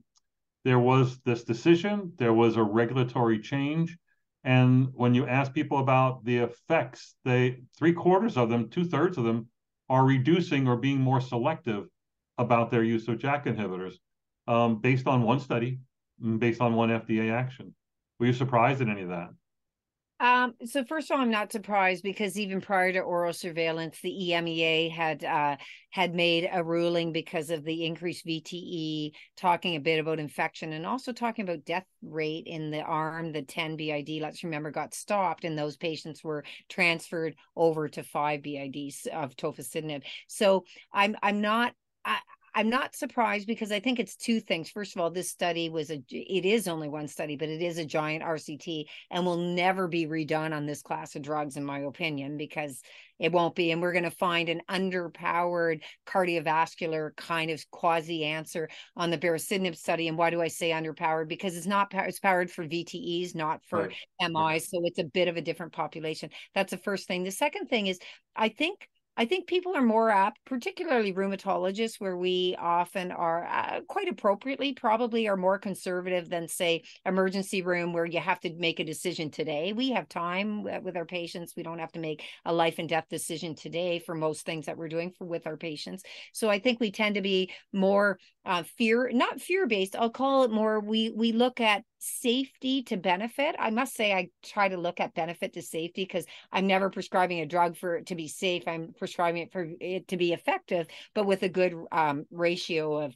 there 0.64 0.79
was 0.79 1.19
this 1.25 1.45
decision, 1.45 2.12
there 2.19 2.33
was 2.33 2.57
a 2.57 2.62
regulatory 2.62 3.40
change. 3.40 3.99
And 4.45 4.88
when 4.95 5.14
you 5.14 5.27
ask 5.27 5.53
people 5.53 5.79
about 5.79 6.25
the 6.25 6.38
effects, 6.38 7.17
they 7.25 7.62
three 7.77 7.93
quarters 7.93 8.37
of 8.37 8.49
them, 8.49 8.69
two 8.69 8.85
thirds 8.85 9.19
of 9.19 9.25
them, 9.25 9.49
are 9.88 10.05
reducing 10.05 10.69
or 10.69 10.77
being 10.77 11.01
more 11.01 11.21
selective 11.21 11.87
about 12.38 12.71
their 12.71 12.85
use 12.85 13.09
of 13.09 13.19
JAK 13.19 13.47
inhibitors, 13.47 13.95
um, 14.47 14.81
based 14.81 15.07
on 15.07 15.23
one 15.23 15.40
study 15.40 15.81
based 16.38 16.61
on 16.61 16.74
one 16.74 16.90
FDA 16.90 17.33
action. 17.33 17.74
Were 18.18 18.27
you 18.27 18.33
surprised 18.33 18.81
at 18.81 18.88
any 18.88 19.03
of 19.03 19.09
that? 19.09 19.31
Um, 20.20 20.55
so 20.64 20.85
first 20.85 21.11
of 21.11 21.16
all, 21.16 21.22
I'm 21.22 21.31
not 21.31 21.50
surprised 21.50 22.05
because 22.05 22.38
even 22.38 22.61
prior 22.61 22.92
to 22.92 23.00
oral 23.00 23.33
surveillance, 23.33 23.98
the 24.00 24.16
EMEA 24.31 24.90
had 24.90 25.24
uh, 25.24 25.57
had 25.90 26.14
made 26.14 26.48
a 26.50 26.62
ruling 26.62 27.12
because 27.12 27.50
of 27.50 27.64
the 27.64 27.85
increased 27.85 28.24
VTE, 28.24 29.11
talking 29.37 29.74
a 29.74 29.81
bit 29.81 29.98
about 29.98 30.20
infection 30.20 30.72
and 30.72 30.87
also 30.87 31.12
talking 31.12 31.42
about 31.42 31.64
death 31.64 31.85
rate 32.00 32.46
in 32.46 32.70
the 32.70 32.81
arm. 32.81 33.33
The 33.33 33.42
10 33.42 33.77
BID, 33.77 34.22
let's 34.22 34.44
remember, 34.44 34.70
got 34.70 34.94
stopped, 34.94 35.44
and 35.44 35.59
those 35.59 35.77
patients 35.77 36.22
were 36.22 36.44
transferred 36.68 37.35
over 37.57 37.88
to 37.88 38.05
five 38.05 38.40
BIDs 38.40 39.07
of 39.07 39.37
tofacitinib. 39.37 40.05
So 40.29 40.64
I'm 40.92 41.16
I'm 41.22 41.40
not. 41.40 41.74
I, 42.05 42.18
I'm 42.57 42.71
not 42.71 42.95
surprised 42.95 43.49
because 43.49 43.73
I 43.73 43.81
think 43.81 43.99
it's 43.99 44.14
two 44.14 44.38
things. 44.38 44.71
First 44.71 44.95
of 44.95 45.03
all, 45.03 45.11
this 45.11 45.31
study 45.31 45.69
was 45.71 45.90
a 45.90 46.01
it 46.09 46.45
is 46.45 46.69
only 46.69 46.88
one 46.88 47.09
study, 47.09 47.37
but 47.37 47.49
it 47.49 47.61
is 47.61 47.79
a 47.79 47.85
giant 47.85 48.23
RCT 48.23 48.85
and 49.11 49.27
will 49.27 49.38
never 49.38 49.88
be 49.88 50.07
redone 50.07 50.55
on 50.55 50.64
this 50.64 50.81
class 50.81 51.17
of 51.17 51.23
drugs, 51.23 51.57
in 51.57 51.64
my 51.64 51.81
opinion, 51.81 52.37
because 52.37 52.81
it 53.19 53.33
won't 53.33 53.57
be. 53.57 53.73
And 53.73 53.83
we're 53.83 53.93
going 53.93 54.05
to 54.05 54.11
find 54.11 54.49
an 54.49 54.62
underpowered 54.71 55.83
cardiovascular 56.07 57.17
kind 57.17 57.51
of 57.51 57.69
quasi 57.73 58.25
answer 58.25 58.69
on 58.97 59.11
the 59.11 59.19
baricitinib 59.19 59.77
study. 59.77 60.07
And 60.07 60.17
why 60.17 60.31
do 60.31 60.40
I 60.40 60.49
say 60.49 60.71
underpowered? 60.71 61.29
Because 61.29 61.57
it's 61.57 61.67
not 61.67 61.93
it's 61.93 62.21
powered 62.21 62.53
for 62.53 62.64
VTEs, 62.64 63.35
not 63.35 63.64
for 63.64 63.90
right. 64.21 64.31
MIs. 64.31 64.71
So 64.71 64.81
it's 64.85 65.01
a 65.01 65.05
bit 65.05 65.27
of 65.27 65.37
a 65.37 65.43
different 65.43 65.73
population. 65.73 66.31
That's 66.55 66.71
the 66.71 66.79
first 66.79 67.09
thing. 67.09 67.25
The 67.25 67.33
second 67.33 67.67
thing 67.67 67.88
is 67.88 67.99
I 68.37 68.49
think 68.49 68.88
I 69.16 69.27
think 69.27 69.46
people 69.46 69.77
are 69.77 69.83
more 69.83 70.11
apt, 70.11 70.44
particularly 70.44 71.12
rheumatologists, 71.12 72.00
where 72.00 72.16
we 72.16 72.57
often 72.59 73.12
are 73.12 73.46
uh, 73.46 73.81
quite 73.87 74.09
appropriately 74.09 74.72
probably 74.72 75.29
are 75.29 75.37
more 75.37 75.59
conservative 75.59 76.29
than, 76.29 76.48
say, 76.48 76.83
emergency 77.07 77.62
room, 77.62 77.92
where 77.92 78.05
you 78.05 78.18
have 78.18 78.40
to 78.40 78.53
make 78.55 78.81
a 78.81 78.85
decision 78.85 79.31
today. 79.31 79.72
We 79.72 79.90
have 79.90 80.09
time 80.09 80.64
with 80.64 80.96
our 80.96 81.05
patients. 81.05 81.55
We 81.57 81.62
don't 81.62 81.79
have 81.79 81.92
to 81.92 82.00
make 82.00 82.24
a 82.44 82.53
life 82.53 82.81
and 82.81 82.88
death 82.88 83.07
decision 83.09 83.55
today 83.55 84.00
for 84.00 84.16
most 84.16 84.44
things 84.44 84.66
that 84.66 84.77
we're 84.77 84.88
doing 84.88 85.12
for, 85.16 85.27
with 85.27 85.46
our 85.46 85.57
patients. 85.57 86.03
So 86.33 86.50
I 86.50 86.59
think 86.59 86.81
we 86.81 86.90
tend 86.90 87.14
to 87.14 87.22
be 87.22 87.53
more 87.72 88.18
uh, 88.46 88.62
fear, 88.76 89.11
not 89.12 89.40
fear 89.40 89.66
based. 89.66 89.96
I'll 89.96 90.11
call 90.11 90.44
it 90.44 90.50
more. 90.50 90.80
We 90.80 91.11
we 91.11 91.33
look 91.33 91.61
at 91.61 91.85
safety 91.98 92.83
to 92.85 92.96
benefit. 92.96 93.57
I 93.59 93.70
must 93.70 93.94
say, 93.94 94.12
I 94.12 94.28
try 94.44 94.68
to 94.68 94.76
look 94.76 95.00
at 95.00 95.14
benefit 95.14 95.54
to 95.54 95.62
safety 95.62 96.04
because 96.04 96.26
I'm 96.52 96.66
never 96.66 96.90
prescribing 96.90 97.40
a 97.40 97.46
drug 97.46 97.76
for 97.76 97.96
it 97.96 98.07
to 98.07 98.14
be 98.14 98.28
safe. 98.28 98.64
I'm 98.66 98.92
prescribing 98.98 99.42
it 99.42 99.52
for 99.52 99.66
it 99.80 100.09
to 100.09 100.16
be 100.16 100.33
effective, 100.33 100.87
but 101.14 101.26
with 101.26 101.42
a 101.42 101.48
good 101.48 101.74
um, 101.90 102.26
ratio 102.30 102.98
of 102.98 103.14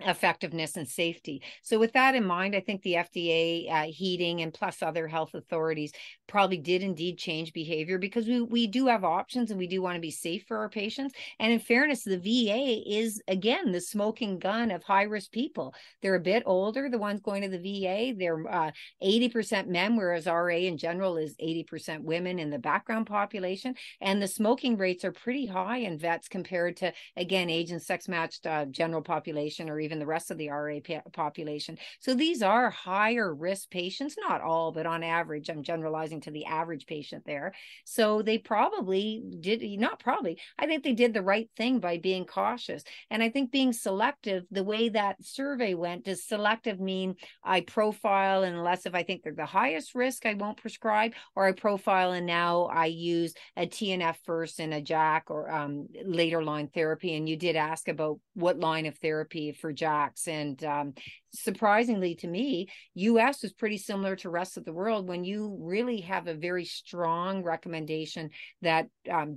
effectiveness 0.00 0.76
and 0.76 0.86
safety. 0.86 1.42
So, 1.62 1.78
with 1.78 1.92
that 1.94 2.14
in 2.14 2.24
mind, 2.24 2.54
I 2.54 2.60
think 2.60 2.82
the 2.82 2.94
FDA, 2.94 3.70
uh, 3.70 3.84
heating, 3.84 4.42
and 4.42 4.52
plus 4.52 4.82
other 4.82 5.08
health 5.08 5.34
authorities 5.34 5.92
probably 6.26 6.58
did 6.58 6.82
indeed 6.82 7.18
change 7.18 7.52
behavior 7.52 7.98
because 7.98 8.26
we, 8.26 8.42
we 8.42 8.66
do 8.66 8.86
have 8.88 9.04
options 9.04 9.50
and 9.50 9.58
we 9.58 9.66
do 9.66 9.80
want 9.80 9.96
to 9.96 10.00
be 10.00 10.10
safe 10.10 10.44
for 10.46 10.58
our 10.58 10.68
patients. 10.68 11.14
And 11.38 11.52
in 11.52 11.60
fairness, 11.60 12.04
the 12.04 12.18
VA 12.18 12.82
is 12.86 13.22
again 13.28 13.72
the 13.72 13.80
smoking 13.80 14.38
gun 14.38 14.70
of 14.70 14.82
high 14.82 15.04
risk 15.04 15.30
people. 15.32 15.74
They're 16.02 16.14
a 16.14 16.20
bit 16.20 16.42
older, 16.46 16.88
the 16.90 16.98
ones 16.98 17.20
going 17.20 17.42
to 17.42 17.48
the 17.48 17.58
VA. 17.58 18.14
They're 18.16 18.46
uh, 18.48 18.70
80% 19.02 19.68
men, 19.68 19.96
whereas 19.96 20.26
RA 20.26 20.56
in 20.56 20.76
general 20.76 21.16
is 21.16 21.36
80% 21.36 22.02
women 22.02 22.38
in 22.38 22.50
the 22.50 22.58
background 22.58 23.06
population. 23.06 23.74
And 24.00 24.20
the 24.20 24.28
smoking 24.28 24.76
rates 24.76 25.04
are 25.04 25.12
pretty 25.12 25.46
high 25.46 25.78
in 25.78 25.98
vets 25.98 26.28
compared 26.28 26.76
to, 26.78 26.92
again, 27.16 27.48
age 27.48 27.70
and 27.70 27.82
sex 27.82 28.08
matched 28.08 28.46
uh, 28.46 28.66
general 28.66 29.02
population 29.02 29.70
or 29.70 29.80
even 29.86 29.98
the 29.98 30.06
rest 30.06 30.30
of 30.30 30.36
the 30.36 30.50
RA 30.50 30.78
population. 31.12 31.78
So 32.00 32.14
these 32.14 32.42
are 32.42 32.68
higher 32.70 33.34
risk 33.34 33.70
patients, 33.70 34.16
not 34.18 34.42
all, 34.42 34.72
but 34.72 34.84
on 34.84 35.02
average, 35.02 35.48
I'm 35.48 35.62
generalizing 35.62 36.20
to 36.22 36.30
the 36.30 36.44
average 36.44 36.86
patient 36.86 37.24
there. 37.24 37.54
So 37.84 38.20
they 38.20 38.38
probably 38.38 39.22
did, 39.40 39.62
not 39.80 40.00
probably, 40.00 40.38
I 40.58 40.66
think 40.66 40.84
they 40.84 40.92
did 40.92 41.14
the 41.14 41.22
right 41.22 41.48
thing 41.56 41.78
by 41.78 41.98
being 41.98 42.26
cautious. 42.26 42.82
And 43.10 43.22
I 43.22 43.30
think 43.30 43.50
being 43.50 43.72
selective, 43.72 44.44
the 44.50 44.64
way 44.64 44.90
that 44.90 45.24
survey 45.24 45.74
went, 45.74 46.04
does 46.04 46.26
selective 46.26 46.80
mean 46.80 47.16
I 47.42 47.60
profile 47.60 48.42
and 48.42 48.56
unless 48.56 48.86
if 48.86 48.94
I 48.94 49.02
think 49.02 49.22
they're 49.22 49.32
the 49.32 49.46
highest 49.46 49.94
risk, 49.94 50.26
I 50.26 50.34
won't 50.34 50.60
prescribe, 50.60 51.12
or 51.34 51.46
I 51.46 51.52
profile 51.52 52.12
and 52.12 52.26
now 52.26 52.64
I 52.64 52.86
use 52.86 53.34
a 53.56 53.66
TNF 53.66 54.16
first 54.24 54.60
and 54.60 54.74
a 54.74 54.82
JAK 54.82 55.30
or 55.30 55.50
um, 55.50 55.86
later 56.04 56.42
line 56.42 56.68
therapy. 56.68 57.14
And 57.14 57.28
you 57.28 57.36
did 57.36 57.56
ask 57.56 57.88
about 57.88 58.18
what 58.34 58.58
line 58.58 58.86
of 58.86 58.98
therapy 58.98 59.52
for 59.52 59.72
JAKs. 59.76 60.28
And 60.28 60.62
um, 60.64 60.94
surprisingly 61.32 62.14
to 62.16 62.26
me, 62.26 62.68
US 62.94 63.44
is 63.44 63.52
pretty 63.52 63.78
similar 63.78 64.16
to 64.16 64.30
rest 64.30 64.56
of 64.56 64.64
the 64.64 64.72
world 64.72 65.08
when 65.08 65.24
you 65.24 65.56
really 65.60 66.00
have 66.02 66.26
a 66.26 66.34
very 66.34 66.64
strong 66.64 67.42
recommendation 67.42 68.30
that 68.62 68.88
um, 69.10 69.36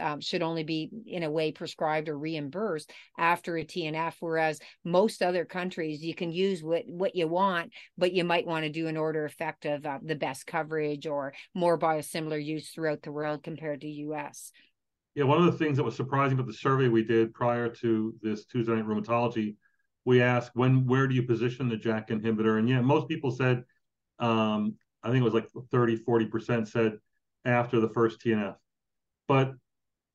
um, 0.00 0.20
should 0.20 0.42
only 0.42 0.64
be 0.64 0.90
in 1.06 1.22
a 1.22 1.30
way 1.30 1.52
prescribed 1.52 2.08
or 2.08 2.18
reimbursed 2.18 2.90
after 3.18 3.56
a 3.56 3.64
TNF, 3.64 4.14
whereas 4.20 4.60
most 4.84 5.22
other 5.22 5.44
countries 5.44 6.02
you 6.02 6.14
can 6.14 6.32
use 6.32 6.62
what 6.62 6.84
what 6.86 7.14
you 7.14 7.28
want, 7.28 7.72
but 7.98 8.12
you 8.12 8.24
might 8.24 8.46
want 8.46 8.64
to 8.64 8.70
do 8.70 8.88
an 8.88 8.96
order 8.96 9.24
effect 9.24 9.66
of 9.66 9.84
uh, 9.84 9.98
the 10.02 10.14
best 10.14 10.46
coverage 10.46 11.06
or 11.06 11.34
more 11.54 11.78
biosimilar 11.78 12.42
use 12.42 12.70
throughout 12.70 13.02
the 13.02 13.12
world 13.12 13.42
compared 13.42 13.82
to 13.82 13.88
US. 13.88 14.52
Yeah, 15.14 15.24
one 15.24 15.38
of 15.38 15.46
the 15.46 15.58
things 15.58 15.78
that 15.78 15.82
was 15.84 15.96
surprising 15.96 16.38
about 16.38 16.46
the 16.46 16.52
survey 16.52 16.88
we 16.88 17.02
did 17.02 17.32
prior 17.32 17.70
to 17.76 18.14
this 18.20 18.44
Tuesday 18.44 18.74
night 18.74 18.84
rheumatology 18.84 19.56
we 20.06 20.22
asked 20.22 20.52
when 20.54 20.86
where 20.86 21.06
do 21.06 21.14
you 21.14 21.24
position 21.24 21.68
the 21.68 21.76
JAK 21.76 22.08
inhibitor? 22.08 22.58
And 22.58 22.68
yeah, 22.68 22.80
most 22.80 23.08
people 23.08 23.32
said, 23.32 23.64
um, 24.18 24.76
I 25.02 25.08
think 25.10 25.20
it 25.20 25.24
was 25.24 25.34
like 25.34 25.48
30, 25.70 25.98
40% 25.98 26.68
said 26.68 26.98
after 27.44 27.80
the 27.80 27.88
first 27.88 28.20
TNF. 28.20 28.54
But 29.28 29.52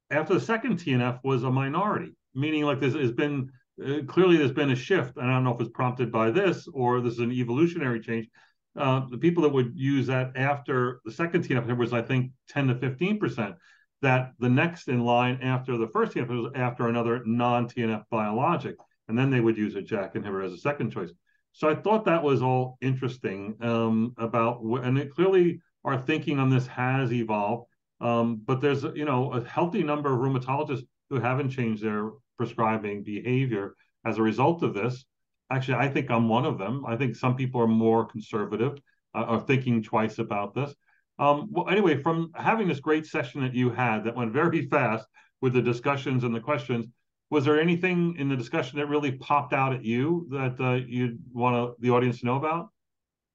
after 0.09 0.33
the 0.33 0.39
second 0.39 0.79
TNF 0.79 1.19
was 1.23 1.43
a 1.43 1.51
minority, 1.51 2.15
meaning 2.33 2.63
like 2.63 2.79
this 2.79 2.95
has 2.95 3.11
been 3.11 3.51
uh, 3.85 3.99
clearly 4.07 4.37
there's 4.37 4.53
been 4.53 4.71
a 4.71 4.75
shift. 4.75 5.17
And 5.17 5.29
I 5.29 5.33
don't 5.33 5.43
know 5.43 5.53
if 5.53 5.61
it's 5.61 5.69
prompted 5.71 6.11
by 6.11 6.31
this 6.31 6.67
or 6.73 7.01
this 7.01 7.13
is 7.13 7.19
an 7.19 7.31
evolutionary 7.31 7.99
change. 7.99 8.29
Uh, 8.77 9.01
the 9.09 9.17
people 9.17 9.43
that 9.43 9.51
would 9.51 9.73
use 9.75 10.07
that 10.07 10.31
after 10.37 11.01
the 11.03 11.11
second 11.11 11.45
TNF 11.45 11.77
was, 11.77 11.91
I 11.91 12.01
think, 12.01 12.31
10 12.49 12.67
to 12.67 12.75
15%. 12.75 13.55
That 14.01 14.31
the 14.39 14.49
next 14.49 14.87
in 14.87 15.03
line 15.03 15.39
after 15.43 15.77
the 15.77 15.87
first 15.87 16.13
TNF 16.13 16.29
was 16.29 16.51
after 16.55 16.87
another 16.87 17.21
non 17.25 17.67
TNF 17.67 18.03
biologic 18.09 18.77
and 19.11 19.19
then 19.19 19.29
they 19.29 19.41
would 19.41 19.57
use 19.57 19.75
a 19.75 19.81
JAK 19.81 20.13
inhibitor 20.13 20.45
as 20.45 20.53
a 20.53 20.57
second 20.57 20.89
choice. 20.89 21.11
So 21.51 21.69
I 21.69 21.75
thought 21.75 22.05
that 22.05 22.23
was 22.23 22.41
all 22.41 22.77
interesting 22.79 23.57
um, 23.59 24.15
about, 24.17 24.61
and 24.61 24.97
it 24.97 25.13
clearly 25.13 25.59
our 25.83 25.97
thinking 25.97 26.39
on 26.39 26.49
this 26.49 26.65
has 26.67 27.11
evolved. 27.11 27.67
Um, 27.99 28.41
but 28.45 28.61
there's 28.61 28.83
you 28.83 29.03
know 29.03 29.33
a 29.33 29.43
healthy 29.43 29.83
number 29.83 30.13
of 30.13 30.19
rheumatologists 30.19 30.85
who 31.09 31.19
haven't 31.19 31.49
changed 31.49 31.83
their 31.83 32.11
prescribing 32.37 33.03
behavior 33.03 33.75
as 34.05 34.17
a 34.17 34.21
result 34.21 34.63
of 34.63 34.73
this. 34.73 35.03
Actually, 35.51 35.79
I 35.79 35.89
think 35.89 36.09
I'm 36.09 36.29
one 36.29 36.45
of 36.45 36.57
them. 36.57 36.85
I 36.87 36.95
think 36.95 37.17
some 37.17 37.35
people 37.35 37.59
are 37.59 37.67
more 37.67 38.05
conservative, 38.05 38.79
uh, 39.13 39.23
are 39.23 39.41
thinking 39.41 39.83
twice 39.83 40.19
about 40.19 40.53
this. 40.53 40.73
Um, 41.19 41.49
well, 41.51 41.67
anyway, 41.67 41.97
from 41.97 42.31
having 42.33 42.69
this 42.69 42.79
great 42.79 43.05
session 43.05 43.41
that 43.41 43.53
you 43.53 43.71
had 43.71 44.05
that 44.05 44.15
went 44.15 44.31
very 44.31 44.65
fast 44.71 45.05
with 45.41 45.51
the 45.51 45.61
discussions 45.61 46.23
and 46.23 46.33
the 46.33 46.39
questions, 46.39 46.87
was 47.31 47.45
there 47.45 47.59
anything 47.59 48.15
in 48.19 48.29
the 48.29 48.35
discussion 48.35 48.77
that 48.77 48.87
really 48.87 49.13
popped 49.13 49.53
out 49.53 49.73
at 49.73 49.83
you 49.83 50.27
that 50.29 50.59
uh, 50.59 50.85
you 50.85 51.17
want 51.33 51.79
the 51.81 51.89
audience 51.89 52.19
to 52.19 52.25
know 52.25 52.35
about? 52.35 52.69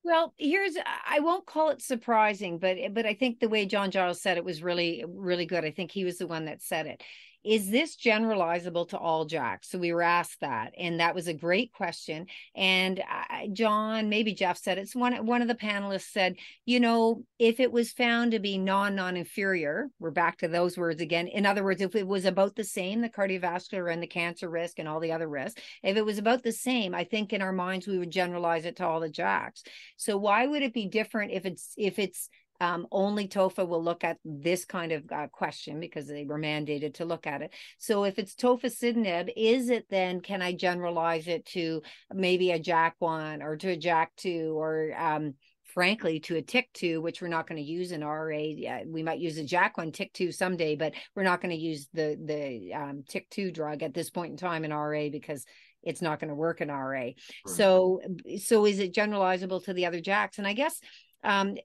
Well, 0.05 0.34
here's 0.36 0.76
I 1.05 1.18
won't 1.18 1.47
call 1.47 1.70
it 1.70 1.82
surprising, 1.82 2.59
but 2.59 2.76
but 2.92 3.07
I 3.07 3.14
think 3.14 3.40
the 3.40 3.49
way 3.49 3.66
John 3.66 3.90
Giles 3.90 4.20
said 4.20 4.36
it 4.36 4.44
was 4.44 4.62
really 4.62 5.05
really 5.09 5.47
good. 5.47 5.64
I 5.64 5.72
think 5.72 5.90
he 5.90 6.05
was 6.05 6.18
the 6.18 6.28
one 6.28 6.44
that 6.44 6.62
said 6.62 6.86
it 6.86 7.03
is 7.47 7.70
this 7.70 7.97
generalizable 7.97 8.88
to 8.88 8.99
all 8.99 9.26
JAKs? 9.26 9.66
So 9.66 9.78
we 9.78 9.92
were 9.92 10.03
asked 10.03 10.40
that, 10.40 10.72
and 10.76 10.99
that 10.99 11.14
was 11.14 11.28
a 11.28 11.34
great 11.34 11.72
question. 11.72 12.26
And 12.57 12.99
uh, 12.99 13.47
John, 13.53 14.09
maybe 14.09 14.34
Jeff 14.34 14.59
said 14.59 14.78
it's 14.78 14.97
one. 14.97 15.14
One 15.24 15.42
of 15.42 15.49
the 15.49 15.55
panelists 15.55 16.11
said, 16.11 16.36
you 16.64 16.80
know, 16.80 17.22
if 17.38 17.61
it 17.61 17.70
was 17.70 17.92
found 17.92 18.32
to 18.32 18.40
be 18.40 18.59
non 18.59 18.97
non 18.97 19.16
inferior, 19.16 19.88
we're 20.01 20.11
back 20.11 20.38
to 20.38 20.49
those 20.49 20.76
words 20.76 21.01
again. 21.01 21.28
In 21.28 21.47
other 21.47 21.62
words, 21.62 21.80
if 21.80 21.94
it 21.94 22.07
was 22.07 22.24
about 22.24 22.57
the 22.57 22.64
same, 22.64 23.01
the 23.01 23.09
cardiovascular 23.09 23.92
and 23.92 24.03
the 24.03 24.09
cancer 24.09 24.51
risk 24.51 24.80
and 24.80 24.88
all 24.88 24.99
the 24.99 25.12
other 25.12 25.28
risks, 25.28 25.62
if 25.84 25.97
it 25.97 26.05
was 26.05 26.18
about 26.18 26.42
the 26.42 26.53
same, 26.53 26.94
I 26.94 27.05
think 27.05 27.32
in 27.32 27.42
our 27.42 27.53
minds 27.53 27.86
we 27.86 27.99
would 27.99 28.11
generalize 28.11 28.64
it 28.64 28.76
to 28.76 28.86
all 28.86 28.99
the 28.99 29.09
JAKs. 29.09 29.62
So 29.97 30.16
why 30.16 30.47
would 30.47 30.62
it 30.62 30.74
be 30.74 30.88
different 30.88 31.32
if 31.32 31.47
it's 31.47 31.72
if 31.76 32.01
it's 32.01 32.28
um, 32.61 32.86
only 32.90 33.28
TOFA 33.28 33.66
will 33.66 33.82
look 33.82 34.04
at 34.04 34.18
this 34.24 34.64
kind 34.64 34.92
of 34.92 35.04
uh, 35.12 35.26
question 35.28 35.80
because 35.80 36.07
they 36.07 36.24
were 36.24 36.38
mandated 36.38 36.94
to 36.94 37.04
look 37.04 37.26
at 37.26 37.42
it. 37.42 37.52
So 37.78 38.04
if 38.04 38.18
it's 38.18 38.34
tofacitinib, 38.34 39.30
is 39.36 39.68
it 39.68 39.86
then, 39.90 40.20
can 40.20 40.42
I 40.42 40.52
generalize 40.52 41.28
it 41.28 41.46
to 41.46 41.82
maybe 42.12 42.52
a 42.52 42.59
JAK1 42.59 43.42
or 43.42 43.57
to 43.57 43.72
a 43.72 43.76
JAK2 43.76 44.54
or 44.54 44.94
um, 44.98 45.34
frankly 45.76 46.20
to 46.20 46.36
a 46.36 46.42
TYK2, 46.42 47.02
which 47.02 47.20
we're 47.20 47.28
not 47.28 47.46
going 47.46 47.62
to 47.62 47.70
use 47.70 47.92
in 47.92 48.02
RA. 48.02 48.38
Yeah, 48.38 48.84
we 48.86 49.02
might 49.02 49.18
use 49.18 49.36
a 49.36 49.44
JAK1 49.44 49.92
TYK2 49.92 50.32
someday, 50.32 50.74
but 50.74 50.94
we're 51.14 51.22
not 51.22 51.42
going 51.42 51.54
to 51.54 51.61
use 51.61 51.86
the 51.92 52.18
the 52.24 52.72
um, 52.72 53.04
TYK2 53.07 53.52
drug 53.52 53.82
at 53.82 53.92
this 53.92 54.09
point 54.09 54.30
in 54.30 54.36
time 54.38 54.64
in 54.64 54.72
RA 54.72 55.11
because 55.11 55.44
it's 55.82 56.00
not 56.00 56.18
going 56.18 56.30
to 56.30 56.34
work 56.34 56.62
in 56.62 56.68
RA. 56.68 56.88
Right. 56.88 57.14
So 57.44 58.00
so 58.42 58.64
is 58.64 58.78
it 58.78 58.94
generalizable 58.94 59.62
to 59.64 59.74
the 59.74 59.84
other 59.84 60.00
JAKs? 60.00 60.38
And 60.38 60.46
I 60.46 60.54
guess 60.54 60.80
um, 61.22 61.57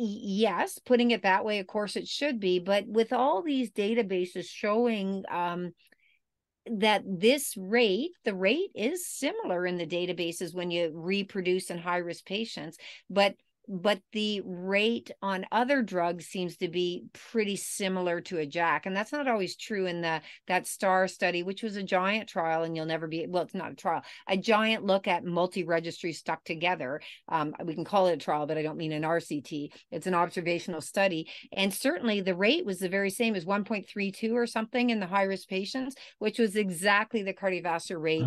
yes 0.00 0.78
putting 0.78 1.10
it 1.10 1.22
that 1.22 1.44
way 1.44 1.58
of 1.58 1.66
course 1.66 1.96
it 1.96 2.08
should 2.08 2.40
be 2.40 2.58
but 2.58 2.86
with 2.86 3.12
all 3.12 3.42
these 3.42 3.70
databases 3.70 4.46
showing 4.46 5.24
um, 5.30 5.72
that 6.66 7.02
this 7.06 7.54
rate 7.56 8.12
the 8.24 8.34
rate 8.34 8.70
is 8.74 9.06
similar 9.06 9.66
in 9.66 9.76
the 9.76 9.86
databases 9.86 10.54
when 10.54 10.70
you 10.70 10.90
reproduce 10.94 11.70
in 11.70 11.78
high 11.78 11.98
risk 11.98 12.24
patients 12.24 12.78
but 13.10 13.34
but 13.70 14.00
the 14.10 14.42
rate 14.44 15.12
on 15.22 15.46
other 15.52 15.80
drugs 15.80 16.26
seems 16.26 16.56
to 16.56 16.66
be 16.66 17.04
pretty 17.12 17.54
similar 17.54 18.20
to 18.20 18.38
a 18.38 18.46
JAK 18.46 18.86
And 18.86 18.96
that's 18.96 19.12
not 19.12 19.28
always 19.28 19.54
true 19.54 19.86
in 19.86 20.00
the 20.00 20.20
that 20.48 20.66
STAR 20.66 21.06
study, 21.06 21.44
which 21.44 21.62
was 21.62 21.76
a 21.76 21.82
giant 21.82 22.28
trial, 22.28 22.64
and 22.64 22.74
you'll 22.74 22.86
never 22.86 23.06
be 23.06 23.26
well, 23.28 23.44
it's 23.44 23.54
not 23.54 23.70
a 23.70 23.76
trial, 23.76 24.02
a 24.26 24.36
giant 24.36 24.84
look 24.84 25.06
at 25.06 25.24
multi-registry 25.24 26.12
stuck 26.12 26.42
together. 26.42 27.00
Um, 27.28 27.54
we 27.64 27.74
can 27.74 27.84
call 27.84 28.08
it 28.08 28.14
a 28.14 28.16
trial, 28.16 28.44
but 28.44 28.58
I 28.58 28.62
don't 28.62 28.76
mean 28.76 28.92
an 28.92 29.02
RCT. 29.02 29.70
It's 29.92 30.08
an 30.08 30.14
observational 30.14 30.80
study. 30.80 31.28
And 31.52 31.72
certainly 31.72 32.20
the 32.20 32.34
rate 32.34 32.66
was 32.66 32.80
the 32.80 32.88
very 32.88 33.10
same 33.10 33.36
as 33.36 33.44
1.32 33.44 34.32
or 34.32 34.46
something 34.48 34.90
in 34.90 34.98
the 34.98 35.06
high-risk 35.06 35.48
patients, 35.48 35.94
which 36.18 36.40
was 36.40 36.56
exactly 36.56 37.22
the 37.22 37.34
cardiovascular 37.34 38.02
rate 38.02 38.26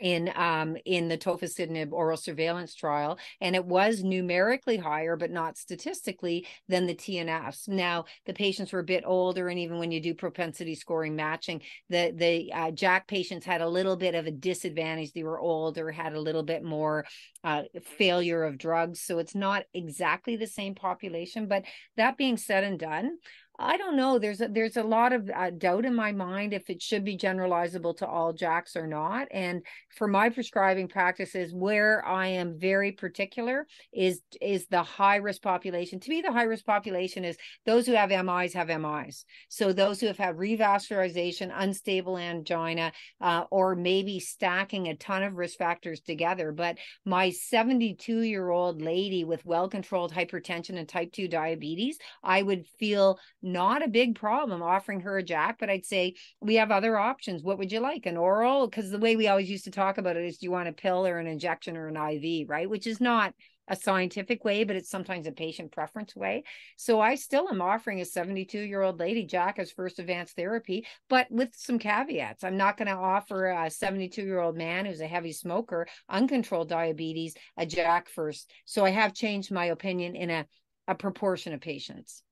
in 0.00 0.30
um 0.36 0.76
in 0.84 1.08
the 1.08 1.18
tofacitinib 1.18 1.92
oral 1.92 2.16
surveillance 2.16 2.74
trial 2.74 3.18
and 3.40 3.56
it 3.56 3.64
was 3.64 4.02
numerically 4.02 4.76
higher 4.76 5.16
but 5.16 5.30
not 5.30 5.56
statistically 5.56 6.46
than 6.68 6.86
the 6.86 6.94
TNFs 6.94 7.68
now 7.68 8.04
the 8.26 8.32
patients 8.32 8.72
were 8.72 8.80
a 8.80 8.84
bit 8.84 9.04
older 9.06 9.48
and 9.48 9.58
even 9.58 9.78
when 9.78 9.90
you 9.90 10.00
do 10.00 10.14
propensity 10.14 10.74
scoring 10.74 11.16
matching 11.16 11.60
the 11.88 12.12
the 12.14 12.52
uh, 12.52 12.70
JAK 12.70 13.06
patients 13.06 13.46
had 13.46 13.60
a 13.60 13.68
little 13.68 13.96
bit 13.96 14.14
of 14.14 14.26
a 14.26 14.30
disadvantage. 14.30 15.12
They 15.12 15.22
were 15.22 15.40
older 15.40 15.90
had 15.90 16.12
a 16.12 16.20
little 16.20 16.42
bit 16.42 16.62
more 16.62 17.06
uh, 17.44 17.62
failure 17.82 18.44
of 18.44 18.58
drugs. 18.58 19.00
So 19.00 19.18
it's 19.18 19.34
not 19.34 19.64
exactly 19.74 20.36
the 20.36 20.46
same 20.46 20.74
population 20.74 21.46
but 21.46 21.64
that 21.96 22.16
being 22.16 22.36
said 22.36 22.64
and 22.64 22.78
done 22.78 23.18
I 23.60 23.76
don't 23.76 23.96
know. 23.96 24.20
There's 24.20 24.40
a, 24.40 24.46
there's 24.46 24.76
a 24.76 24.84
lot 24.84 25.12
of 25.12 25.28
uh, 25.34 25.50
doubt 25.50 25.84
in 25.84 25.92
my 25.92 26.12
mind 26.12 26.52
if 26.52 26.70
it 26.70 26.80
should 26.80 27.04
be 27.04 27.18
generalizable 27.18 27.96
to 27.96 28.06
all 28.06 28.32
JAKs 28.32 28.76
or 28.76 28.86
not. 28.86 29.26
And 29.32 29.62
for 29.96 30.06
my 30.06 30.28
prescribing 30.28 30.86
practices, 30.86 31.52
where 31.52 32.06
I 32.06 32.28
am 32.28 32.56
very 32.56 32.92
particular 32.92 33.66
is 33.92 34.20
is 34.40 34.68
the 34.68 34.84
high 34.84 35.16
risk 35.16 35.42
population. 35.42 35.98
To 35.98 36.10
me, 36.10 36.20
the 36.20 36.30
high 36.30 36.44
risk 36.44 36.64
population 36.64 37.24
is 37.24 37.36
those 37.66 37.84
who 37.84 37.94
have 37.94 38.10
MIs 38.10 38.52
have 38.52 38.68
MIs. 38.68 39.24
So 39.48 39.72
those 39.72 39.98
who 40.00 40.06
have 40.06 40.18
had 40.18 40.36
revascularization, 40.36 41.50
unstable 41.52 42.16
angina, 42.16 42.92
uh, 43.20 43.44
or 43.50 43.74
maybe 43.74 44.20
stacking 44.20 44.86
a 44.86 44.94
ton 44.94 45.24
of 45.24 45.34
risk 45.34 45.58
factors 45.58 46.00
together. 46.00 46.52
But 46.52 46.78
my 47.04 47.30
72 47.30 48.20
year 48.20 48.50
old 48.50 48.80
lady 48.80 49.24
with 49.24 49.44
well 49.44 49.68
controlled 49.68 50.12
hypertension 50.12 50.78
and 50.78 50.88
type 50.88 51.10
2 51.10 51.26
diabetes, 51.26 51.98
I 52.22 52.42
would 52.42 52.64
feel 52.78 53.18
not 53.52 53.84
a 53.84 53.88
big 53.88 54.14
problem 54.14 54.62
offering 54.62 55.00
her 55.00 55.18
a 55.18 55.22
JAK, 55.22 55.58
but 55.58 55.70
I'd 55.70 55.86
say 55.86 56.14
we 56.40 56.56
have 56.56 56.70
other 56.70 56.96
options. 56.96 57.42
What 57.42 57.58
would 57.58 57.72
you 57.72 57.80
like? 57.80 58.06
An 58.06 58.16
oral? 58.16 58.66
Because 58.66 58.90
the 58.90 58.98
way 58.98 59.16
we 59.16 59.28
always 59.28 59.50
used 59.50 59.64
to 59.64 59.70
talk 59.70 59.98
about 59.98 60.16
it 60.16 60.24
is 60.24 60.38
do 60.38 60.46
you 60.46 60.50
want 60.50 60.68
a 60.68 60.72
pill 60.72 61.06
or 61.06 61.18
an 61.18 61.26
injection 61.26 61.76
or 61.76 61.88
an 61.88 61.96
IV, 61.96 62.48
right? 62.48 62.68
Which 62.68 62.86
is 62.86 63.00
not 63.00 63.34
a 63.68 63.76
scientific 63.76 64.44
way, 64.44 64.64
but 64.64 64.76
it's 64.76 64.90
sometimes 64.90 65.26
a 65.26 65.32
patient 65.32 65.72
preference 65.72 66.16
way. 66.16 66.44
So 66.76 67.00
I 67.00 67.14
still 67.14 67.48
am 67.48 67.60
offering 67.60 68.00
a 68.00 68.04
72 68.04 68.58
year 68.60 68.82
old 68.82 68.98
lady 68.98 69.26
JAK 69.26 69.58
as 69.58 69.70
first 69.70 69.98
advanced 69.98 70.36
therapy, 70.36 70.86
but 71.08 71.26
with 71.30 71.50
some 71.54 71.78
caveats. 71.78 72.44
I'm 72.44 72.56
not 72.56 72.76
going 72.76 72.88
to 72.88 72.94
offer 72.94 73.50
a 73.50 73.70
72 73.70 74.22
year 74.22 74.40
old 74.40 74.56
man 74.56 74.86
who's 74.86 75.00
a 75.00 75.06
heavy 75.06 75.32
smoker, 75.32 75.86
uncontrolled 76.08 76.68
diabetes, 76.68 77.34
a 77.56 77.66
JAK 77.66 78.08
first. 78.08 78.50
So 78.64 78.84
I 78.84 78.90
have 78.90 79.14
changed 79.14 79.52
my 79.52 79.66
opinion 79.66 80.16
in 80.16 80.30
a, 80.30 80.46
a 80.86 80.94
proportion 80.94 81.52
of 81.52 81.60
patients. 81.60 82.22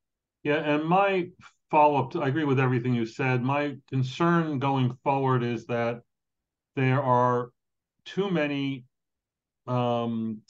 Yeah, 0.43 0.57
and 0.57 0.85
my 0.85 1.29
follow 1.71 2.05
up, 2.05 2.17
I 2.17 2.29
agree 2.29 2.45
with 2.45 2.61
everything 2.61 2.95
you 2.95 3.07
said. 3.07 3.43
My 3.43 3.77
concern 3.89 4.59
going 4.59 4.97
forward 5.03 5.43
is 5.43 5.67
that 5.67 6.03
there 6.77 7.03
are 7.03 7.51
too 8.05 8.31
many 8.31 8.85
um, 9.67 10.43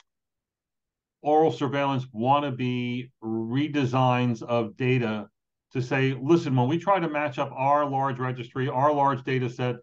oral 1.22 1.50
surveillance 1.50 2.06
wannabe 2.14 3.10
redesigns 3.22 4.42
of 4.42 4.76
data 4.76 5.28
to 5.72 5.82
say, 5.82 6.16
listen, 6.20 6.54
when 6.54 6.68
we 6.68 6.78
try 6.78 7.00
to 7.00 7.08
match 7.08 7.38
up 7.38 7.50
our 7.54 7.88
large 7.88 8.18
registry, 8.18 8.68
our 8.68 8.92
large 8.92 9.22
data 9.24 9.48
set 9.48 9.76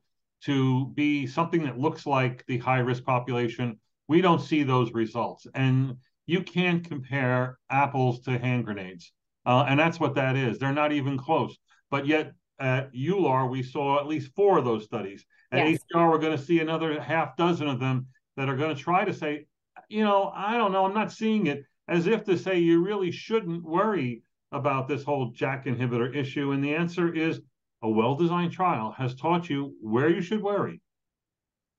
to 0.43 0.88
be 0.95 1.26
something 1.26 1.64
that 1.64 1.80
looks 1.80 2.06
like 2.06 2.45
the 2.47 2.58
high 2.58 2.80
risk 2.80 3.04
population, 3.04 3.80
we 4.08 4.22
don't 4.22 4.41
see 4.41 4.64
those 4.64 4.93
results. 4.93 5.47
And 5.56 5.97
you 6.26 6.41
can't 6.41 6.88
compare 6.88 7.58
apples 7.70 8.22
to 8.22 8.38
hand 8.38 8.66
grenades. 8.66 9.12
Uh, 9.46 9.66
and 9.68 9.80
that's 9.80 10.00
what 10.00 10.16
that 10.16 10.36
is. 10.36 10.58
They're 10.58 10.72
not 10.72 10.91
even 10.91 11.18
close. 11.18 11.58
But 11.91 12.08
yet 12.08 12.34
at 12.60 12.94
EULAR, 12.94 13.50
we 13.50 13.64
saw 13.64 14.00
at 14.00 14.08
least 14.08 14.32
four 14.36 14.58
of 14.58 14.66
those 14.66 14.86
studies. 14.86 15.26
At 15.52 15.68
yes. 15.68 15.80
ACR, 15.94 16.10
we're 16.10 16.18
going 16.18 16.38
to 16.38 16.44
see 16.44 16.60
another 16.60 17.00
half 17.00 17.36
dozen 17.36 17.68
of 17.68 17.80
them 17.80 18.08
that 18.38 18.50
are 18.50 18.56
going 18.56 18.76
to 18.76 18.82
try 18.82 19.06
to 19.06 19.14
say, 19.14 19.46
you 19.89 20.04
know, 20.04 20.32
I 20.34 20.58
don't 20.58 20.72
know, 20.72 20.86
I'm 20.86 20.94
not 20.94 21.12
seeing 21.12 21.48
it, 21.48 21.66
as 21.88 22.08
if 22.08 22.24
to 22.26 22.38
say 22.38 22.60
you 22.60 22.84
really 22.84 23.12
shouldn't 23.12 23.64
worry 23.64 24.24
about 24.52 24.88
this 24.88 25.04
whole 25.04 25.32
JAK 25.32 25.66
inhibitor 25.66 26.16
issue. 26.16 26.52
And 26.52 26.64
the 26.64 26.76
answer 26.76 27.14
is 27.14 27.41
a 27.82 27.89
well 27.89 28.16
designed 28.16 28.54
trial 28.54 28.94
has 28.98 29.14
taught 29.14 29.50
you 29.50 29.76
where 29.82 30.10
you 30.10 30.22
should 30.22 30.41
worry. 30.41 30.82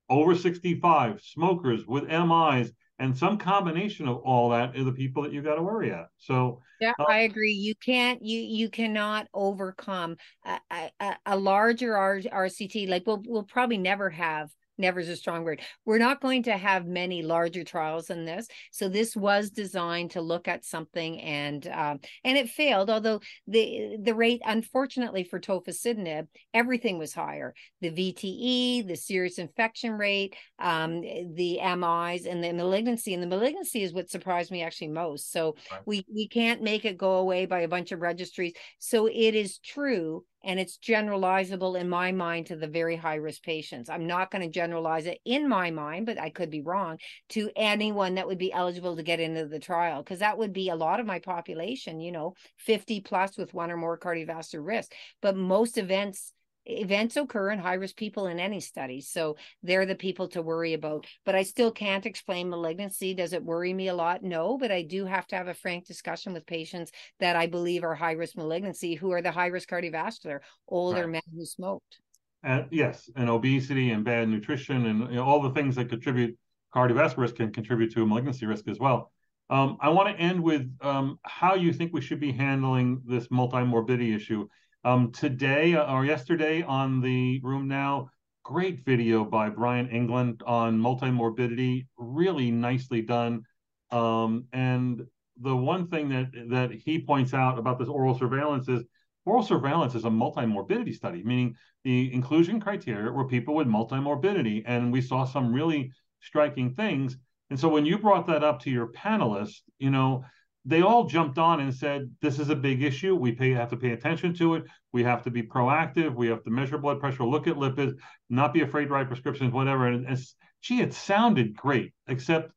Over 0.09 0.35
65, 0.35 1.21
smokers 1.21 1.87
with 1.87 2.03
MIs, 2.03 2.71
and 2.99 3.15
some 3.15 3.37
combination 3.37 4.07
of 4.07 4.17
all 4.17 4.49
that 4.49 4.75
are 4.75 4.83
the 4.83 4.91
people 4.91 5.23
that 5.23 5.33
you 5.33 5.41
got 5.41 5.55
to 5.55 5.63
worry 5.63 5.91
at. 5.91 6.07
So, 6.17 6.61
yeah, 6.79 6.93
uh, 6.99 7.05
I 7.09 7.19
agree. 7.19 7.51
You 7.51 7.73
can't, 7.75 8.23
you 8.23 8.39
you 8.39 8.69
cannot 8.69 9.27
overcome 9.33 10.17
a, 10.45 10.59
a, 10.99 11.15
a 11.25 11.37
larger 11.37 11.93
RCT. 11.93 12.87
Like 12.87 13.03
we'll 13.05 13.23
we'll 13.25 13.43
probably 13.43 13.77
never 13.77 14.09
have 14.09 14.49
never 14.77 14.99
is 14.99 15.09
a 15.09 15.15
strong 15.15 15.43
word. 15.43 15.61
We're 15.85 15.97
not 15.97 16.21
going 16.21 16.43
to 16.43 16.57
have 16.57 16.85
many 16.85 17.21
larger 17.21 17.63
trials 17.63 18.07
than 18.07 18.25
this. 18.25 18.47
So 18.71 18.89
this 18.89 19.15
was 19.15 19.49
designed 19.49 20.11
to 20.11 20.21
look 20.21 20.47
at 20.47 20.65
something 20.65 21.21
and 21.21 21.65
um, 21.67 21.99
and 22.23 22.37
it 22.37 22.49
failed. 22.49 22.89
Although 22.89 23.21
the 23.47 23.97
the 24.01 24.15
rate, 24.15 24.41
unfortunately 24.45 25.23
for 25.23 25.39
tofacitinib, 25.39 26.27
everything 26.53 26.97
was 26.97 27.13
higher. 27.13 27.53
The 27.81 27.91
VTE, 27.91 28.87
the 28.87 28.95
serious 28.95 29.37
infection 29.37 29.93
rate, 29.93 30.35
um, 30.59 31.01
the 31.01 31.59
MIs, 31.61 32.25
and 32.25 32.43
the 32.43 32.53
malignancy. 32.53 33.13
And 33.13 33.23
the 33.23 33.27
malignancy 33.27 33.83
is 33.83 33.93
what 33.93 34.09
surprised 34.09 34.51
me 34.51 34.63
actually 34.63 34.89
most. 34.89 35.31
So 35.31 35.55
right. 35.71 35.81
we 35.85 36.05
we 36.13 36.27
can't 36.27 36.61
make 36.61 36.85
it 36.85 36.97
go 36.97 37.15
away 37.15 37.45
by 37.45 37.61
a 37.61 37.67
bunch 37.67 37.91
of 37.91 38.01
registries. 38.01 38.53
So 38.79 39.07
it 39.07 39.35
is 39.35 39.59
true 39.59 40.23
and 40.45 40.59
it's 40.59 40.77
generalizable 40.77 41.77
in 41.79 41.89
my 41.89 42.11
mind 42.11 42.45
to 42.47 42.55
the 42.55 42.67
very 42.67 42.95
high 42.95 43.15
risk 43.15 43.41
patients. 43.43 43.89
I'm 43.89 44.07
not 44.07 44.31
going 44.31 44.43
to 44.43 44.49
generalize 44.49 45.07
it 45.07 45.19
in 45.25 45.49
my 45.49 45.71
mind, 45.71 46.05
but 46.05 46.19
I 46.19 46.29
could 46.29 46.51
be 46.51 46.61
wrong 46.61 46.99
to 47.29 47.49
anyone 47.55 48.15
that 48.15 48.27
would 48.27 48.37
be 48.37 48.53
eligible 48.53 48.95
to 48.95 49.03
get 49.03 49.19
into 49.19 49.47
the 49.47 49.59
trial 49.59 50.03
because 50.03 50.19
that 50.19 50.37
would 50.37 50.53
be 50.53 50.69
a 50.69 50.75
lot 50.75 50.99
of 50.99 51.05
my 51.05 51.19
population, 51.19 51.99
you 51.99 52.11
know, 52.11 52.35
50 52.59 53.01
plus 53.01 53.37
with 53.37 53.53
one 53.53 53.71
or 53.71 53.77
more 53.77 53.97
cardiovascular 53.97 54.65
risk. 54.65 54.93
But 55.21 55.35
most 55.35 55.77
events 55.77 56.31
events 56.65 57.17
occur 57.17 57.51
in 57.51 57.59
high 57.59 57.75
risk 57.75 57.95
people 57.95 58.27
in 58.27 58.39
any 58.39 58.59
study. 58.59 59.01
So 59.01 59.37
they're 59.63 59.85
the 59.85 59.95
people 59.95 60.27
to 60.29 60.41
worry 60.41 60.73
about. 60.73 61.05
But 61.25 61.35
I 61.35 61.43
still 61.43 61.71
can't 61.71 62.05
explain 62.05 62.49
malignancy. 62.49 63.13
Does 63.13 63.33
it 63.33 63.43
worry 63.43 63.73
me 63.73 63.87
a 63.87 63.93
lot? 63.93 64.23
No, 64.23 64.57
but 64.57 64.71
I 64.71 64.81
do 64.81 65.05
have 65.05 65.27
to 65.27 65.35
have 65.35 65.47
a 65.47 65.53
frank 65.53 65.85
discussion 65.85 66.33
with 66.33 66.45
patients 66.45 66.91
that 67.19 67.35
I 67.35 67.47
believe 67.47 67.83
are 67.83 67.95
high 67.95 68.13
risk 68.13 68.35
malignancy 68.35 68.95
who 68.95 69.11
are 69.11 69.21
the 69.21 69.31
high 69.31 69.47
risk 69.47 69.69
cardiovascular, 69.69 70.39
older 70.67 71.01
right. 71.01 71.11
men 71.11 71.21
who 71.35 71.45
smoked. 71.45 71.99
Uh, 72.43 72.63
yes, 72.69 73.09
and 73.15 73.29
obesity 73.29 73.91
and 73.91 74.03
bad 74.03 74.29
nutrition 74.29 74.85
and 74.85 74.99
you 75.09 75.15
know, 75.15 75.23
all 75.23 75.41
the 75.41 75.51
things 75.51 75.75
that 75.75 75.89
contribute 75.89 76.37
cardiovascular 76.75 77.17
risk 77.17 77.35
can 77.35 77.51
contribute 77.51 77.91
to 77.93 78.03
a 78.03 78.05
malignancy 78.05 78.45
risk 78.45 78.67
as 78.67 78.79
well. 78.79 79.11
Um, 79.49 79.77
I 79.79 79.89
want 79.89 80.09
to 80.09 80.21
end 80.21 80.41
with 80.41 80.71
um, 80.81 81.19
how 81.23 81.55
you 81.55 81.71
think 81.71 81.93
we 81.93 82.01
should 82.01 82.19
be 82.19 82.31
handling 82.31 83.01
this 83.05 83.27
multimorbidity 83.27 84.15
issue. 84.15 84.47
Um, 84.85 85.11
today 85.11 85.73
uh, 85.73 85.91
or 85.91 86.05
yesterday 86.05 86.61
on 86.61 87.01
the 87.01 87.41
RheumNow, 87.41 88.07
great 88.43 88.85
video 88.85 89.25
by 89.25 89.49
Bryant 89.49 89.91
England 89.91 90.43
on 90.45 90.79
multimorbidity, 90.79 91.87
really 91.97 92.51
nicely 92.51 93.01
done. 93.01 93.41
Um, 93.89 94.45
and 94.53 95.01
the 95.41 95.55
one 95.55 95.87
thing 95.87 96.09
that 96.09 96.27
that 96.51 96.71
he 96.71 96.99
points 96.99 97.33
out 97.33 97.57
about 97.57 97.79
this 97.79 97.89
oral 97.89 98.15
surveillance 98.15 98.69
is 98.69 98.83
oral 99.25 99.41
surveillance 99.41 99.95
is 99.95 100.05
a 100.05 100.09
multimorbidity 100.09 100.93
study, 100.93 101.23
meaning 101.23 101.55
the 101.83 102.13
inclusion 102.13 102.59
criteria 102.59 103.11
were 103.11 103.27
people 103.27 103.55
with 103.55 103.65
multimorbidity, 103.65 104.61
and 104.67 104.93
we 104.93 105.01
saw 105.01 105.25
some 105.25 105.51
really 105.51 105.91
striking 106.19 106.75
things. 106.75 107.17
And 107.49 107.59
so 107.59 107.69
when 107.69 107.87
you 107.87 107.97
brought 107.97 108.27
that 108.27 108.43
up 108.43 108.59
to 108.61 108.69
your 108.69 108.89
panelists, 108.89 109.61
you 109.79 109.89
know, 109.89 110.25
they 110.65 110.81
all 110.81 111.05
jumped 111.05 111.37
on 111.37 111.59
and 111.59 111.73
said, 111.73 112.11
"This 112.21 112.39
is 112.39 112.49
a 112.49 112.55
big 112.55 112.81
issue. 112.81 113.15
We 113.15 113.31
pay, 113.31 113.51
have 113.51 113.69
to 113.69 113.77
pay 113.77 113.91
attention 113.91 114.33
to 114.35 114.55
it. 114.55 114.65
We 114.91 115.03
have 115.03 115.23
to 115.23 115.31
be 115.31 115.43
proactive. 115.43 116.15
We 116.15 116.27
have 116.27 116.43
to 116.43 116.49
measure 116.49 116.77
blood 116.77 116.99
pressure, 116.99 117.23
look 117.23 117.47
at 117.47 117.55
lipids, 117.55 117.95
not 118.29 118.53
be 118.53 118.61
afraid 118.61 118.85
to 118.85 118.93
write 118.93 119.07
prescriptions, 119.07 119.53
whatever." 119.53 119.87
And, 119.87 120.05
and 120.07 120.19
gee, 120.61 120.81
it 120.81 120.93
sounded 120.93 121.55
great, 121.55 121.93
except, 122.07 122.51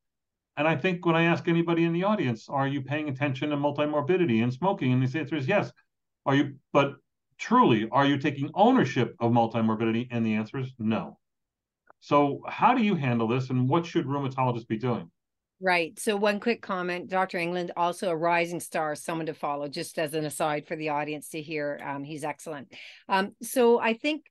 and 0.56 0.66
I 0.66 0.76
think 0.76 1.04
when 1.04 1.16
I 1.16 1.24
ask 1.24 1.46
anybody 1.46 1.84
in 1.84 1.92
the 1.92 2.04
audience, 2.04 2.48
"Are 2.48 2.66
you 2.66 2.82
paying 2.82 3.08
attention 3.08 3.50
to 3.50 3.56
multimorbidity 3.56 4.42
and 4.42 4.52
smoking?" 4.52 4.92
and 4.92 5.06
the 5.06 5.18
answer 5.18 5.36
is 5.36 5.46
yes. 5.46 5.70
Are 6.24 6.34
you? 6.34 6.54
But 6.72 6.96
truly, 7.38 7.88
are 7.90 8.06
you 8.06 8.18
taking 8.18 8.50
ownership 8.54 9.14
of 9.20 9.32
multimorbidity? 9.32 10.08
And 10.10 10.24
the 10.24 10.34
answer 10.34 10.58
is 10.58 10.72
no. 10.78 11.18
So, 12.00 12.42
how 12.46 12.74
do 12.74 12.82
you 12.82 12.94
handle 12.94 13.28
this, 13.28 13.50
and 13.50 13.68
what 13.68 13.84
should 13.84 14.06
rheumatologists 14.06 14.68
be 14.68 14.78
doing? 14.78 15.10
Right. 15.60 15.98
So 15.98 16.14
one 16.14 16.38
quick 16.38 16.62
comment, 16.62 17.08
Dr. 17.10 17.38
England, 17.38 17.72
also 17.76 18.10
a 18.10 18.16
rising 18.16 18.60
star, 18.60 18.94
someone 18.94 19.26
to 19.26 19.34
follow, 19.34 19.66
just 19.66 19.98
as 19.98 20.14
an 20.14 20.24
aside 20.24 20.68
for 20.68 20.76
the 20.76 20.90
audience 20.90 21.30
to 21.30 21.42
hear. 21.42 21.80
Um, 21.84 22.04
he's 22.04 22.22
excellent. 22.22 22.72
Um, 23.08 23.34
so 23.42 23.80
I 23.80 23.94
think 23.94 24.22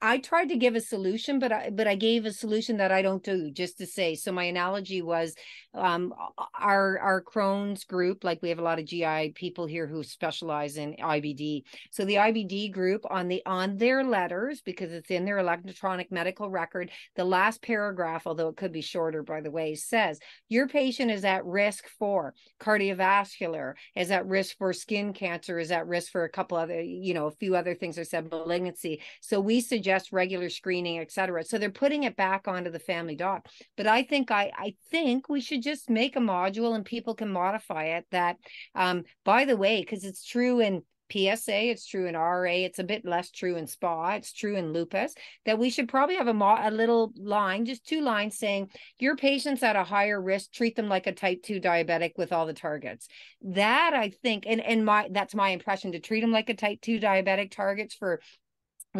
I 0.00 0.18
tried 0.18 0.50
to 0.50 0.56
give 0.56 0.76
a 0.76 0.80
solution, 0.80 1.40
but 1.40 1.50
I 1.50 1.70
but 1.70 1.88
I 1.88 1.96
gave 1.96 2.24
a 2.24 2.32
solution 2.32 2.76
that 2.76 2.92
I 2.92 3.02
don't 3.02 3.22
do. 3.22 3.50
Just 3.50 3.78
to 3.78 3.86
say, 3.86 4.14
so 4.14 4.30
my 4.30 4.44
analogy 4.44 5.02
was, 5.02 5.34
um, 5.74 6.14
our 6.58 6.98
our 7.00 7.22
Crohn's 7.22 7.82
group, 7.82 8.22
like 8.22 8.40
we 8.40 8.48
have 8.50 8.60
a 8.60 8.62
lot 8.62 8.78
of 8.78 8.84
GI 8.84 9.32
people 9.34 9.66
here 9.66 9.88
who 9.88 10.04
specialize 10.04 10.76
in 10.76 10.94
IBD. 10.94 11.62
So 11.90 12.04
the 12.04 12.14
IBD 12.14 12.72
group 12.72 13.02
on 13.10 13.26
the 13.26 13.42
on 13.44 13.76
their 13.76 14.04
letters, 14.04 14.60
because 14.60 14.92
it's 14.92 15.10
in 15.10 15.24
their 15.24 15.38
electronic 15.38 16.12
medical 16.12 16.48
record, 16.48 16.92
the 17.16 17.24
last 17.24 17.60
paragraph, 17.60 18.22
although 18.24 18.48
it 18.48 18.56
could 18.56 18.72
be 18.72 18.82
shorter, 18.82 19.24
by 19.24 19.40
the 19.40 19.50
way, 19.50 19.74
says 19.74 20.20
your 20.48 20.68
patient 20.68 21.10
is 21.10 21.24
at 21.24 21.44
risk 21.44 21.88
for 21.98 22.34
cardiovascular, 22.60 23.74
is 23.96 24.12
at 24.12 24.26
risk 24.28 24.56
for 24.58 24.72
skin 24.72 25.12
cancer, 25.12 25.58
is 25.58 25.72
at 25.72 25.88
risk 25.88 26.12
for 26.12 26.22
a 26.22 26.30
couple 26.30 26.56
other, 26.56 26.80
you 26.80 27.14
know, 27.14 27.26
a 27.26 27.32
few 27.32 27.56
other 27.56 27.74
things. 27.74 27.98
I 27.98 28.04
said 28.04 28.30
malignancy. 28.30 29.02
So 29.20 29.40
we 29.40 29.60
suggest 29.60 29.87
suggest 29.88 30.12
regular 30.12 30.50
screening, 30.50 30.98
et 30.98 31.10
cetera. 31.10 31.42
So 31.42 31.56
they're 31.56 31.70
putting 31.70 32.02
it 32.02 32.14
back 32.14 32.46
onto 32.46 32.70
the 32.70 32.78
family 32.78 33.16
doc. 33.16 33.46
But 33.76 33.86
I 33.86 34.02
think 34.02 34.30
I 34.30 34.52
I 34.54 34.74
think 34.90 35.28
we 35.28 35.40
should 35.40 35.62
just 35.62 35.88
make 35.88 36.14
a 36.16 36.20
module 36.20 36.74
and 36.74 36.84
people 36.84 37.14
can 37.14 37.30
modify 37.30 37.84
it. 37.96 38.04
That 38.10 38.36
um, 38.74 39.04
by 39.24 39.46
the 39.46 39.56
way, 39.56 39.80
because 39.80 40.04
it's 40.04 40.24
true 40.24 40.60
in 40.60 40.82
PSA, 41.10 41.70
it's 41.70 41.86
true 41.86 42.06
in 42.06 42.14
RA, 42.14 42.50
it's 42.50 42.78
a 42.78 42.84
bit 42.84 43.06
less 43.06 43.30
true 43.30 43.56
in 43.56 43.66
SPA, 43.66 44.16
it's 44.16 44.34
true 44.34 44.56
in 44.56 44.74
lupus, 44.74 45.14
that 45.46 45.58
we 45.58 45.70
should 45.70 45.88
probably 45.88 46.16
have 46.16 46.28
a, 46.28 46.34
mo- 46.34 46.60
a 46.60 46.70
little 46.70 47.14
line, 47.16 47.64
just 47.64 47.86
two 47.86 48.02
lines 48.02 48.36
saying 48.36 48.68
your 48.98 49.16
patients 49.16 49.62
at 49.62 49.74
a 49.74 49.84
higher 49.84 50.20
risk, 50.20 50.52
treat 50.52 50.76
them 50.76 50.90
like 50.90 51.06
a 51.06 51.14
type 51.14 51.42
2 51.42 51.62
diabetic 51.62 52.12
with 52.18 52.30
all 52.30 52.44
the 52.44 52.52
targets. 52.52 53.08
That 53.40 53.94
I 53.94 54.10
think, 54.22 54.44
and, 54.46 54.60
and 54.60 54.84
my 54.84 55.08
that's 55.10 55.34
my 55.34 55.48
impression 55.48 55.92
to 55.92 55.98
treat 55.98 56.20
them 56.20 56.32
like 56.32 56.50
a 56.50 56.54
type 56.54 56.82
2 56.82 57.00
diabetic 57.00 57.52
targets 57.52 57.94
for 57.94 58.20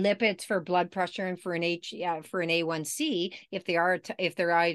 lipids 0.03 0.45
for 0.45 0.61
blood 0.61 0.91
pressure 0.91 1.27
and 1.27 1.41
for 1.41 1.55
an 1.55 1.63
H 1.63 1.93
yeah, 1.93 2.21
for 2.23 2.41
an 2.41 2.49
A1C 2.49 3.35
if 3.51 3.65
they 3.65 3.77
are 3.77 4.01
if 4.19 4.35
they're 4.35 4.75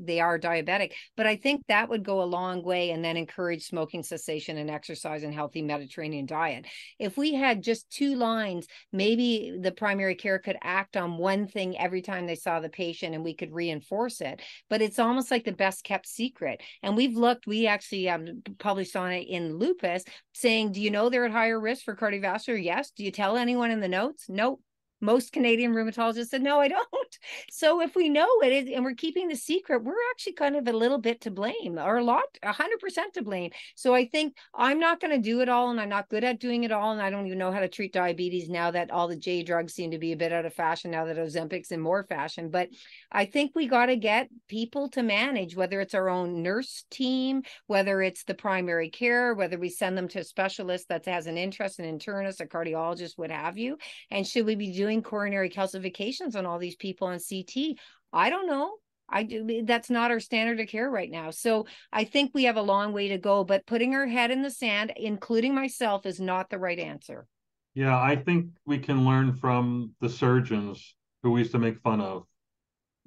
they 0.00 0.20
are 0.20 0.38
diabetic. 0.38 0.92
But 1.16 1.26
I 1.26 1.36
think 1.36 1.66
that 1.68 1.88
would 1.88 2.04
go 2.04 2.22
a 2.22 2.24
long 2.24 2.62
way 2.62 2.90
and 2.90 3.04
then 3.04 3.16
encourage 3.16 3.64
smoking 3.64 4.02
cessation 4.02 4.58
and 4.58 4.70
exercise 4.70 5.22
and 5.22 5.34
healthy 5.34 5.62
Mediterranean 5.62 6.26
diet. 6.26 6.66
If 6.98 7.16
we 7.16 7.34
had 7.34 7.62
just 7.62 7.90
two 7.90 8.16
lines 8.16 8.66
maybe 8.92 9.56
the 9.60 9.72
primary 9.72 10.14
care 10.14 10.38
could 10.38 10.56
act 10.62 10.96
on 10.96 11.18
one 11.18 11.46
thing 11.46 11.78
every 11.78 12.02
time 12.02 12.26
they 12.26 12.34
saw 12.34 12.60
the 12.60 12.68
patient 12.68 13.14
and 13.14 13.24
we 13.24 13.34
could 13.34 13.52
reinforce 13.52 14.20
it. 14.20 14.40
But 14.68 14.82
it's 14.82 14.98
almost 14.98 15.30
like 15.30 15.44
the 15.44 15.52
best 15.52 15.84
kept 15.84 16.06
secret. 16.06 16.62
And 16.82 16.96
we've 16.96 17.16
looked 17.16 17.46
we 17.46 17.66
actually 17.66 18.08
um, 18.08 18.42
published 18.58 18.96
on 18.96 19.12
it 19.12 19.28
in 19.28 19.58
lupus 19.58 20.04
saying 20.32 20.72
do 20.72 20.80
you 20.80 20.90
know 20.90 21.08
they're 21.08 21.26
at 21.26 21.32
higher 21.32 21.60
risk 21.60 21.84
for 21.84 21.96
cardiovascular? 21.96 22.62
Yes. 22.62 22.90
Do 22.90 23.04
you 23.04 23.10
tell 23.10 23.36
anyone 23.36 23.70
in 23.70 23.80
the 23.80 23.88
notes? 23.88 24.26
Nope 24.28 24.61
most 25.02 25.32
Canadian 25.32 25.74
rheumatologists 25.74 26.28
said, 26.28 26.42
no, 26.42 26.60
I 26.60 26.68
don't. 26.68 26.86
So 27.50 27.80
if 27.80 27.94
we 27.94 28.08
know 28.08 28.28
it 28.42 28.68
and 28.68 28.84
we're 28.84 28.94
keeping 28.94 29.28
the 29.28 29.36
secret, 29.36 29.84
we're 29.84 29.94
actually 30.10 30.32
kind 30.32 30.56
of 30.56 30.66
a 30.66 30.72
little 30.72 30.98
bit 30.98 31.20
to 31.22 31.30
blame 31.30 31.78
or 31.78 31.98
a 31.98 32.04
lot, 32.04 32.24
a 32.42 32.52
hundred 32.52 32.80
percent 32.80 33.14
to 33.14 33.22
blame. 33.22 33.50
So 33.74 33.94
I 33.94 34.06
think 34.06 34.36
I'm 34.54 34.80
not 34.80 35.00
going 35.00 35.12
to 35.12 35.22
do 35.22 35.40
it 35.40 35.48
all 35.48 35.70
and 35.70 35.80
I'm 35.80 35.88
not 35.88 36.08
good 36.08 36.24
at 36.24 36.40
doing 36.40 36.64
it 36.64 36.72
all. 36.72 36.92
And 36.92 37.02
I 37.02 37.10
don't 37.10 37.26
even 37.26 37.38
know 37.38 37.52
how 37.52 37.60
to 37.60 37.68
treat 37.68 37.92
diabetes 37.92 38.48
now 38.48 38.70
that 38.70 38.90
all 38.90 39.08
the 39.08 39.16
J 39.16 39.42
drugs 39.42 39.74
seem 39.74 39.90
to 39.90 39.98
be 39.98 40.12
a 40.12 40.16
bit 40.16 40.32
out 40.32 40.46
of 40.46 40.54
fashion 40.54 40.90
now 40.90 41.04
that 41.04 41.16
Ozempic's 41.16 41.72
in 41.72 41.80
more 41.80 42.04
fashion. 42.04 42.50
But 42.50 42.68
I 43.10 43.26
think 43.26 43.52
we 43.54 43.68
got 43.68 43.86
to 43.86 43.96
get 43.96 44.28
people 44.48 44.88
to 44.90 45.02
manage, 45.02 45.56
whether 45.56 45.80
it's 45.80 45.94
our 45.94 46.08
own 46.08 46.42
nurse 46.42 46.84
team, 46.90 47.42
whether 47.66 48.02
it's 48.02 48.24
the 48.24 48.34
primary 48.34 48.90
care, 48.90 49.34
whether 49.34 49.58
we 49.58 49.68
send 49.68 49.96
them 49.96 50.08
to 50.08 50.20
a 50.20 50.24
specialist 50.24 50.88
that 50.88 51.06
has 51.06 51.26
an 51.26 51.36
interest, 51.36 51.78
an 51.78 51.98
internist, 51.98 52.40
a 52.40 52.46
cardiologist, 52.46 53.12
what 53.16 53.30
have 53.30 53.58
you. 53.58 53.76
And 54.10 54.26
should 54.26 54.46
we 54.46 54.54
be 54.54 54.72
doing 54.72 54.91
doing 54.92 55.02
coronary 55.02 55.48
calcifications 55.48 56.36
on 56.36 56.46
all 56.46 56.58
these 56.58 56.76
people 56.76 57.08
on 57.08 57.18
CT? 57.18 57.78
I 58.12 58.28
don't 58.30 58.46
know. 58.46 58.74
I 59.08 59.24
do 59.24 59.62
that's 59.64 59.90
not 59.90 60.10
our 60.10 60.20
standard 60.20 60.60
of 60.60 60.68
care 60.68 60.90
right 60.90 61.10
now. 61.10 61.30
So 61.30 61.66
I 61.92 62.04
think 62.04 62.30
we 62.32 62.44
have 62.44 62.56
a 62.56 62.62
long 62.62 62.92
way 62.92 63.08
to 63.08 63.18
go, 63.18 63.44
but 63.44 63.66
putting 63.66 63.94
our 63.94 64.06
head 64.06 64.30
in 64.30 64.42
the 64.42 64.50
sand, 64.50 64.92
including 64.96 65.54
myself, 65.54 66.06
is 66.06 66.20
not 66.20 66.48
the 66.48 66.58
right 66.58 66.78
answer. 66.78 67.26
Yeah, 67.74 67.98
I 67.98 68.16
think 68.16 68.48
we 68.66 68.78
can 68.78 69.04
learn 69.04 69.34
from 69.34 69.94
the 70.00 70.08
surgeons 70.08 70.94
who 71.22 71.32
we 71.32 71.40
used 71.40 71.52
to 71.52 71.58
make 71.58 71.80
fun 71.80 72.00
of, 72.00 72.24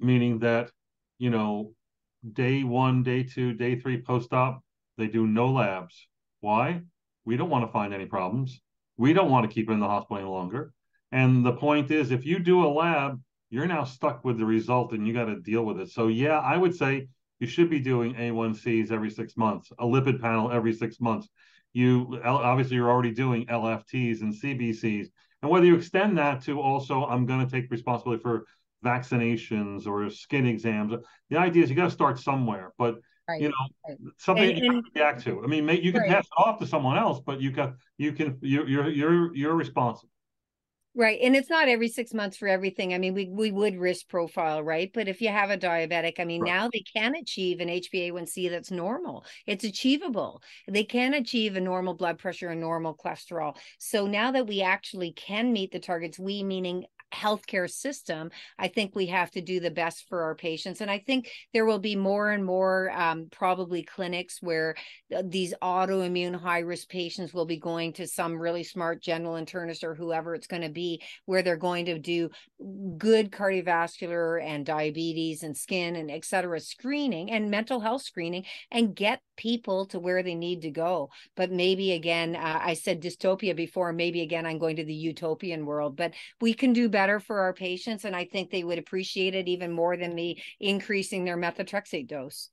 meaning 0.00 0.40
that, 0.40 0.70
you 1.18 1.30
know, 1.30 1.72
day 2.32 2.62
one, 2.62 3.02
day 3.02 3.22
two, 3.22 3.52
day 3.54 3.78
three 3.78 4.00
post 4.00 4.32
op, 4.32 4.62
they 4.98 5.06
do 5.06 5.26
no 5.26 5.50
labs. 5.52 6.08
Why? 6.40 6.82
We 7.24 7.36
don't 7.36 7.50
want 7.50 7.64
to 7.64 7.72
find 7.72 7.94
any 7.94 8.06
problems. 8.06 8.60
We 8.96 9.12
don't 9.12 9.30
want 9.30 9.48
to 9.48 9.54
keep 9.54 9.70
in 9.70 9.80
the 9.80 9.86
hospital 9.86 10.18
any 10.18 10.28
longer. 10.28 10.72
And 11.16 11.46
the 11.46 11.54
point 11.54 11.90
is, 11.90 12.10
if 12.10 12.26
you 12.26 12.38
do 12.38 12.62
a 12.62 12.68
lab, 12.68 13.18
you're 13.48 13.66
now 13.66 13.84
stuck 13.84 14.22
with 14.22 14.36
the 14.36 14.44
result 14.44 14.92
and 14.92 15.06
you 15.06 15.14
got 15.14 15.24
to 15.24 15.40
deal 15.40 15.64
with 15.64 15.80
it. 15.80 15.88
So, 15.88 16.08
yeah, 16.08 16.40
I 16.40 16.58
would 16.58 16.76
say 16.76 17.08
you 17.40 17.46
should 17.46 17.70
be 17.70 17.80
doing 17.80 18.14
A1Cs 18.16 18.92
every 18.92 19.08
six 19.08 19.34
months, 19.34 19.72
a 19.78 19.86
lipid 19.86 20.20
panel 20.20 20.52
every 20.52 20.74
six 20.74 21.00
months. 21.00 21.26
You 21.72 22.20
obviously 22.22 22.76
you're 22.76 22.90
already 22.90 23.12
doing 23.12 23.46
LFTs 23.46 24.20
and 24.20 24.34
CBCs. 24.34 25.06
And 25.40 25.50
whether 25.50 25.64
you 25.64 25.76
extend 25.76 26.18
that 26.18 26.42
to 26.42 26.60
also, 26.60 27.06
I'm 27.06 27.24
going 27.24 27.46
to 27.46 27.50
take 27.50 27.70
responsibility 27.70 28.22
for 28.22 28.44
vaccinations 28.84 29.86
or 29.86 30.10
skin 30.10 30.44
exams. 30.44 30.92
The 31.30 31.38
idea 31.38 31.64
is 31.64 31.70
you 31.70 31.76
got 31.76 31.84
to 31.84 31.90
start 31.90 32.18
somewhere, 32.18 32.74
but 32.76 32.96
right, 33.26 33.40
you 33.40 33.48
know 33.48 33.54
right. 33.88 33.96
something 34.18 34.50
and, 34.50 34.58
you 34.58 34.70
and, 34.70 34.84
react 34.94 35.24
to. 35.24 35.42
I 35.42 35.46
mean, 35.46 35.66
you 35.82 35.92
can 35.92 36.02
right. 36.02 36.10
pass 36.10 36.26
it 36.26 36.32
off 36.36 36.58
to 36.58 36.66
someone 36.66 36.98
else, 36.98 37.20
but 37.24 37.40
you 37.40 37.52
can 37.52 37.76
you 37.96 38.12
can 38.12 38.36
you're 38.42 38.68
you're 38.68 38.90
you're, 38.90 39.34
you're 39.34 39.54
responsible. 39.54 40.10
Right. 40.98 41.18
And 41.22 41.36
it's 41.36 41.50
not 41.50 41.68
every 41.68 41.88
six 41.88 42.14
months 42.14 42.38
for 42.38 42.48
everything. 42.48 42.94
I 42.94 42.98
mean, 42.98 43.12
we, 43.12 43.26
we 43.26 43.52
would 43.52 43.76
risk 43.76 44.08
profile, 44.08 44.62
right? 44.62 44.90
But 44.94 45.08
if 45.08 45.20
you 45.20 45.28
have 45.28 45.50
a 45.50 45.58
diabetic, 45.58 46.14
I 46.18 46.24
mean, 46.24 46.40
right. 46.40 46.50
now 46.54 46.70
they 46.72 46.82
can 46.90 47.14
achieve 47.14 47.60
an 47.60 47.68
HbA1c 47.68 48.48
that's 48.48 48.70
normal. 48.70 49.26
It's 49.46 49.62
achievable. 49.62 50.42
They 50.66 50.84
can 50.84 51.12
achieve 51.12 51.54
a 51.54 51.60
normal 51.60 51.92
blood 51.92 52.18
pressure 52.18 52.48
and 52.48 52.62
normal 52.62 52.96
cholesterol. 52.96 53.58
So 53.78 54.06
now 54.06 54.30
that 54.30 54.46
we 54.46 54.62
actually 54.62 55.12
can 55.12 55.52
meet 55.52 55.70
the 55.70 55.80
targets, 55.80 56.18
we 56.18 56.42
meaning 56.42 56.86
healthcare 57.12 57.70
system, 57.70 58.30
I 58.58 58.68
think 58.68 58.94
we 58.94 59.06
have 59.06 59.30
to 59.32 59.40
do 59.40 59.60
the 59.60 59.70
best 59.70 60.06
for 60.08 60.22
our 60.22 60.34
patients. 60.34 60.80
And 60.80 60.90
I 60.90 60.98
think 60.98 61.30
there 61.52 61.64
will 61.64 61.78
be 61.78 61.96
more 61.96 62.30
and 62.30 62.44
more 62.44 62.90
um, 62.90 63.28
probably 63.30 63.82
clinics 63.82 64.42
where 64.42 64.74
uh, 65.14 65.22
these 65.24 65.54
autoimmune 65.62 66.38
high 66.38 66.60
risk 66.60 66.88
patients 66.88 67.32
will 67.32 67.46
be 67.46 67.58
going 67.58 67.92
to 67.94 68.06
some 68.06 68.38
really 68.38 68.64
smart 68.64 69.02
general 69.02 69.34
internist 69.34 69.84
or 69.84 69.94
whoever 69.94 70.34
it's 70.34 70.46
going 70.46 70.62
to 70.62 70.68
be, 70.68 71.02
where 71.24 71.42
they're 71.42 71.56
going 71.56 71.86
to 71.86 71.98
do 71.98 72.30
good 72.98 73.30
cardiovascular 73.30 74.42
and 74.42 74.66
diabetes 74.66 75.42
and 75.42 75.56
skin 75.56 75.96
and 75.96 76.10
et 76.10 76.24
cetera 76.24 76.60
screening 76.60 77.30
and 77.30 77.50
mental 77.50 77.80
health 77.80 78.02
screening 78.02 78.44
and 78.70 78.94
get 78.94 79.20
people 79.36 79.86
to 79.86 79.98
where 79.98 80.22
they 80.22 80.34
need 80.34 80.62
to 80.62 80.70
go. 80.70 81.10
But 81.36 81.50
maybe 81.50 81.92
again, 81.92 82.36
uh, 82.36 82.60
I 82.62 82.74
said 82.74 83.02
dystopia 83.02 83.54
before, 83.54 83.92
maybe 83.92 84.22
again, 84.22 84.46
I'm 84.46 84.58
going 84.58 84.76
to 84.76 84.84
the 84.84 84.94
utopian 84.94 85.66
world, 85.66 85.96
but 85.96 86.12
we 86.40 86.54
can 86.54 86.72
do 86.72 86.88
better 86.88 87.20
for 87.20 87.40
our 87.40 87.52
patients. 87.52 88.04
And 88.04 88.14
I 88.14 88.24
think 88.24 88.50
they 88.50 88.64
would 88.64 88.78
appreciate 88.78 89.34
it 89.34 89.48
even 89.48 89.72
more 89.72 89.96
than 89.96 90.14
me 90.14 90.42
increasing 90.60 91.24
their 91.24 91.36
methotrexate 91.36 92.08
dose. 92.08 92.50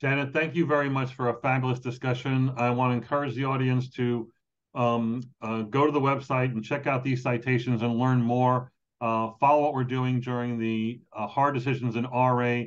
Janet, 0.00 0.32
thank 0.32 0.56
you 0.56 0.66
very 0.66 0.90
much 0.90 1.14
for 1.14 1.28
a 1.28 1.40
fabulous 1.40 1.78
discussion. 1.78 2.52
I 2.56 2.70
want 2.70 2.90
to 2.90 2.96
encourage 2.96 3.34
the 3.34 3.44
audience 3.44 3.88
to 3.90 4.28
um, 4.74 5.22
uh, 5.40 5.62
go 5.62 5.86
to 5.86 5.92
the 5.92 6.00
website 6.00 6.52
and 6.52 6.64
check 6.64 6.86
out 6.86 7.04
these 7.04 7.22
citations 7.22 7.82
and 7.82 7.98
learn 7.98 8.20
more. 8.20 8.72
Uh, 9.00 9.30
follow 9.40 9.62
what 9.62 9.74
we're 9.74 9.84
doing 9.84 10.20
during 10.20 10.58
the 10.58 11.00
uh, 11.12 11.26
Hard 11.26 11.54
Decisions 11.54 11.96
in 11.96 12.04
RA 12.04 12.62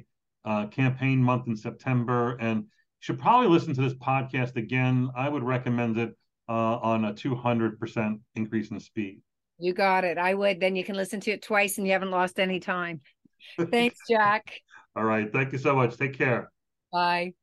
uh, 0.45 0.67
campaign 0.67 1.21
month 1.21 1.47
in 1.47 1.55
September. 1.55 2.35
And 2.39 2.65
should 3.05 3.19
probably 3.19 3.47
listen 3.47 3.71
to 3.75 3.81
this 3.81 3.93
podcast 3.93 4.55
again. 4.55 5.11
I 5.15 5.29
would 5.29 5.43
recommend 5.43 5.95
it 5.99 6.17
uh, 6.49 6.77
on 6.77 7.05
a 7.05 7.13
200% 7.13 8.19
increase 8.33 8.71
in 8.71 8.79
speed. 8.79 9.21
You 9.59 9.73
got 9.73 10.03
it. 10.03 10.17
I 10.17 10.33
would. 10.33 10.59
Then 10.59 10.75
you 10.75 10.83
can 10.83 10.95
listen 10.95 11.19
to 11.19 11.31
it 11.31 11.43
twice 11.43 11.77
and 11.77 11.85
you 11.85 11.93
haven't 11.93 12.09
lost 12.09 12.39
any 12.39 12.59
time. 12.59 13.01
Thanks, 13.69 13.99
Jack. 14.09 14.59
All 14.95 15.03
right. 15.03 15.31
Thank 15.31 15.51
you 15.51 15.59
so 15.59 15.75
much. 15.75 15.97
Take 15.97 16.17
care. 16.17 16.51
Bye. 16.91 17.33